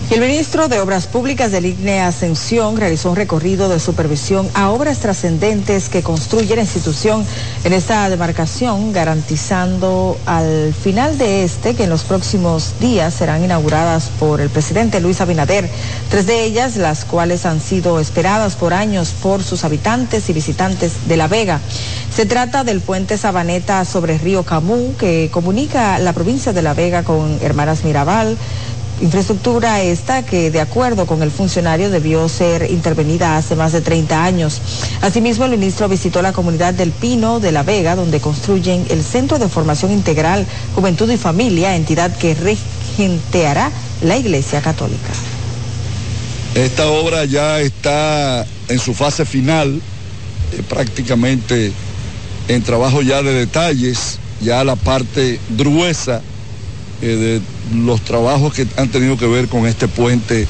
El 0.09 0.21
ministro 0.21 0.69
de 0.69 0.79
Obras 0.79 1.09
Públicas 1.09 1.51
del 1.51 1.67
IGNE 1.67 2.01
Ascensión 2.01 2.77
realizó 2.77 3.11
un 3.11 3.17
recorrido 3.17 3.69
de 3.69 3.81
supervisión 3.81 4.49
a 4.55 4.71
obras 4.71 5.01
trascendentes 5.01 5.89
que 5.89 6.05
construye 6.05 6.55
la 6.55 6.63
institución 6.63 7.27
en 7.65 7.73
esta 7.73 8.09
demarcación, 8.09 8.93
garantizando 8.93 10.17
al 10.25 10.73
final 10.73 11.19
de 11.19 11.43
este 11.43 11.75
que 11.75 11.85
en 11.85 11.91
los 11.91 12.05
próximos 12.05 12.79
días 12.79 13.15
serán 13.15 13.43
inauguradas 13.43 14.05
por 14.21 14.41
el 14.41 14.49
presidente 14.49 15.01
Luis 15.01 15.21
Abinader, 15.21 15.69
tres 16.09 16.27
de 16.29 16.45
ellas 16.45 16.77
las 16.77 17.05
cuales 17.05 17.45
han 17.45 17.61
sido 17.61 17.99
esperadas 17.99 18.55
por 18.55 18.75
años 18.75 19.13
por 19.21 19.43
sus 19.43 19.65
habitantes 19.65 20.31
y 20.31 20.33
visitantes 20.33 21.09
de 21.09 21.17
La 21.17 21.27
Vega. 21.27 21.61
Se 22.15 22.27
trata 22.27 22.63
del 22.63 22.81
puente 22.81 23.19
Sabaneta 23.19 23.85
sobre 23.85 24.19
Río 24.19 24.45
Camú 24.45 24.95
que 24.97 25.31
comunica 25.33 25.99
la 25.99 26.13
provincia 26.13 26.53
de 26.53 26.63
La 26.63 26.75
Vega 26.75 27.03
con 27.03 27.39
Hermanas 27.43 27.83
Mirabal, 27.83 28.39
infraestructura 29.01 29.83
esta 29.83 30.25
que, 30.25 30.51
de 30.51 30.61
acuerdo 30.61 31.07
con 31.07 31.23
el 31.23 31.31
funcionario, 31.31 31.91
debió 31.91 32.29
ser 32.29 32.71
intervenida 32.71 33.37
hace 33.37 33.55
más 33.55 33.73
de 33.73 33.81
30 33.81 34.25
años. 34.25 34.61
Asimismo, 35.03 35.45
el 35.45 35.53
ministro 35.53 35.89
visitó 35.89 36.23
la 36.23 36.33
comunidad 36.33 36.75
del 36.75 36.93
Pino 36.93 37.41
de 37.41 37.53
La 37.53 37.63
Vega, 37.63 37.97
donde 37.97 38.21
construyen 38.21 38.87
el 38.91 39.03
Centro 39.03 39.39
de 39.39 39.49
Formación 39.49 39.93
Integral 39.93 40.47
Juventud 40.75 41.11
y 41.11 41.17
Familia, 41.17 41.77
entidad 41.77 42.17
que 42.17 42.35
regenteará 42.35 43.71
la 44.03 44.17
Iglesia 44.17 44.63
Católica. 44.63 45.13
Esta 46.55 46.89
obra 46.89 47.25
ya 47.27 47.61
está 47.61 48.47
en 48.69 48.79
su 48.79 48.95
fase 48.95 49.27
final, 49.27 49.81
eh, 50.53 50.63
prácticamente 50.69 51.73
en 52.49 52.63
trabajo 52.63 53.03
ya 53.03 53.23
de 53.23 53.35
detalles, 53.35 54.19
ya 54.41 54.65
la 54.65 54.77
parte 54.77 55.39
gruesa 55.51 56.23
eh, 57.03 57.07
de 57.07 57.77
los 57.77 58.01
trabajos 58.03 58.55
que 58.55 58.67
han 58.77 58.89
tenido 58.89 59.17
que 59.17 59.27
ver 59.27 59.49
con 59.49 59.67
este 59.67 59.89
puente 59.89 60.47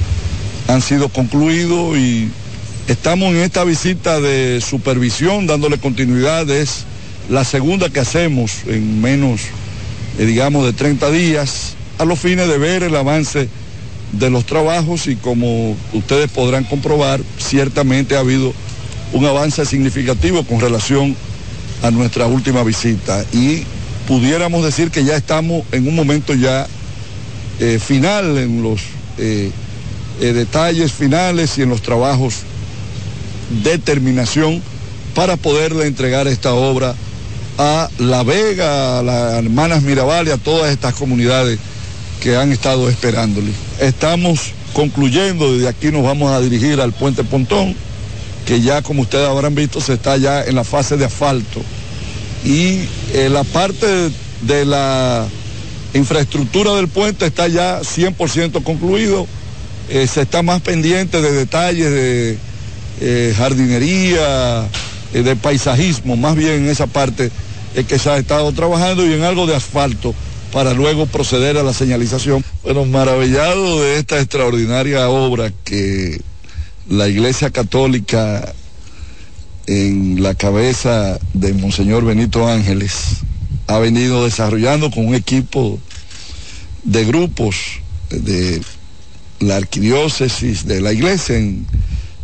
han 0.68 0.82
sido 0.82 1.08
concluidos 1.08 1.96
y 1.96 2.28
estamos 2.88 3.30
en 3.30 3.38
esta 3.38 3.64
visita 3.64 4.20
de 4.20 4.60
supervisión 4.60 5.46
dándole 5.46 5.78
continuidad. 5.78 6.48
Es 6.50 6.84
la 7.28 7.44
segunda 7.44 7.90
que 7.90 8.00
hacemos 8.00 8.62
en 8.66 9.00
menos, 9.00 9.42
eh, 10.18 10.26
digamos, 10.26 10.64
de 10.64 10.72
30 10.72 11.10
días 11.10 11.74
a 11.98 12.04
los 12.04 12.18
fines 12.18 12.48
de 12.48 12.58
ver 12.58 12.82
el 12.82 12.94
avance 12.94 13.48
de 14.12 14.30
los 14.30 14.44
trabajos 14.46 15.08
y 15.08 15.16
como 15.16 15.76
ustedes 15.92 16.30
podrán 16.30 16.64
comprobar, 16.64 17.20
ciertamente 17.38 18.16
ha 18.16 18.20
habido 18.20 18.52
un 19.12 19.24
avance 19.24 19.64
significativo 19.66 20.44
con 20.44 20.60
relación 20.60 21.16
a 21.82 21.90
nuestra 21.90 22.26
última 22.26 22.62
visita 22.62 23.24
y 23.32 23.64
pudiéramos 24.06 24.64
decir 24.64 24.90
que 24.90 25.04
ya 25.04 25.16
estamos 25.16 25.64
en 25.72 25.86
un 25.88 25.94
momento 25.94 26.34
ya 26.34 26.66
eh, 27.58 27.78
final, 27.84 28.38
en 28.38 28.62
los 28.62 28.80
eh, 29.18 29.50
eh, 30.20 30.32
detalles 30.32 30.92
finales 30.92 31.58
y 31.58 31.62
en 31.62 31.70
los 31.70 31.82
trabajos 31.82 32.42
de 33.64 33.78
terminación 33.78 34.62
para 35.14 35.36
poderle 35.36 35.86
entregar 35.86 36.26
esta 36.28 36.54
obra 36.54 36.94
a 37.58 37.88
La 37.98 38.22
Vega, 38.22 38.98
a 38.98 39.02
las 39.02 39.34
hermanas 39.34 39.82
Mirabal 39.82 40.28
y 40.28 40.30
a 40.30 40.36
todas 40.36 40.70
estas 40.70 40.94
comunidades 40.94 41.58
que 42.20 42.36
han 42.36 42.52
estado 42.52 42.88
esperándole. 42.88 43.50
Estamos 43.80 44.52
concluyendo, 44.72 45.54
desde 45.54 45.68
aquí 45.68 45.90
nos 45.90 46.02
vamos 46.02 46.32
a 46.32 46.40
dirigir 46.40 46.80
al 46.80 46.92
puente 46.92 47.24
Pontón, 47.24 47.74
que 48.44 48.60
ya 48.60 48.82
como 48.82 49.02
ustedes 49.02 49.28
habrán 49.28 49.54
visto 49.54 49.80
se 49.80 49.94
está 49.94 50.16
ya 50.18 50.44
en 50.44 50.54
la 50.54 50.64
fase 50.64 50.96
de 50.96 51.06
asfalto 51.06 51.62
y 52.46 52.88
eh, 53.12 53.28
la 53.28 53.42
parte 53.42 53.86
de 54.42 54.64
la 54.64 55.26
infraestructura 55.94 56.74
del 56.74 56.86
puente 56.86 57.26
está 57.26 57.48
ya 57.48 57.80
100% 57.80 58.62
concluido. 58.62 59.26
Eh, 59.88 60.06
se 60.06 60.22
está 60.22 60.42
más 60.42 60.62
pendiente 60.62 61.20
de 61.20 61.32
detalles 61.32 61.90
de 61.90 62.38
eh, 63.00 63.34
jardinería, 63.36 64.64
de 65.12 65.36
paisajismo, 65.36 66.16
más 66.16 66.36
bien 66.36 66.64
en 66.64 66.68
esa 66.68 66.86
parte 66.86 67.30
es 67.74 67.86
que 67.86 67.98
se 67.98 68.10
ha 68.10 68.16
estado 68.16 68.52
trabajando 68.52 69.06
y 69.06 69.12
en 69.12 69.22
algo 69.22 69.46
de 69.46 69.54
asfalto 69.54 70.14
para 70.52 70.72
luego 70.72 71.06
proceder 71.06 71.56
a 71.56 71.62
la 71.62 71.72
señalización. 71.72 72.44
Bueno, 72.62 72.84
maravillado 72.84 73.82
de 73.82 73.98
esta 73.98 74.18
extraordinaria 74.20 75.08
obra 75.08 75.52
que 75.64 76.20
la 76.88 77.08
Iglesia 77.08 77.50
Católica 77.50 78.54
en 79.66 80.22
la 80.22 80.34
cabeza 80.34 81.18
de 81.34 81.52
Monseñor 81.52 82.04
Benito 82.04 82.48
Ángeles, 82.48 83.18
ha 83.66 83.78
venido 83.78 84.24
desarrollando 84.24 84.90
con 84.90 85.06
un 85.08 85.14
equipo 85.14 85.78
de 86.84 87.04
grupos 87.04 87.56
de 88.10 88.62
la 89.40 89.56
arquidiócesis, 89.56 90.66
de 90.66 90.80
la 90.80 90.92
iglesia 90.92 91.36
en, 91.36 91.66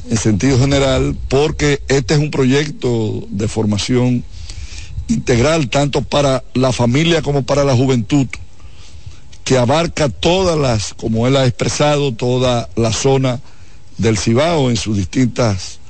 en 0.08 0.16
sentido 0.16 0.58
general, 0.58 1.16
porque 1.28 1.82
este 1.88 2.14
es 2.14 2.20
un 2.20 2.30
proyecto 2.30 3.26
de 3.28 3.48
formación 3.48 4.24
integral 5.08 5.68
tanto 5.68 6.02
para 6.02 6.44
la 6.54 6.72
familia 6.72 7.22
como 7.22 7.42
para 7.42 7.64
la 7.64 7.74
juventud, 7.74 8.26
que 9.44 9.58
abarca 9.58 10.08
todas 10.08 10.56
las, 10.56 10.94
como 10.94 11.26
él 11.26 11.36
ha 11.36 11.44
expresado, 11.44 12.12
toda 12.12 12.68
la 12.76 12.92
zona 12.92 13.40
del 13.98 14.16
Cibao 14.16 14.70
en 14.70 14.76
sus 14.76 14.96
distintas 14.96 15.80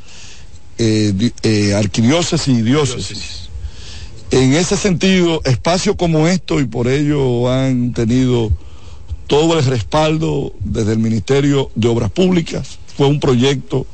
eh, 0.79 1.31
eh, 1.43 1.75
arquidiócesis 1.75 2.59
y 2.59 2.62
diócesis. 2.62 3.49
En 4.31 4.55
ese 4.55 4.77
sentido, 4.77 5.43
espacios 5.45 5.97
como 5.97 6.27
esto 6.27 6.61
y 6.61 6.64
por 6.64 6.89
ello 6.89 7.53
han 7.53 7.93
tenido 7.93 8.51
todo 9.27 9.59
el 9.59 9.64
respaldo 9.64 10.55
desde 10.61 10.93
el 10.93 10.99
Ministerio 10.99 11.70
de 11.75 11.89
Obras 11.89 12.11
Públicas. 12.11 12.79
Fue 12.97 13.07
un 13.07 13.20
proyecto 13.20 13.87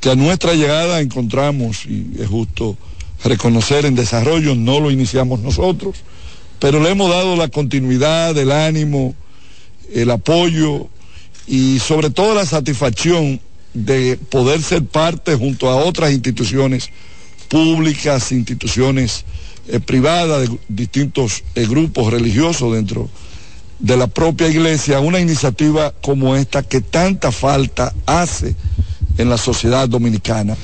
que 0.00 0.10
a 0.10 0.14
nuestra 0.14 0.54
llegada 0.54 1.00
encontramos, 1.00 1.86
y 1.86 2.10
es 2.18 2.28
justo 2.28 2.76
reconocer 3.24 3.84
en 3.86 3.94
desarrollo, 3.94 4.54
no 4.54 4.80
lo 4.80 4.90
iniciamos 4.90 5.40
nosotros, 5.40 5.96
pero 6.58 6.80
le 6.80 6.90
hemos 6.90 7.10
dado 7.10 7.36
la 7.36 7.48
continuidad, 7.48 8.36
el 8.36 8.52
ánimo, 8.52 9.14
el 9.92 10.10
apoyo 10.10 10.88
y 11.46 11.78
sobre 11.78 12.10
todo 12.10 12.34
la 12.34 12.46
satisfacción 12.46 13.40
de 13.84 14.18
poder 14.30 14.62
ser 14.62 14.84
parte 14.84 15.34
junto 15.34 15.68
a 15.68 15.76
otras 15.76 16.12
instituciones 16.12 16.90
públicas, 17.48 18.32
instituciones 18.32 19.24
eh, 19.68 19.80
privadas, 19.80 20.48
de 20.48 20.58
distintos 20.68 21.44
eh, 21.54 21.66
grupos 21.66 22.12
religiosos 22.12 22.74
dentro 22.74 23.08
de 23.78 23.96
la 23.96 24.08
propia 24.08 24.48
iglesia, 24.48 25.00
una 25.00 25.20
iniciativa 25.20 25.94
como 26.02 26.34
esta 26.34 26.62
que 26.62 26.80
tanta 26.80 27.30
falta 27.30 27.94
hace 28.06 28.56
en 29.16 29.28
la 29.28 29.38
sociedad 29.38 29.88
dominicana. 29.88 30.56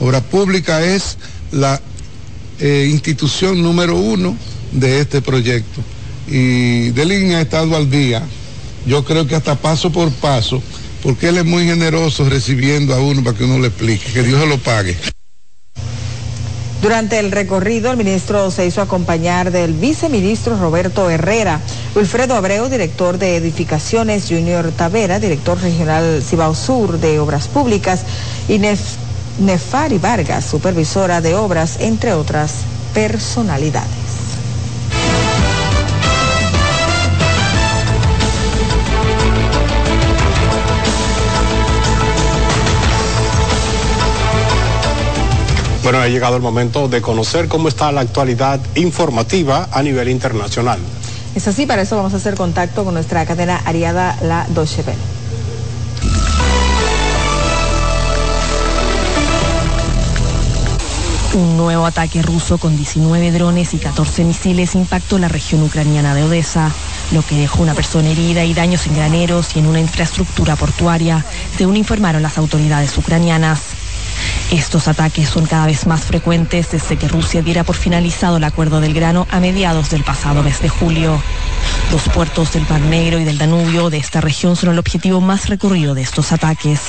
Obra 0.00 0.20
Pública 0.20 0.84
es 0.84 1.16
la 1.52 1.80
eh, 2.58 2.88
institución 2.90 3.62
número 3.62 3.96
uno 3.96 4.36
de 4.72 5.00
este 5.00 5.22
proyecto 5.22 5.80
y 6.26 6.90
de 6.90 7.04
línea 7.04 7.38
ha 7.38 7.42
estado 7.42 7.76
al 7.76 7.88
día. 7.88 8.22
Yo 8.86 9.04
creo 9.04 9.26
que 9.26 9.36
hasta 9.36 9.54
paso 9.54 9.90
por 9.90 10.10
paso 10.10 10.62
porque 11.02 11.28
él 11.28 11.38
es 11.38 11.44
muy 11.44 11.64
generoso 11.64 12.28
recibiendo 12.28 12.94
a 12.94 13.00
uno 13.00 13.22
para 13.22 13.36
que 13.36 13.44
uno 13.44 13.58
le 13.58 13.68
explique, 13.68 14.12
que 14.12 14.22
Dios 14.22 14.40
se 14.40 14.46
lo 14.46 14.58
pague. 14.58 14.96
Durante 16.82 17.18
el 17.18 17.32
recorrido, 17.32 17.90
el 17.90 17.96
ministro 17.96 18.50
se 18.50 18.66
hizo 18.66 18.82
acompañar 18.82 19.50
del 19.50 19.72
viceministro 19.72 20.58
Roberto 20.58 21.10
Herrera, 21.10 21.60
Wilfredo 21.94 22.36
Abreu, 22.36 22.68
director 22.68 23.18
de 23.18 23.36
edificaciones, 23.36 24.26
Junior 24.28 24.70
Tavera, 24.70 25.18
director 25.18 25.60
regional 25.60 26.22
Cibao 26.22 26.54
Sur 26.54 27.00
de 27.00 27.18
Obras 27.18 27.48
Públicas, 27.48 28.02
y 28.48 28.60
Nefari 29.40 29.98
Vargas, 29.98 30.44
supervisora 30.44 31.20
de 31.20 31.34
obras, 31.34 31.78
entre 31.80 32.12
otras 32.12 32.52
personalidades. 32.94 34.05
Bueno, 45.86 46.00
ha 46.00 46.08
llegado 46.08 46.34
el 46.34 46.42
momento 46.42 46.88
de 46.88 47.00
conocer 47.00 47.46
cómo 47.46 47.68
está 47.68 47.92
la 47.92 48.00
actualidad 48.00 48.58
informativa 48.74 49.68
a 49.70 49.84
nivel 49.84 50.08
internacional. 50.08 50.80
Es 51.36 51.46
así, 51.46 51.64
para 51.64 51.82
eso 51.82 51.94
vamos 51.94 52.12
a 52.12 52.16
hacer 52.16 52.34
contacto 52.34 52.84
con 52.84 52.92
nuestra 52.92 53.24
cadena 53.24 53.62
Ariada 53.64 54.18
La 54.20 54.48
Dochevel. 54.48 54.96
Un 61.34 61.56
nuevo 61.56 61.86
ataque 61.86 62.20
ruso 62.20 62.58
con 62.58 62.76
19 62.76 63.30
drones 63.30 63.72
y 63.72 63.78
14 63.78 64.24
misiles 64.24 64.74
impactó 64.74 65.20
la 65.20 65.28
región 65.28 65.62
ucraniana 65.62 66.16
de 66.16 66.24
Odessa, 66.24 66.72
lo 67.12 67.22
que 67.22 67.36
dejó 67.36 67.62
una 67.62 67.74
persona 67.74 68.08
herida 68.08 68.44
y 68.44 68.54
daños 68.54 68.88
en 68.88 68.96
graneros 68.96 69.54
y 69.54 69.60
en 69.60 69.68
una 69.68 69.78
infraestructura 69.78 70.56
portuaria, 70.56 71.24
según 71.56 71.76
informaron 71.76 72.22
las 72.22 72.38
autoridades 72.38 72.98
ucranianas. 72.98 73.85
Estos 74.50 74.86
ataques 74.86 75.28
son 75.28 75.44
cada 75.46 75.66
vez 75.66 75.86
más 75.86 76.02
frecuentes 76.02 76.70
desde 76.70 76.96
que 76.96 77.08
Rusia 77.08 77.42
diera 77.42 77.64
por 77.64 77.74
finalizado 77.74 78.36
el 78.36 78.44
acuerdo 78.44 78.80
del 78.80 78.94
grano 78.94 79.26
a 79.30 79.40
mediados 79.40 79.90
del 79.90 80.04
pasado 80.04 80.42
mes 80.42 80.62
de 80.62 80.68
julio. 80.68 81.20
Los 81.90 82.02
puertos 82.02 82.52
del 82.52 82.66
Mar 82.68 82.80
Negro 82.80 83.18
y 83.18 83.24
del 83.24 83.38
Danubio 83.38 83.90
de 83.90 83.98
esta 83.98 84.20
región 84.20 84.54
son 84.54 84.70
el 84.70 84.78
objetivo 84.78 85.20
más 85.20 85.48
recurrido 85.48 85.94
de 85.94 86.02
estos 86.02 86.30
ataques. 86.30 86.80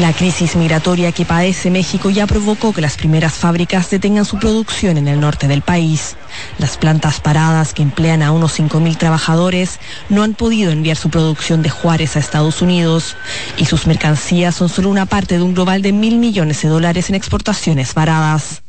La 0.00 0.12
crisis 0.12 0.54
migratoria 0.54 1.10
que 1.10 1.24
padece 1.24 1.72
México 1.72 2.08
ya 2.08 2.28
provocó 2.28 2.72
que 2.72 2.80
las 2.80 2.96
primeras 2.96 3.34
fábricas 3.34 3.90
detengan 3.90 4.24
su 4.24 4.38
producción 4.38 4.96
en 4.96 5.08
el 5.08 5.18
norte 5.18 5.48
del 5.48 5.60
país. 5.60 6.16
Las 6.58 6.76
plantas 6.76 7.20
paradas 7.20 7.74
que 7.74 7.82
emplean 7.82 8.22
a 8.22 8.30
unos 8.30 8.60
5.000 8.60 8.96
trabajadores 8.96 9.80
no 10.08 10.22
han 10.22 10.34
podido 10.34 10.70
enviar 10.70 10.96
su 10.96 11.10
producción 11.10 11.62
de 11.62 11.70
Juárez 11.70 12.14
a 12.14 12.20
Estados 12.20 12.62
Unidos 12.62 13.16
y 13.56 13.64
sus 13.64 13.88
mercancías 13.88 14.54
son 14.54 14.68
solo 14.68 14.88
una 14.88 15.06
parte 15.06 15.36
de 15.36 15.42
un 15.42 15.54
global 15.54 15.82
de 15.82 15.92
mil 15.92 16.18
millones 16.18 16.62
de 16.62 16.68
dólares 16.68 17.08
en 17.08 17.16
exportaciones 17.16 17.92
varadas. 17.92 18.62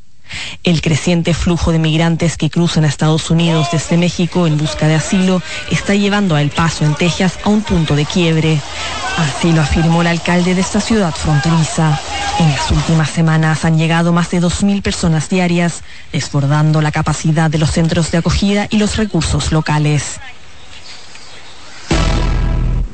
El 0.64 0.82
creciente 0.82 1.34
flujo 1.34 1.72
de 1.72 1.80
migrantes 1.80 2.38
que 2.38 2.50
cruzan 2.50 2.84
a 2.84 2.88
Estados 2.88 3.30
Unidos 3.30 3.68
desde 3.72 3.98
México 3.98 4.48
en 4.48 4.58
busca 4.58 4.88
de 4.88 4.96
asilo 4.96 5.42
está 5.72 5.96
llevando 5.96 6.36
a 6.36 6.42
El 6.42 6.50
Paso 6.50 6.86
en 6.86 6.96
Texas 6.96 7.40
a 7.44 7.50
un 7.50 7.62
punto 7.62 7.96
de 7.96 8.06
quiebre. 8.06 8.60
Así 9.18 9.52
lo 9.52 9.62
afirmó 9.62 10.02
el 10.02 10.08
alcalde 10.08 10.56
de 10.56 10.62
esta 10.62 10.80
ciudad 10.80 11.14
fronteriza. 11.14 12.00
En 12.40 12.50
las 12.50 12.72
últimas 12.72 13.10
semanas 13.10 13.66
han 13.66 13.78
llegado 13.78 14.14
más 14.14 14.32
de 14.32 14.42
2.000 14.42 14.82
personas 14.82 15.30
diarias, 15.30 15.84
desbordando 16.14 16.82
la 16.82 16.92
capacidad 16.92 17.50
de 17.50 17.58
los 17.58 17.72
centros 17.72 18.12
de 18.12 18.20
acogida 18.20 18.68
y 18.70 18.78
los 18.78 18.96
recursos 18.96 19.52
locales. 19.52 20.20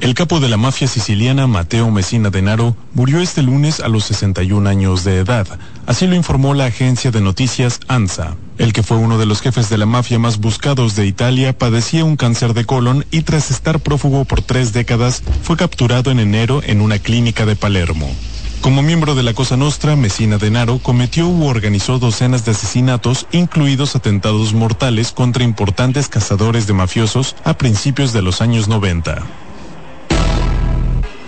El 0.05 0.13
capo 0.13 0.39
de 0.39 0.49
la 0.49 0.57
mafia 0.57 0.87
siciliana, 0.87 1.47
Mateo 1.47 1.89
Messina 1.89 2.29
Denaro, 2.29 2.75
murió 2.93 3.21
este 3.21 3.41
lunes 3.41 3.79
a 3.79 3.87
los 3.87 4.03
61 4.03 4.69
años 4.69 5.03
de 5.03 5.17
edad. 5.17 5.47
Así 5.87 6.05
lo 6.05 6.13
informó 6.13 6.53
la 6.53 6.65
agencia 6.65 7.09
de 7.09 7.21
noticias 7.21 7.79
ANSA. 7.87 8.35
El 8.59 8.71
que 8.71 8.83
fue 8.83 8.97
uno 8.97 9.17
de 9.17 9.25
los 9.25 9.41
jefes 9.41 9.67
de 9.67 9.79
la 9.79 9.87
mafia 9.87 10.19
más 10.19 10.37
buscados 10.37 10.95
de 10.95 11.07
Italia 11.07 11.57
padecía 11.57 12.05
un 12.05 12.17
cáncer 12.17 12.53
de 12.53 12.65
colon 12.65 13.03
y 13.09 13.23
tras 13.23 13.49
estar 13.49 13.79
prófugo 13.79 14.25
por 14.25 14.43
tres 14.43 14.73
décadas 14.73 15.23
fue 15.41 15.57
capturado 15.57 16.11
en 16.11 16.19
enero 16.19 16.61
en 16.63 16.81
una 16.81 16.99
clínica 16.99 17.47
de 17.47 17.55
Palermo. 17.55 18.07
Como 18.61 18.83
miembro 18.83 19.15
de 19.15 19.23
la 19.23 19.33
Cosa 19.33 19.57
Nostra, 19.57 19.95
Messina 19.95 20.37
Denaro 20.37 20.77
cometió 20.77 21.27
u 21.27 21.47
organizó 21.47 21.97
docenas 21.97 22.45
de 22.45 22.51
asesinatos, 22.51 23.25
incluidos 23.31 23.95
atentados 23.95 24.53
mortales 24.53 25.11
contra 25.11 25.43
importantes 25.43 26.09
cazadores 26.09 26.67
de 26.67 26.73
mafiosos 26.73 27.35
a 27.43 27.57
principios 27.57 28.13
de 28.13 28.21
los 28.21 28.41
años 28.41 28.67
90. 28.67 29.25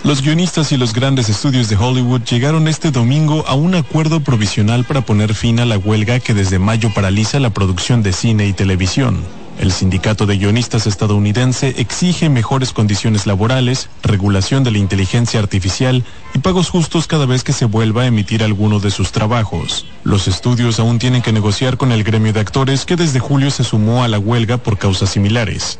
Los 0.08 0.22
guionistas 0.22 0.72
y 0.72 0.78
los 0.78 0.94
grandes 0.94 1.28
estudios 1.28 1.68
de 1.68 1.76
Hollywood 1.76 2.22
llegaron 2.22 2.70
este 2.70 2.92
domingo 2.92 3.44
a 3.46 3.56
un 3.56 3.76
acuerdo 3.76 4.22
provisional 4.22 4.86
para 4.86 5.02
poner 5.02 5.34
fin 5.34 5.60
a 5.60 5.66
la 5.66 5.78
huelga 5.78 6.22
que 6.22 6.34
desde 6.34 6.60
mayo 6.60 6.94
paraliza 6.96 7.42
la 7.42 7.50
producción 7.50 8.04
de 8.04 8.14
cine 8.14 8.48
y 8.48 8.54
televisión. 8.54 9.20
El 9.60 9.74
sindicato 9.74 10.26
de 10.26 10.38
guionistas 10.38 10.88
estadounidense 10.88 11.76
exige 11.78 12.30
mejores 12.30 12.72
condiciones 12.72 13.28
laborales, 13.28 13.90
regulación 14.02 14.64
de 14.64 14.72
la 14.72 14.78
inteligencia 14.78 15.42
artificial 15.42 16.06
y 16.34 16.38
pagos 16.40 16.70
justos 16.70 17.06
cada 17.06 17.26
vez 17.26 17.44
que 17.44 17.52
se 17.52 17.66
vuelva 17.66 18.04
a 18.04 18.08
emitir 18.08 18.44
alguno 18.44 18.80
de 18.80 18.92
sus 18.92 19.12
trabajos. 19.12 19.86
Los 20.06 20.30
estudios 20.30 20.80
aún 20.80 21.00
tienen 21.00 21.22
que 21.22 21.34
negociar 21.34 21.76
con 21.76 21.92
el 21.92 22.06
gremio 22.06 22.32
de 22.32 22.40
actores 22.40 22.86
que 22.86 22.96
desde 22.96 23.20
julio 23.20 23.52
se 23.52 23.66
sumó 23.66 24.06
a 24.06 24.08
la 24.08 24.20
huelga 24.20 24.56
por 24.56 24.78
causas 24.78 25.10
similares. 25.10 25.78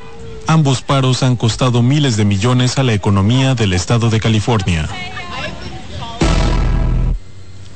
Ambos 0.48 0.82
paros 0.82 1.24
han 1.24 1.36
costado 1.36 1.84
miles 1.84 2.16
de 2.16 2.24
millones 2.24 2.78
a 2.78 2.84
la 2.84 2.94
economía 2.94 3.54
del 3.54 3.74
estado 3.74 4.10
de 4.10 4.22
California. 4.22 4.88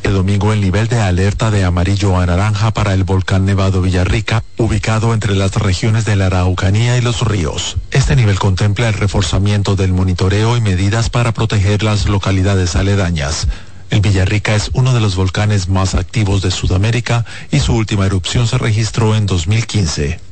El 0.03 0.13
domingo 0.13 0.53
el 0.53 0.61
nivel 0.61 0.87
de 0.87 0.99
alerta 0.99 1.51
de 1.51 1.65
amarillo 1.65 2.17
a 2.17 2.25
naranja 2.25 2.71
para 2.71 2.93
el 2.93 3.03
volcán 3.03 3.45
Nevado 3.45 3.81
Villarrica, 3.81 4.43
ubicado 4.57 5.13
entre 5.13 5.35
las 5.35 5.53
regiones 5.55 6.05
de 6.05 6.15
la 6.15 6.27
Araucanía 6.27 6.97
y 6.97 7.01
los 7.01 7.21
ríos. 7.21 7.75
Este 7.91 8.15
nivel 8.15 8.39
contempla 8.39 8.87
el 8.87 8.93
reforzamiento 8.93 9.75
del 9.75 9.91
monitoreo 9.91 10.55
y 10.55 10.61
medidas 10.61 11.09
para 11.09 11.33
proteger 11.33 11.83
las 11.83 12.07
localidades 12.07 12.77
aledañas. 12.77 13.47
El 13.89 13.99
Villarrica 13.99 14.55
es 14.55 14.71
uno 14.73 14.93
de 14.93 15.01
los 15.01 15.17
volcanes 15.17 15.67
más 15.67 15.93
activos 15.93 16.41
de 16.41 16.51
Sudamérica 16.51 17.25
y 17.51 17.59
su 17.59 17.73
última 17.73 18.05
erupción 18.05 18.47
se 18.47 18.57
registró 18.57 19.13
en 19.17 19.25
2015. 19.25 20.31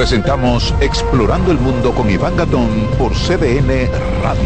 Presentamos 0.00 0.74
Explorando 0.80 1.52
el 1.52 1.58
Mundo 1.58 1.92
con 1.92 2.08
Iván 2.08 2.34
Gatón 2.34 2.70
por 2.98 3.12
CDN 3.12 3.86
Radio. 4.22 4.40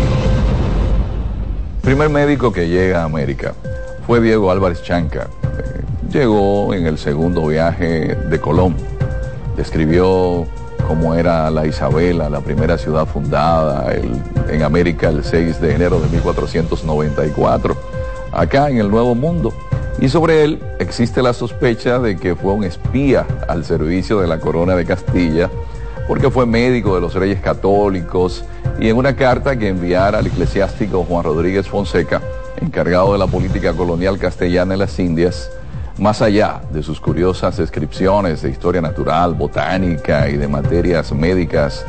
primer 1.81 2.09
médico 2.09 2.53
que 2.53 2.67
llega 2.67 3.03
a 3.03 3.05
América 3.05 3.55
fue 4.05 4.21
Diego 4.21 4.51
Álvarez 4.51 4.83
Chanca. 4.83 5.29
Llegó 6.11 6.75
en 6.75 6.89
el 6.89 6.99
segundo 6.99 7.47
viaje 7.47 8.17
de 8.17 8.41
Colón. 8.41 8.75
Describió 9.57 10.45
cómo 10.89 11.15
era 11.15 11.49
la 11.53 11.69
Isabela, 11.69 12.29
la 12.29 12.41
primera 12.41 12.77
ciudad 12.77 13.07
fundada 13.07 13.95
en 13.95 14.63
América 14.65 15.09
el 15.09 15.23
6 15.23 15.61
de 15.61 15.73
enero 15.73 16.01
de 16.01 16.09
1494, 16.09 17.77
acá 18.33 18.71
en 18.71 18.79
el 18.79 18.91
Nuevo 18.91 19.15
Mundo. 19.15 19.55
Y 20.05 20.11
sobre 20.11 20.45
él 20.45 20.61
existe 20.81 21.23
la 21.23 21.33
sospecha 21.33 21.99
de 21.99 22.19
que 22.19 22.37
fue 22.37 22.53
un 22.53 22.63
espía 22.63 23.27
al 23.49 23.65
servicio 23.65 24.21
de 24.21 24.27
la 24.27 24.39
corona 24.39 24.77
de 24.77 24.85
Castilla, 24.85 25.49
porque 26.07 26.31
fue 26.31 26.45
médico 26.45 26.95
de 26.95 27.01
los 27.01 27.15
reyes 27.15 27.41
católicos 27.41 28.45
y 28.79 28.91
en 28.91 28.99
una 28.99 29.17
carta 29.17 29.59
que 29.59 29.69
enviara 29.69 30.19
al 30.19 30.27
eclesiástico 30.27 31.07
Juan 31.09 31.25
Rodríguez 31.25 31.67
Fonseca, 31.67 32.21
encargado 32.61 33.15
de 33.15 33.19
la 33.19 33.27
política 33.27 33.73
colonial 33.73 34.19
castellana 34.19 34.75
en 34.75 34.81
las 34.81 34.99
Indias, 34.99 35.51
más 35.97 36.21
allá 36.21 36.61
de 36.71 36.83
sus 36.83 37.01
curiosas 37.01 37.57
descripciones 37.57 38.43
de 38.43 38.51
historia 38.51 38.83
natural, 38.83 39.33
botánica 39.33 40.29
y 40.29 40.37
de 40.37 40.49
materias 40.49 41.13
médicas, 41.13 41.87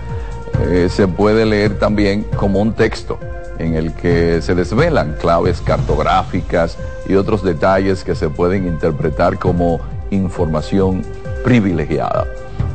eh, 0.70 0.88
se 0.90 1.06
puede 1.10 1.46
leer 1.46 1.80
también 1.80 2.26
como 2.38 2.62
un 2.62 2.72
texto 2.72 3.20
en 3.60 3.76
el 3.76 3.94
que 3.94 4.42
se 4.42 4.56
desvelan 4.56 5.16
claves 5.20 5.62
cartográficas 5.62 6.78
y 7.08 7.16
otros 7.16 7.44
detalles 7.44 8.04
que 8.04 8.16
se 8.16 8.30
pueden 8.30 8.68
interpretar 8.68 9.40
como 9.40 9.80
información 10.12 11.04
privilegiada. 11.44 12.26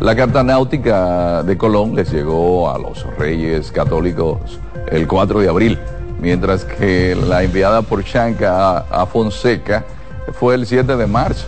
La 0.00 0.16
carta 0.16 0.42
náutica 0.42 1.42
de 1.42 1.58
Colón 1.58 1.94
les 1.94 2.10
llegó 2.10 2.70
a 2.70 2.78
los 2.78 3.04
reyes 3.18 3.70
católicos 3.70 4.58
el 4.90 5.06
4 5.06 5.40
de 5.40 5.48
abril, 5.48 5.78
mientras 6.20 6.64
que 6.64 7.14
la 7.14 7.42
enviada 7.42 7.82
por 7.82 8.02
Chanca 8.04 8.78
a, 8.78 9.06
Fonseca 9.06 9.84
fue 10.32 10.54
el 10.54 10.66
7 10.66 10.96
de 10.96 11.06
marzo. 11.06 11.46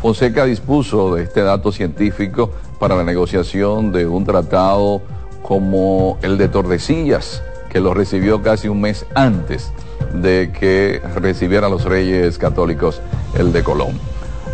Fonseca 0.00 0.44
dispuso 0.44 1.14
de 1.14 1.22
este 1.22 1.42
dato 1.42 1.70
científico 1.70 2.50
para 2.80 2.96
la 2.96 3.04
negociación 3.04 3.92
de 3.92 4.06
un 4.06 4.24
tratado 4.24 5.00
como 5.42 6.18
el 6.22 6.38
de 6.38 6.48
Tordesillas, 6.48 7.42
que 7.72 7.80
lo 7.80 7.94
recibió 7.94 8.42
casi 8.42 8.68
un 8.68 8.82
mes 8.82 9.06
antes 9.14 9.72
de 10.12 10.52
que 10.52 11.00
recibieran 11.16 11.70
los 11.70 11.84
reyes 11.84 12.36
católicos 12.36 13.00
el 13.38 13.50
de 13.50 13.64
Colón. 13.64 13.98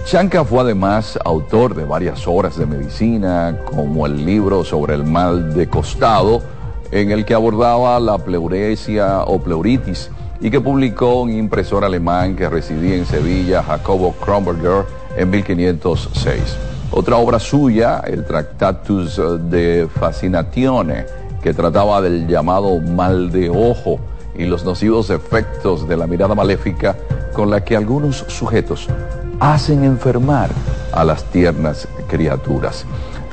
Chanca 0.05 0.45
fue 0.45 0.61
además 0.61 1.19
autor 1.25 1.75
de 1.75 1.85
varias 1.85 2.29
obras 2.29 2.57
de 2.57 2.65
medicina, 2.65 3.59
como 3.65 4.07
el 4.07 4.25
libro 4.25 4.63
sobre 4.63 4.95
el 4.95 5.03
mal 5.03 5.53
de 5.53 5.69
costado, 5.69 6.43
en 6.93 7.11
el 7.11 7.25
que 7.25 7.35
abordaba 7.35 7.99
la 7.99 8.19
pleuresia 8.19 9.25
o 9.25 9.41
pleuritis, 9.41 10.11
y 10.41 10.49
que 10.49 10.61
publicó 10.61 11.23
un 11.23 11.33
impresor 11.33 11.85
alemán 11.85 12.37
que 12.37 12.49
residía 12.49 12.95
en 12.95 13.05
Sevilla, 13.05 13.65
Jacobo 13.65 14.13
Kronberger, 14.13 14.85
en 15.17 15.29
1506. 15.29 16.57
Otra 16.93 17.17
obra 17.17 17.41
suya, 17.41 18.01
el 18.07 18.25
Tractatus 18.25 19.21
de 19.51 19.89
Fascinatione, 19.99 21.05
que 21.43 21.55
trataba 21.55 22.01
del 22.01 22.27
llamado 22.27 22.81
mal 22.81 23.31
de 23.31 23.51
ojo 23.51 23.99
y 24.37 24.47
los 24.47 24.65
nocivos 24.65 25.11
efectos 25.11 25.89
de 25.89 25.97
la 25.97 26.07
mirada 26.07 26.35
maléfica 26.35 26.97
con 27.33 27.51
la 27.51 27.65
que 27.65 27.77
algunos 27.77 28.25
sujetos 28.29 28.89
hacen 29.41 29.85
enfermar 29.85 30.51
a 30.93 31.05
las 31.05 31.25
tiernas 31.25 31.87
criaturas. 32.09 32.85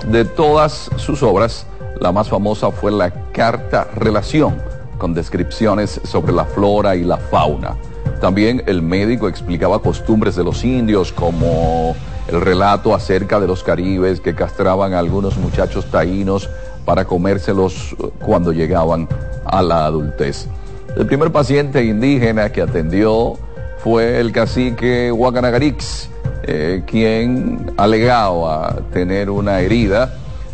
De 0.08 0.26
todas 0.26 0.92
sus 0.98 1.24
obras, 1.24 1.66
la 2.00 2.12
más 2.12 2.30
famosa 2.30 2.72
fue 2.72 2.92
la 2.92 3.12
Carta 3.32 3.88
Relación, 3.96 4.56
con 4.98 5.14
descripciones 5.14 6.02
sobre 6.04 6.34
la 6.34 6.46
flora 6.46 6.96
y 6.96 7.04
la 7.04 7.18
fauna. 7.18 7.76
También 8.22 8.64
el 8.66 8.82
médico 8.82 9.28
explicaba 9.28 9.80
costumbres 9.80 10.36
de 10.36 10.44
los 10.44 10.64
indios, 10.64 11.12
como 11.12 11.96
el 12.28 12.42
relato 12.42 12.94
acerca 12.96 13.40
de 13.40 13.48
los 13.48 13.64
caribes 13.64 14.20
que 14.20 14.36
castraban 14.36 14.94
a 14.94 15.00
algunos 15.00 15.38
muchachos 15.38 15.86
taínos 15.86 16.50
para 16.86 17.06
comérselos 17.06 17.96
cuando 18.20 18.52
llegaban 18.52 19.08
a 19.46 19.62
la 19.62 19.86
adultez. 19.86 20.48
El 20.96 21.06
primer 21.08 21.32
paciente 21.32 21.84
indígena 21.84 22.52
que 22.52 22.62
atendió 22.62 23.34
fue 23.80 24.20
el 24.20 24.32
cacique 24.32 25.12
Huacanagarix, 25.12 26.10
eh, 26.44 26.84
quien 26.86 27.74
alegaba 27.78 28.78
tener 28.94 29.30
una 29.30 29.60
herida 29.60 30.14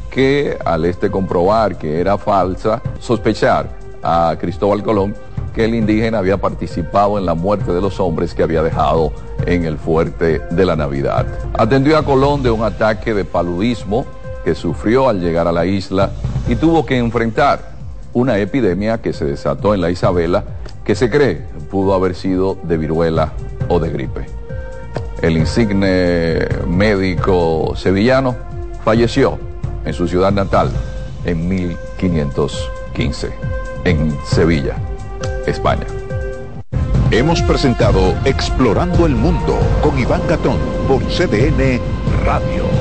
que 0.09 0.57
al 0.65 0.85
este 0.85 1.09
comprobar 1.09 1.77
que 1.77 1.99
era 1.99 2.17
falsa, 2.17 2.81
sospechar 2.99 3.69
a 4.03 4.35
Cristóbal 4.39 4.83
Colón 4.83 5.15
que 5.53 5.65
el 5.65 5.75
indígena 5.75 6.19
había 6.19 6.37
participado 6.37 7.17
en 7.17 7.25
la 7.25 7.33
muerte 7.33 7.71
de 7.73 7.81
los 7.81 7.99
hombres 7.99 8.33
que 8.33 8.43
había 8.43 8.63
dejado 8.63 9.11
en 9.45 9.65
el 9.65 9.77
fuerte 9.77 10.41
de 10.49 10.65
la 10.65 10.75
Navidad. 10.75 11.25
Atendió 11.53 11.97
a 11.97 12.03
Colón 12.05 12.41
de 12.41 12.51
un 12.51 12.63
ataque 12.63 13.13
de 13.13 13.25
paludismo 13.25 14.05
que 14.43 14.55
sufrió 14.55 15.09
al 15.09 15.19
llegar 15.19 15.47
a 15.47 15.51
la 15.51 15.65
isla 15.65 16.11
y 16.47 16.55
tuvo 16.55 16.85
que 16.85 16.97
enfrentar 16.97 17.71
una 18.13 18.37
epidemia 18.37 19.01
que 19.01 19.13
se 19.13 19.25
desató 19.25 19.73
en 19.73 19.81
la 19.81 19.89
Isabela 19.89 20.43
que 20.83 20.95
se 20.95 21.09
cree 21.09 21.41
pudo 21.69 21.93
haber 21.93 22.15
sido 22.15 22.57
de 22.63 22.77
viruela 22.77 23.31
o 23.69 23.79
de 23.79 23.89
gripe. 23.89 24.25
El 25.21 25.37
insigne 25.37 26.39
médico 26.67 27.73
sevillano 27.75 28.35
falleció 28.83 29.37
en 29.85 29.93
su 29.93 30.07
ciudad 30.07 30.31
natal 30.31 30.71
en 31.25 31.47
1515, 31.47 33.31
en 33.85 34.17
Sevilla, 34.25 34.75
España. 35.45 35.85
Hemos 37.11 37.41
presentado 37.41 38.15
Explorando 38.25 39.05
el 39.05 39.15
Mundo 39.15 39.57
con 39.83 39.99
Iván 39.99 40.21
Gatón 40.27 40.57
por 40.87 41.03
CDN 41.03 41.79
Radio. 42.25 42.80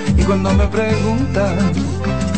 Cuando 0.31 0.53
me 0.53 0.65
preguntan 0.67 1.57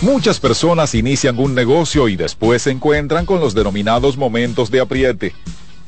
Muchas 0.00 0.38
personas 0.38 0.94
inician 0.94 1.40
un 1.40 1.56
negocio 1.56 2.06
y 2.06 2.14
después 2.14 2.62
se 2.62 2.70
encuentran 2.70 3.26
con 3.26 3.40
los 3.40 3.52
denominados 3.52 4.16
momentos 4.16 4.70
de 4.70 4.78
apriete. 4.78 5.34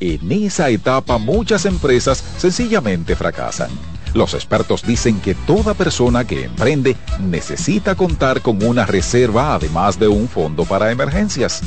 En 0.01 0.29
esa 0.33 0.69
etapa 0.69 1.17
muchas 1.17 1.65
empresas 1.65 2.21
sencillamente 2.37 3.15
fracasan. 3.15 3.69
Los 4.13 4.33
expertos 4.33 4.85
dicen 4.85 5.21
que 5.21 5.33
toda 5.33 5.75
persona 5.75 6.27
que 6.27 6.43
emprende 6.43 6.97
necesita 7.21 7.95
contar 7.95 8.41
con 8.41 8.61
una 8.61 8.85
reserva 8.85 9.55
además 9.55 9.97
de 9.97 10.09
un 10.09 10.27
fondo 10.27 10.65
para 10.65 10.91
emergencias. 10.91 11.61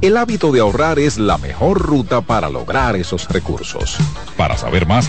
El 0.00 0.16
hábito 0.16 0.50
de 0.50 0.58
ahorrar 0.58 0.98
es 0.98 1.16
la 1.16 1.38
mejor 1.38 1.78
ruta 1.78 2.22
para 2.22 2.50
lograr 2.50 2.96
esos 2.96 3.28
recursos. 3.28 3.96
Para 4.36 4.56
saber 4.56 4.84
más, 4.84 5.08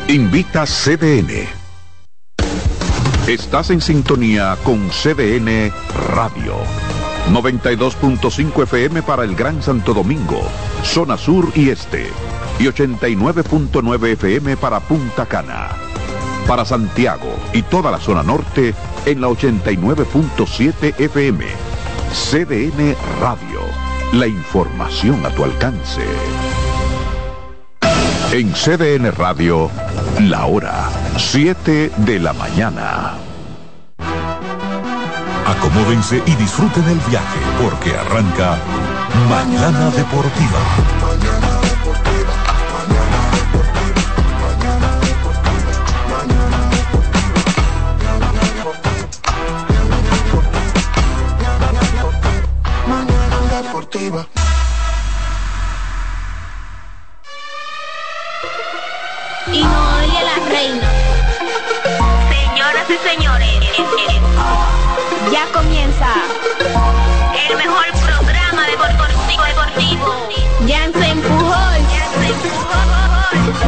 Invita 0.07 0.65
CDN. 0.65 1.49
Estás 3.27 3.69
en 3.71 3.81
sintonía 3.81 4.57
con 4.63 4.89
CDN 4.89 5.73
Radio. 6.15 6.55
92.5 7.29 8.63
FM 8.63 9.03
para 9.03 9.23
el 9.23 9.35
Gran 9.35 9.61
Santo 9.63 9.93
Domingo, 9.93 10.41
zona 10.83 11.17
sur 11.17 11.49
y 11.55 11.69
este. 11.69 12.07
Y 12.59 12.65
89.9 12.65 14.07
FM 14.13 14.57
para 14.57 14.81
Punta 14.81 15.25
Cana. 15.25 15.69
Para 16.47 16.65
Santiago 16.65 17.35
y 17.53 17.61
toda 17.63 17.91
la 17.91 17.99
zona 17.99 18.21
norte 18.21 18.75
en 19.05 19.21
la 19.21 19.29
89.7 19.29 20.99
FM. 20.99 21.70
CDN 22.13 22.93
Radio. 23.21 23.61
La 24.11 24.27
información 24.27 25.25
a 25.25 25.29
tu 25.29 25.45
alcance. 25.45 26.01
En 28.33 28.51
CDN 28.51 29.11
Radio, 29.13 29.71
la 30.19 30.45
hora 30.45 30.89
7 31.17 31.89
de 31.95 32.19
la 32.19 32.33
mañana. 32.33 33.13
Acomódense 35.47 36.21
y 36.25 36.35
disfruten 36.35 36.83
el 36.83 36.99
viaje 37.09 37.39
porque 37.61 37.95
arranca 37.95 38.57
Mañana 39.29 39.89
Deportiva. 39.91 41.00
Y 53.93 53.97
no 59.63 59.97
oye 59.97 60.21
la 60.23 60.49
reina. 60.49 60.89
Señoras 62.29 62.89
y 62.89 62.97
señores, 63.09 63.59
ya 65.29 65.45
comienza 65.51 66.07
el 67.49 67.57
mejor 67.57 67.85
programa 67.91 68.65
deportivo 68.65 69.43
deportivo. 69.43 70.27
Jansen 70.65 71.21
Pujol, 71.21 71.81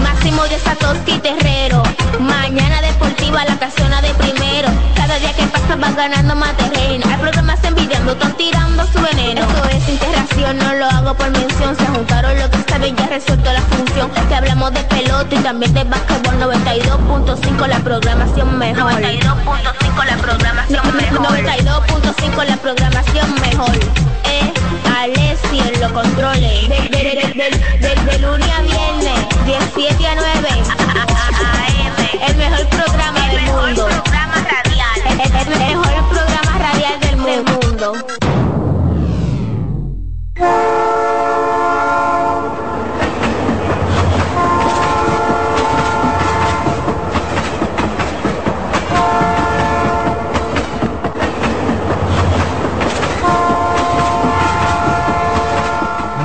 Máximo 0.01 0.43
de 0.43 0.59
Satoshi 0.59 1.19
Terrero. 1.19 1.83
Mañana 2.19 2.81
deportiva 2.81 3.43
la 3.43 3.59
casona 3.59 4.01
de 4.01 4.13
primero. 4.13 4.69
Cada 5.13 5.27
día 5.27 5.33
que 5.35 5.45
pasa 5.45 5.75
van 5.75 5.95
ganando 5.95 6.35
más 6.35 6.57
terreno. 6.57 7.05
Hay 7.07 7.17
programas 7.17 7.63
envidiando, 7.63 8.13
están 8.13 8.33
tirando 8.35 8.83
su 8.87 8.99
veneno. 8.99 9.41
Esto 9.41 9.69
es 9.69 9.87
integración, 9.89 10.57
no 10.57 10.73
lo 10.73 10.85
hago 10.87 11.13
por 11.13 11.29
mención. 11.29 11.75
Se 11.77 11.85
juntaron 11.85 12.39
lo 12.39 12.49
que 12.49 12.57
saben, 12.67 12.95
ya 12.95 13.05
resuelto 13.05 13.53
la 13.53 13.61
función. 13.61 14.09
Te 14.09 14.33
hablamos 14.33 14.73
de 14.73 14.79
pelota 14.85 15.35
y 15.35 15.37
también 15.37 15.71
de 15.75 15.83
básquetbol 15.83 16.39
92.5 16.39 17.67
la 17.67 17.79
programación 17.81 18.57
mejor. 18.57 18.91
92.5 18.91 20.03
la 20.03 20.17
programación 20.17 20.97
mejor. 20.97 21.27
92.5 21.27 22.45
la 22.47 22.57
programación 22.57 23.33
mejor. 23.35 23.75
Eh, 24.23 24.51
Alessi 24.97 25.59
en 25.59 25.79
los 25.79 25.91
controles. 25.91 26.69
De, 26.69 26.89
de, 26.89 27.95
de, 28.03 28.17
lunes 28.17 28.49
a 28.49 28.61
viernes, 28.61 29.27
17 29.45 30.07
a 30.07 30.15
9. 30.15 30.49
El 32.27 32.35
mejor 32.35 32.67
programa 32.67 33.27
del 33.27 33.41
mundo. 33.43 34.12
El, 35.13 35.21
el- 35.21 35.53
el 35.53 35.59
mejor 35.77 36.09
programa 36.09 36.57
radial 36.59 36.99
del 36.99 37.17
mundo. 37.17 37.93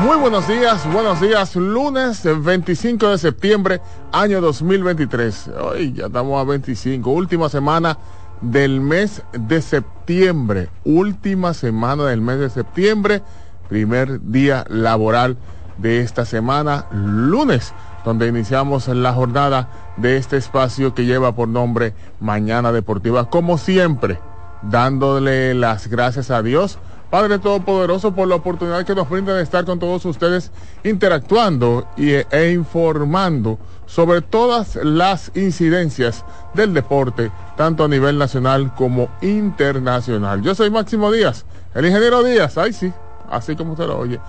Muy 0.04 0.16
buenos 0.16 0.46
días, 0.46 0.90
buenos 0.92 1.20
días. 1.20 1.56
Lunes 1.56 2.22
25 2.24 3.08
de 3.10 3.18
septiembre, 3.18 3.80
año 4.12 4.40
2023. 4.40 5.50
Hoy 5.60 5.92
ya 5.92 6.06
estamos 6.06 6.40
a 6.40 6.44
25, 6.44 7.10
última 7.10 7.48
semana 7.48 7.98
del 8.40 8.80
mes 8.80 9.22
de 9.32 9.62
septiembre. 9.62 10.68
Última 10.84 11.54
semana 11.54 12.04
del 12.04 12.20
mes 12.20 12.38
de 12.38 12.50
septiembre, 12.50 13.22
primer 13.68 14.20
día 14.30 14.64
laboral 14.68 15.36
de 15.78 16.00
esta 16.00 16.24
semana, 16.24 16.86
lunes, 16.92 17.72
donde 18.04 18.28
iniciamos 18.28 18.88
la 18.88 19.12
jornada 19.12 19.68
de 19.96 20.16
este 20.16 20.36
espacio 20.36 20.94
que 20.94 21.04
lleva 21.04 21.34
por 21.34 21.48
nombre 21.48 21.94
Mañana 22.20 22.72
Deportiva. 22.72 23.30
Como 23.30 23.58
siempre, 23.58 24.18
dándole 24.62 25.54
las 25.54 25.88
gracias 25.88 26.30
a 26.30 26.42
Dios 26.42 26.78
Padre 27.10 27.38
Todopoderoso, 27.38 28.12
por 28.12 28.28
la 28.28 28.34
oportunidad 28.34 28.84
que 28.84 28.94
nos 28.94 29.08
brinda 29.08 29.34
de 29.34 29.42
estar 29.42 29.64
con 29.64 29.78
todos 29.78 30.04
ustedes 30.04 30.50
interactuando 30.84 31.88
y, 31.96 32.10
e 32.10 32.52
informando 32.52 33.58
sobre 33.88 34.20
todas 34.20 34.76
las 34.76 35.32
incidencias 35.34 36.24
del 36.54 36.74
deporte, 36.74 37.32
tanto 37.56 37.84
a 37.84 37.88
nivel 37.88 38.18
nacional 38.18 38.72
como 38.74 39.08
internacional. 39.22 40.42
Yo 40.42 40.54
soy 40.54 40.70
Máximo 40.70 41.10
Díaz, 41.10 41.46
el 41.74 41.86
ingeniero 41.86 42.22
Díaz, 42.22 42.58
ay 42.58 42.72
sí, 42.72 42.92
así 43.30 43.56
como 43.56 43.72
usted 43.72 43.86
lo 43.86 43.98
oye. 43.98 44.20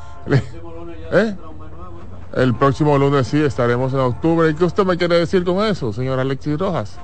¿Eh? 1.12 1.36
El 2.36 2.56
próximo 2.56 2.98
lunes 2.98 3.28
sí, 3.28 3.42
estaremos 3.42 3.92
en 3.94 4.00
octubre. 4.00 4.50
¿Y 4.50 4.54
qué 4.54 4.64
usted 4.64 4.86
me 4.86 4.98
quiere 4.98 5.18
decir 5.18 5.44
con 5.44 5.66
eso, 5.66 5.92
señor 5.92 6.20
Alexis 6.20 6.58
Rojas? 6.58 6.98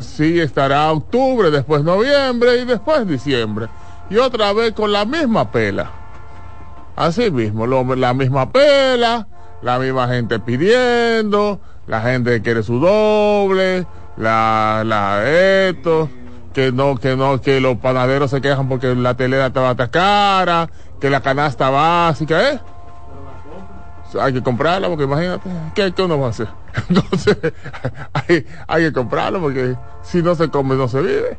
Sí, 0.00 0.40
estará 0.40 0.92
octubre, 0.92 1.50
después 1.50 1.82
noviembre 1.82 2.58
y 2.58 2.64
después 2.64 3.06
diciembre. 3.06 3.68
Y 4.10 4.18
otra 4.18 4.52
vez 4.52 4.72
con 4.72 4.92
la 4.92 5.04
misma 5.04 5.50
pela. 5.50 5.90
Así 6.96 7.30
mismo, 7.30 7.66
la 7.66 8.14
misma 8.14 8.50
pela, 8.50 9.26
la 9.62 9.78
misma 9.78 10.08
gente 10.08 10.38
pidiendo, 10.38 11.60
la 11.86 12.00
gente 12.02 12.42
quiere 12.42 12.62
su 12.62 12.78
doble, 12.78 13.86
la, 14.16 14.82
la 14.84 15.28
esto, 15.68 16.08
que 16.52 16.72
no, 16.72 16.96
que 16.96 17.16
no, 17.16 17.40
que 17.40 17.60
los 17.60 17.76
panaderos 17.78 18.30
se 18.30 18.40
quejan 18.40 18.68
porque 18.68 18.94
la 18.94 19.14
telera 19.14 19.46
estaba 19.46 19.74
cara, 19.88 20.68
que 21.00 21.10
la 21.10 21.20
canasta 21.20 21.70
básica, 21.70 22.50
¿eh? 22.50 22.60
hay 24.20 24.32
que 24.32 24.42
comprarla 24.42 24.88
porque 24.88 25.04
imagínate, 25.04 25.50
¿qué, 25.74 25.92
qué 25.92 26.02
uno 26.02 26.18
va 26.18 26.28
a 26.28 26.30
hacer? 26.30 26.48
Entonces, 26.88 27.36
hay, 28.12 28.46
hay 28.66 28.84
que 28.84 28.92
comprarlo 28.92 29.40
porque 29.40 29.76
si 30.02 30.22
no 30.22 30.34
se 30.34 30.48
come 30.48 30.76
no 30.76 30.88
se 30.88 31.00
vive. 31.00 31.38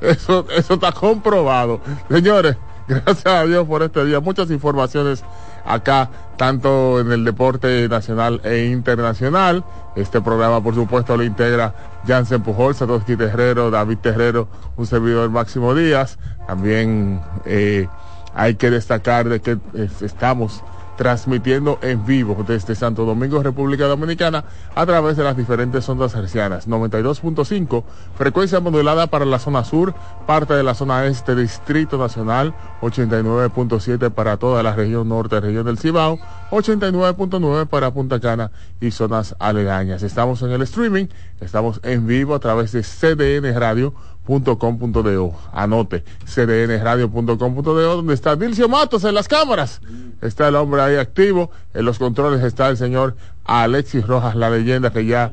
Eso, 0.00 0.46
eso 0.50 0.74
está 0.74 0.92
comprobado. 0.92 1.80
Señores, 2.10 2.56
gracias 2.88 3.26
a 3.26 3.44
Dios 3.44 3.66
por 3.66 3.82
este 3.82 4.04
día. 4.04 4.20
Muchas 4.20 4.50
informaciones 4.50 5.24
acá, 5.66 6.10
tanto 6.36 7.00
en 7.00 7.12
el 7.12 7.24
deporte 7.24 7.88
nacional 7.88 8.40
e 8.44 8.66
internacional. 8.66 9.64
Este 9.94 10.20
programa, 10.20 10.62
por 10.62 10.74
supuesto, 10.74 11.16
lo 11.16 11.24
integra 11.24 11.74
Jansen 12.06 12.42
Pujol, 12.42 12.74
Satoshi 12.74 13.16
Terrero, 13.16 13.70
David 13.70 13.98
Terrero, 13.98 14.48
un 14.76 14.86
servidor 14.86 15.30
Máximo 15.30 15.74
Díaz. 15.74 16.18
También 16.46 17.20
eh, 17.44 17.88
hay 18.34 18.54
que 18.56 18.70
destacar 18.70 19.28
de 19.28 19.40
que 19.40 19.58
estamos 20.02 20.62
transmitiendo 20.96 21.78
en 21.82 22.04
vivo 22.04 22.44
desde 22.46 22.74
Santo 22.74 23.04
Domingo, 23.04 23.42
República 23.42 23.84
Dominicana, 23.86 24.44
a 24.74 24.86
través 24.86 25.16
de 25.16 25.24
las 25.24 25.36
diferentes 25.36 25.88
ondas 25.88 26.14
hercianas. 26.14 26.68
92.5, 26.68 27.84
frecuencia 28.16 28.60
modulada 28.60 29.06
para 29.06 29.24
la 29.24 29.38
zona 29.38 29.64
sur, 29.64 29.94
parte 30.26 30.54
de 30.54 30.62
la 30.62 30.74
zona 30.74 31.06
este, 31.06 31.34
Distrito 31.34 31.98
Nacional, 31.98 32.54
89.7 32.80 34.10
para 34.10 34.36
toda 34.36 34.62
la 34.62 34.74
región 34.74 35.08
norte, 35.08 35.40
región 35.40 35.66
del 35.66 35.78
Cibao, 35.78 36.18
89.9 36.50 37.66
para 37.66 37.90
Punta 37.92 38.20
Cana 38.20 38.50
y 38.80 38.90
zonas 38.90 39.36
aledañas. 39.38 40.02
Estamos 40.02 40.42
en 40.42 40.50
el 40.50 40.62
streaming, 40.62 41.06
estamos 41.40 41.80
en 41.82 42.06
vivo 42.06 42.34
a 42.34 42.40
través 42.40 42.72
de 42.72 42.82
CDN 42.82 43.58
Radio 43.58 43.94
.com.do. 44.26 45.34
Anote, 45.52 46.04
cdnradio.com.do, 46.26 47.96
donde 47.96 48.14
está 48.14 48.36
Dilcio 48.36 48.68
Matos 48.68 49.04
en 49.04 49.14
las 49.14 49.28
cámaras. 49.28 49.80
Está 50.20 50.48
el 50.48 50.56
hombre 50.56 50.82
ahí 50.82 50.96
activo. 50.96 51.50
En 51.74 51.84
los 51.84 51.98
controles 51.98 52.42
está 52.42 52.68
el 52.68 52.76
señor 52.76 53.16
Alexis 53.44 54.06
Rojas, 54.06 54.34
la 54.34 54.50
leyenda 54.50 54.92
que 54.92 55.06
ya... 55.06 55.32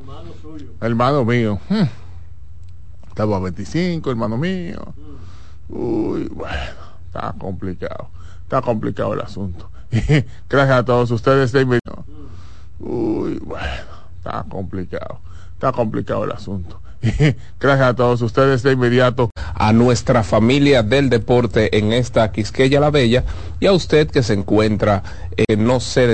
Hermano 0.82 1.26
mío. 1.26 1.60
Hmm. 1.70 1.88
Estamos 3.08 3.38
a 3.38 3.40
25, 3.40 4.10
hermano 4.12 4.38
mío. 4.38 4.94
Uy, 5.70 6.28
bueno, 6.30 6.58
está 7.08 7.34
complicado. 7.38 8.10
Está 8.44 8.62
complicado 8.62 9.14
el 9.14 9.22
asunto. 9.22 9.70
Gracias 10.50 10.78
a 10.78 10.84
todos 10.84 11.12
ustedes 11.12 11.52
de 11.52 11.80
Uy, 12.80 13.40
bueno, 13.40 13.68
está 14.18 14.44
complicado. 14.50 15.20
Está 15.54 15.72
complicado 15.72 16.26
el 16.26 16.32
asunto. 16.32 16.83
Gracias 17.60 17.90
a 17.90 17.96
todos 17.96 18.22
ustedes 18.22 18.64
de 18.64 18.74
inmediato. 18.74 19.30
A 19.56 19.74
nuestra 19.74 20.24
familia 20.24 20.84
del 20.84 21.10
deporte 21.10 21.78
en 21.78 21.92
esta 21.92 22.32
Quisqueya 22.32 22.80
la 22.80 22.92
Bella 22.92 23.24
y 23.60 23.66
a 23.66 23.74
usted 23.74 24.10
que 24.10 24.24
se 24.24 24.34
encuentra, 24.34 25.04
eh, 25.36 25.58
no 25.58 25.80
sé, 25.80 26.02